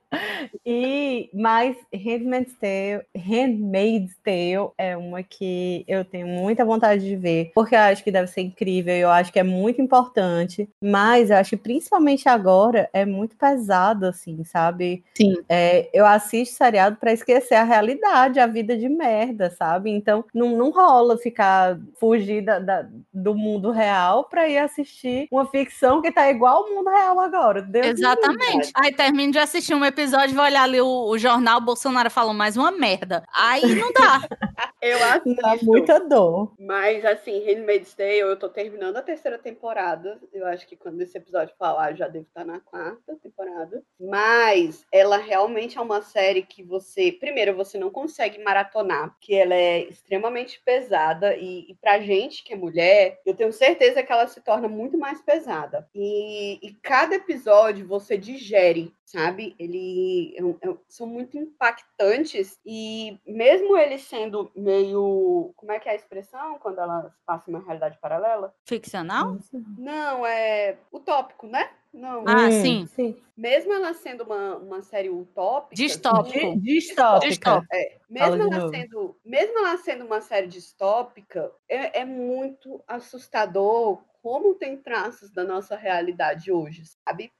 e 0.66 1.30
mais 1.34 1.76
Handmaid's 1.94 2.56
Tale, 2.58 3.04
Handmaid's 3.16 4.16
Tale 4.24 4.72
é 4.78 4.98
uma 4.98 5.22
que 5.22 5.84
eu 5.88 6.04
tenho 6.04 6.28
muita 6.28 6.66
vontade 6.66 7.06
de 7.06 7.16
ver, 7.16 7.52
porque 7.54 7.76
eu 7.76 7.80
acho 7.80 8.04
que 8.04 8.12
deve 8.12 8.28
ser 8.28 8.42
incrível, 8.42 8.96
eu 8.96 9.10
acho 9.10 9.32
que 9.32 9.40
é 9.40 9.44
muito 9.44 9.82
importante, 9.82 10.68
mas 10.82 11.30
eu 11.30 11.38
acho 11.38 11.52
que 11.52 11.58
principalmente 11.58 12.28
agora 12.28 12.90
é 12.94 13.06
muito 13.06 13.36
pesado, 13.36 14.06
assim, 14.08 14.44
sabe? 14.44 15.04
Sim. 15.16 15.36
É, 15.48 15.90
eu 15.94 16.06
assisto 16.06 16.56
seriado 16.56 16.98
para 16.98 17.14
esquecer 17.14 17.56
a 17.56 17.64
realidade, 17.64 18.40
a 18.40 18.48
vida 18.48 18.78
de 18.78 18.90
merda, 18.90 19.50
sabe? 19.52 19.92
Então 19.92 20.26
não, 20.34 20.58
não 20.58 20.72
rola 20.72 21.18
ficar 21.18 21.80
fugir 22.00 22.42
da, 22.42 22.60
da 22.60 22.88
do 23.14 23.36
mundo 23.40 23.72
real 23.72 24.26
para 24.26 24.48
ir 24.48 24.58
assistir 24.58 25.28
uma 25.32 25.46
ficção 25.46 26.02
que 26.02 26.12
tá 26.12 26.30
igual 26.30 26.64
ao 26.64 26.70
mundo 26.70 26.90
real 26.90 27.20
agora. 27.20 27.62
Deus 27.62 27.88
Exatamente. 27.88 28.72
Aí 28.76 28.94
termino 28.94 29.32
de 29.32 29.40
assistir 29.40 29.74
um 29.74 29.86
episódio, 29.86 30.36
vou 30.36 30.44
olhar 30.44 30.64
ali 30.64 30.82
o, 30.82 31.10
o 31.10 31.18
jornal, 31.18 31.60
o 31.60 31.62
Bolsonaro 31.62 32.10
falou 32.10 32.34
mais 32.34 32.58
uma 32.58 32.72
merda. 32.72 33.24
Aí 33.34 33.76
não 33.76 33.92
dá. 33.94 34.22
eu 34.82 34.98
assisto. 35.04 35.42
Dá 35.42 35.58
muita 35.62 36.00
dor. 36.00 36.54
Mas, 36.60 37.04
assim, 37.06 37.44
Handmaid's 37.46 37.94
Tale, 37.94 38.20
eu 38.20 38.38
tô 38.38 38.50
terminando 38.50 38.98
a 38.98 39.02
terceira 39.02 39.38
temporada. 39.38 40.20
Eu 40.34 40.46
acho 40.46 40.68
que 40.68 40.76
quando 40.76 41.02
esse 41.02 41.18
episódio 41.18 41.56
falar, 41.58 41.96
já 41.96 42.08
devo 42.08 42.26
estar 42.26 42.46
na 42.46 42.60
quarta 42.60 43.16
temporada. 43.22 43.84
Mas 44.00 44.86
ela 44.92 45.18
realmente 45.18 45.78
é 45.78 45.82
uma 45.82 46.02
série 46.02 46.42
que 46.42 46.64
você, 46.64 47.12
primeiro, 47.12 47.56
você 47.56 47.78
não 47.78 47.90
consegue 47.90 48.42
maratonar, 48.44 49.16
que 49.20 49.36
ela 49.36 49.54
é 49.56 49.84
extremamente 49.84 50.62
pesada. 50.64 51.36
E, 51.36 51.72
e 51.72 51.76
pra 51.76 52.00
gente 52.00 52.44
que 52.44 52.54
é 52.54 52.58
mulher, 52.58 53.20
eu 53.26 53.34
tenho 53.34 53.52
certeza 53.52 54.04
que 54.04 54.12
ela 54.12 54.28
se 54.28 54.42
torna 54.42 54.68
muito 54.68 54.98
mais 54.98 55.22
pesada. 55.22 55.88
E, 55.94 56.60
e 56.62 56.74
cada 56.82 57.16
episódio 57.16 57.88
você 57.88 58.18
digere 58.18 58.94
sabe? 59.12 59.56
Ele 59.58 60.36
é 60.38 60.70
é 60.70 60.78
são 60.88 61.08
muito 61.08 61.38
impactantes 61.38 62.60
e 62.66 63.18
mesmo 63.26 63.76
eles 63.78 64.02
sendo 64.04 64.52
meio. 64.56 65.52
Como 65.56 65.72
é 65.72 65.80
que 65.80 65.90
é 65.90 65.94
a 65.94 65.96
expressão 65.96 66.60
quando 66.60 66.80
ela 66.80 67.14
passa 67.26 67.50
uma 67.50 67.60
realidade 67.64 67.98
paralela? 68.00 68.54
Ficcional? 68.66 69.38
Não, 69.78 70.26
é 70.26 70.78
utópico, 70.92 71.48
né? 71.48 71.70
Não. 71.92 72.24
Ah, 72.28 72.48
Hum, 72.48 72.52
sim. 72.52 72.86
sim. 72.86 73.22
Mesmo 73.36 73.74
ela 73.74 73.94
sendo 73.96 74.24
uma, 74.24 74.58
uma 74.58 74.82
série 74.84 75.10
utópica. 75.10 75.76
Distópico. 75.76 76.60
Di- 76.60 76.76
Distópica. 76.76 77.28
Distópico. 77.30 77.76
É, 77.76 77.98
mesmo 78.08 78.44
ela, 78.54 78.70
sendo, 78.70 79.18
mesmo 79.26 79.58
ela 79.60 79.78
sendo 79.78 80.06
uma 80.06 80.22
série 80.22 80.48
distópica, 80.48 81.52
é, 81.68 82.02
é 82.02 82.06
muito 82.06 82.84
assustador 82.88 84.04
como 84.22 84.54
tem 84.54 84.78
traços 84.78 85.32
da 85.32 85.44
nossa 85.44 85.76
realidade 85.76 86.52
hoje, 86.52 86.84
sabe? 87.08 87.32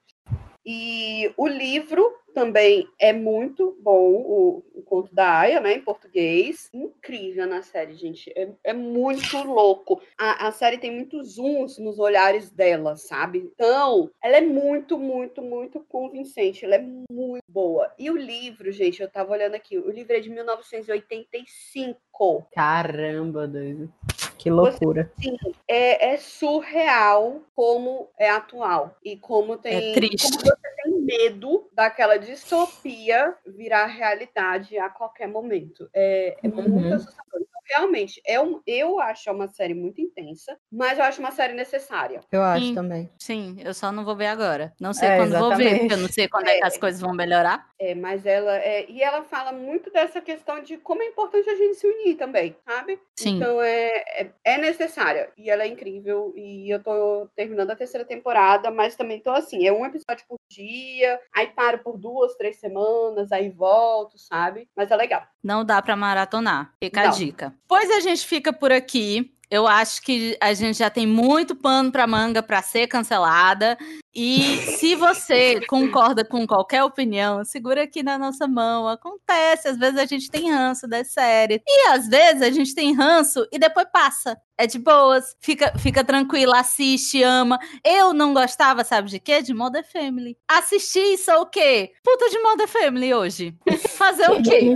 E 0.72 1.34
o 1.36 1.48
livro 1.48 2.16
também 2.32 2.88
é 3.00 3.12
muito 3.12 3.76
bom, 3.82 4.12
o, 4.12 4.64
o 4.76 4.84
conto 4.84 5.16
da 5.16 5.40
Aya, 5.40 5.60
né, 5.60 5.74
em 5.74 5.82
português. 5.82 6.70
Incrível 6.72 7.48
na 7.48 7.64
série, 7.64 7.96
gente. 7.96 8.32
É, 8.36 8.52
é 8.66 8.72
muito 8.72 9.36
louco. 9.42 10.00
A, 10.16 10.48
a 10.48 10.52
série 10.52 10.78
tem 10.78 10.92
muitos 10.92 11.38
zooms 11.38 11.80
nos 11.80 11.98
olhares 11.98 12.52
dela, 12.52 12.96
sabe? 12.96 13.40
Então, 13.40 14.12
ela 14.24 14.38
é 14.38 14.42
muito, 14.42 15.00
muito, 15.00 15.42
muito 15.42 15.80
convincente. 15.90 16.64
Ela 16.64 16.76
é 16.76 16.86
muito 17.12 17.46
boa. 17.48 17.92
E 17.98 18.12
o 18.12 18.16
livro, 18.16 18.72
gente, 18.72 19.02
eu 19.02 19.10
tava 19.10 19.32
olhando 19.32 19.56
aqui, 19.56 19.76
o 19.76 19.90
livro 19.90 20.14
é 20.14 20.20
de 20.20 20.30
1985. 20.30 22.48
Caramba, 22.54 23.48
doido. 23.48 23.92
Que 24.40 24.50
loucura. 24.50 25.12
É, 25.68 26.14
é 26.14 26.18
surreal 26.18 27.42
como 27.54 28.10
é 28.18 28.30
atual. 28.30 28.96
E 29.04 29.18
como 29.18 29.58
tem. 29.58 29.92
É 29.92 29.94
triste. 29.94 30.32
Como 30.32 30.40
você 30.46 30.76
tem 30.82 30.94
medo 31.02 31.70
daquela 31.74 32.16
distopia 32.18 33.36
virar 33.46 33.86
realidade 33.88 34.78
a 34.78 34.90
qualquer 34.90 35.28
momento. 35.28 35.90
É, 35.94 36.38
é 36.42 36.48
muito 36.48 36.72
Uhum. 36.72 36.94
assustador. 36.94 37.49
Realmente, 37.70 38.22
é 38.26 38.40
um, 38.42 38.62
eu 38.66 39.00
acho 39.00 39.32
uma 39.32 39.48
série 39.48 39.74
muito 39.74 40.02
intensa, 40.02 40.58
mas 40.72 40.98
eu 40.98 41.04
acho 41.06 41.20
uma 41.20 41.32
série 41.32 41.54
necessária. 41.54 42.22
Eu 42.32 42.42
acho 42.44 42.66
Sim. 42.68 42.76
também. 42.76 43.10
Sim, 43.20 43.58
eu 43.64 43.74
só 43.74 43.92
não 43.92 44.04
vou 44.04 44.16
ver 44.16 44.28
agora. 44.28 44.74
Não 44.80 44.92
sei 44.94 45.10
É, 45.10 45.18
quando 45.18 45.38
vou 45.38 45.50
ver, 45.50 45.64
exatamente. 45.64 45.80
porque 45.82 45.94
eu 45.94 45.98
não 45.98 46.08
sei 46.10 46.28
quando 46.28 46.48
é 46.48 46.58
que 46.58 46.66
as 46.66 46.76
É. 46.76 46.80
coisas 46.80 47.00
vão 47.02 47.14
melhorar. 47.14 47.68
É, 47.80 47.94
mas 47.96 48.26
ela 48.26 48.58
é, 48.58 48.90
e 48.90 49.02
ela 49.04 49.24
fala 49.24 49.52
muito 49.52 49.92
dessa 49.92 50.20
questão 50.20 50.62
de 50.62 50.78
como 50.78 51.02
é 51.02 51.06
importante 51.08 51.50
a 51.50 51.56
gente 51.56 51.76
se 51.76 51.88
unir 51.88 52.16
também, 52.16 52.56
sabe? 52.68 53.00
Sim. 53.16 53.36
Então 53.38 53.62
é, 53.62 53.88
é, 54.22 54.32
é 54.44 54.58
necessária 54.58 55.32
e 55.38 55.50
ela 55.50 55.64
é 55.64 55.68
incrível 55.68 56.34
e 56.36 56.74
eu 56.74 56.82
tô 56.84 57.28
terminando 57.36 57.72
a 57.72 57.76
terceira 57.76 58.06
temporada, 58.06 58.72
mas 58.72 58.96
também 58.96 59.22
tô 59.22 59.30
assim, 59.32 59.66
é 59.68 59.72
um 59.72 59.86
episódio 59.86 60.26
por 60.28 60.38
dia, 60.50 61.20
aí 61.34 61.48
paro 61.48 61.80
por 61.80 61.98
duas, 61.98 62.36
três 62.36 62.58
semanas, 62.60 63.32
aí 63.32 63.50
volto, 63.50 64.18
sabe? 64.18 64.68
Mas 64.76 64.90
é 64.92 64.96
legal. 64.96 65.24
Não 65.44 65.64
dá 65.64 65.82
pra 65.82 65.96
maratonar. 65.96 66.74
Fica 66.84 67.02
a 67.02 67.04
Não. 67.06 67.12
dica. 67.12 67.54
Pois 67.68 67.90
a 67.92 68.00
gente 68.00 68.26
fica 68.26 68.52
por 68.52 68.72
aqui. 68.72 69.34
Eu 69.50 69.68
acho 69.68 70.02
que 70.04 70.38
a 70.40 70.54
gente 70.54 70.78
já 70.78 70.90
tem 70.90 71.08
muito 71.08 71.56
pano 71.56 71.92
pra 71.92 72.06
manga 72.06 72.44
pra 72.44 72.62
ser 72.62 72.88
cancelada. 72.88 73.78
E 74.14 74.58
se 74.78 74.96
você 74.96 75.62
concorda 75.68 76.26
com 76.26 76.48
qualquer 76.48 76.84
opinião, 76.84 77.44
segura 77.46 77.84
aqui 77.84 78.02
na 78.02 78.18
nossa 78.18 78.48
mão. 78.48 78.88
Acontece, 78.88 79.68
às 79.68 79.78
vezes 79.78 80.00
a 80.00 80.06
gente 80.06 80.32
tem 80.32 80.52
ranço 80.52 80.88
das 80.88 81.12
séries. 81.14 81.62
E 81.68 81.88
às 81.90 82.08
vezes 82.08 82.42
a 82.42 82.50
gente 82.50 82.74
tem 82.74 82.94
ranço 82.94 83.48
e 83.52 83.60
depois 83.60 83.88
passa. 83.92 84.40
É 84.58 84.68
de 84.68 84.78
boas, 84.78 85.38
fica, 85.40 85.72
fica 85.78 86.04
tranquila, 86.04 86.60
assiste, 86.60 87.24
ama. 87.24 87.58
Eu 87.82 88.14
não 88.14 88.34
gostava, 88.34 88.84
sabe 88.84 89.10
de 89.10 89.20
quê? 89.20 89.42
De 89.42 89.54
Modern 89.54 89.86
Family. 89.86 90.38
Assisti 90.48 91.00
e 91.00 91.18
sou 91.18 91.42
o 91.42 91.46
quê? 91.46 91.94
Puta 92.04 92.30
de 92.30 92.40
Modern 92.40 92.68
Family 92.68 93.14
hoje. 93.14 93.56
Fazer 93.96 94.30
o 94.32 94.42
quê? 94.42 94.76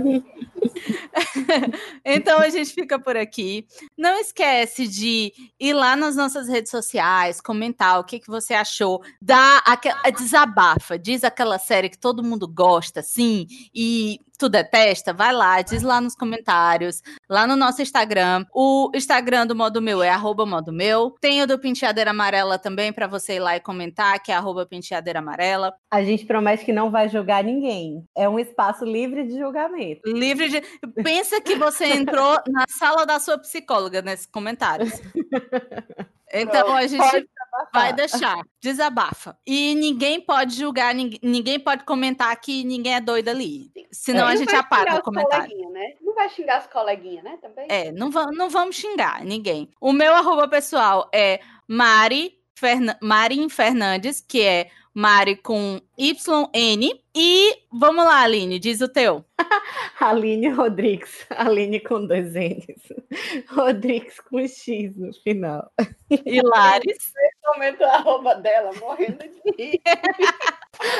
então 2.04 2.38
a 2.38 2.48
gente 2.48 2.72
fica 2.72 2.98
por 2.98 3.16
aqui. 3.16 3.66
Não 3.96 4.18
esquece 4.18 4.88
de 4.88 5.32
ir 5.60 5.72
lá 5.74 5.96
nas 5.96 6.16
nossas 6.16 6.48
redes 6.48 6.70
sociais, 6.70 7.40
comentar 7.40 8.00
o 8.00 8.04
que, 8.04 8.18
que 8.18 8.28
você 8.28 8.54
achou, 8.54 9.02
dá 9.24 9.62
aquela 9.64 10.10
desabafa, 10.10 10.98
diz 10.98 11.24
aquela 11.24 11.58
série 11.58 11.88
que 11.88 11.98
todo 11.98 12.22
mundo 12.22 12.46
gosta, 12.46 13.00
sim, 13.00 13.46
e 13.74 14.20
tu 14.38 14.50
detesta, 14.50 15.14
vai 15.14 15.32
lá, 15.32 15.62
diz 15.62 15.82
lá 15.82 15.98
nos 15.98 16.14
comentários, 16.14 17.00
lá 17.28 17.46
no 17.46 17.56
nosso 17.56 17.80
Instagram. 17.80 18.44
O 18.52 18.90
Instagram 18.94 19.46
do 19.46 19.54
Modo 19.54 19.80
Meu 19.80 20.02
é 20.02 20.10
arroba 20.10 20.44
Modo 20.44 20.72
Meu. 20.72 21.14
Tem 21.20 21.40
o 21.40 21.46
do 21.46 21.58
Penteadeira 21.58 22.10
Amarela 22.10 22.58
também 22.58 22.92
para 22.92 23.06
você 23.06 23.36
ir 23.36 23.40
lá 23.40 23.56
e 23.56 23.60
comentar, 23.60 24.22
que 24.22 24.30
é 24.30 24.34
arroba 24.34 24.66
Penteadeira 24.66 25.20
Amarela. 25.20 25.72
A 25.90 26.02
gente 26.02 26.26
promete 26.26 26.64
que 26.64 26.72
não 26.72 26.90
vai 26.90 27.08
julgar 27.08 27.42
ninguém. 27.42 28.04
É 28.14 28.28
um 28.28 28.38
espaço 28.38 28.84
livre 28.84 29.24
de 29.24 29.38
julgamento. 29.38 30.02
Livre 30.04 30.48
de. 30.50 30.62
Pensa 31.02 31.40
que 31.40 31.54
você 31.54 31.86
entrou 31.86 32.38
na 32.48 32.66
sala 32.68 33.06
da 33.06 33.18
sua 33.18 33.38
psicóloga 33.38 34.02
nesses 34.02 34.26
comentários. 34.26 34.92
Então 36.34 36.74
a 36.74 36.84
gente 36.86 36.98
Pode 36.98 37.28
vai 37.72 37.92
deixar, 37.92 38.40
desabafa. 38.60 39.36
E 39.46 39.74
ninguém 39.74 40.20
pode 40.20 40.54
julgar, 40.56 40.94
ninguém, 40.94 41.58
pode 41.58 41.84
comentar 41.84 42.34
que 42.40 42.64
ninguém 42.64 42.94
é 42.94 43.00
doido 43.00 43.28
ali. 43.28 43.70
Senão 43.92 44.28
É. 44.28 44.32
a 44.32 44.36
gente 44.36 44.54
apaga 44.54 44.96
o 44.96 45.02
comentário. 45.02 45.70
né? 45.70 45.94
Não 46.00 46.14
vai 46.14 46.28
xingar 46.28 46.58
as 46.58 46.66
coleguinhas, 46.66 47.24
né? 47.24 47.38
Também. 47.40 47.66
É, 47.68 47.90
não, 47.92 48.10
va 48.10 48.26
não 48.32 48.48
vamos 48.48 48.76
xingar 48.76 49.24
ninguém. 49.24 49.70
O 49.80 49.92
meu 49.92 50.14
arroba 50.14 50.48
pessoal 50.48 51.08
é 51.12 51.40
Mari, 51.66 52.38
Ferna 52.54 52.96
Marin 53.02 53.48
Fernandes, 53.48 54.20
que 54.20 54.40
é 54.42 54.70
Mari 54.94 55.34
com 55.34 55.80
YN. 55.98 57.00
E 57.16 57.52
vamos 57.72 58.04
lá, 58.04 58.22
Aline, 58.22 58.60
diz 58.60 58.80
o 58.80 58.88
teu. 58.88 59.24
Aline 60.00 60.48
Rodrigues. 60.50 61.26
Aline 61.30 61.80
com 61.80 62.06
dois 62.06 62.32
N's. 62.34 62.64
Rodrigues 63.50 64.20
com 64.20 64.38
X 64.46 64.96
no 64.96 65.12
final. 65.12 65.68
E 66.10 66.40
Lares. 66.40 67.12
Momento 67.44 67.84
a 67.84 67.96
arroba 67.96 68.36
dela, 68.36 68.70
morrendo 68.80 69.18
de 69.18 69.62
rir. 69.62 69.80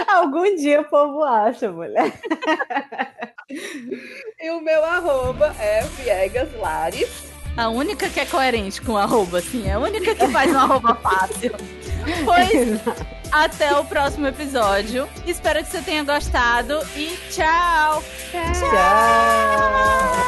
Algum 0.09 0.55
dia 0.57 0.81
o 0.83 0.85
povo 0.85 1.23
acha, 1.23 1.71
mulher. 1.71 2.13
E 4.41 4.51
o 4.51 4.61
meu 4.61 4.85
arroba 4.85 5.55
é 5.59 5.83
Viegas 5.83 6.53
Lares. 6.57 7.34
A 7.57 7.69
única 7.69 8.09
que 8.09 8.21
é 8.21 8.27
coerente 8.27 8.81
com 8.81 8.97
arroba, 8.97 9.39
assim. 9.39 9.69
É 9.69 9.73
a 9.75 9.79
única 9.79 10.15
que 10.15 10.27
faz 10.29 10.53
um 10.53 10.59
arroba 10.59 10.95
fácil. 10.97 11.53
Pois 12.25 12.81
até 13.31 13.77
o 13.77 13.85
próximo 13.85 14.27
episódio. 14.27 15.09
Espero 15.27 15.63
que 15.63 15.71
você 15.71 15.81
tenha 15.83 16.05
gostado 16.05 16.81
e 16.97 17.17
tchau! 17.31 18.03
Tchau. 18.33 20.24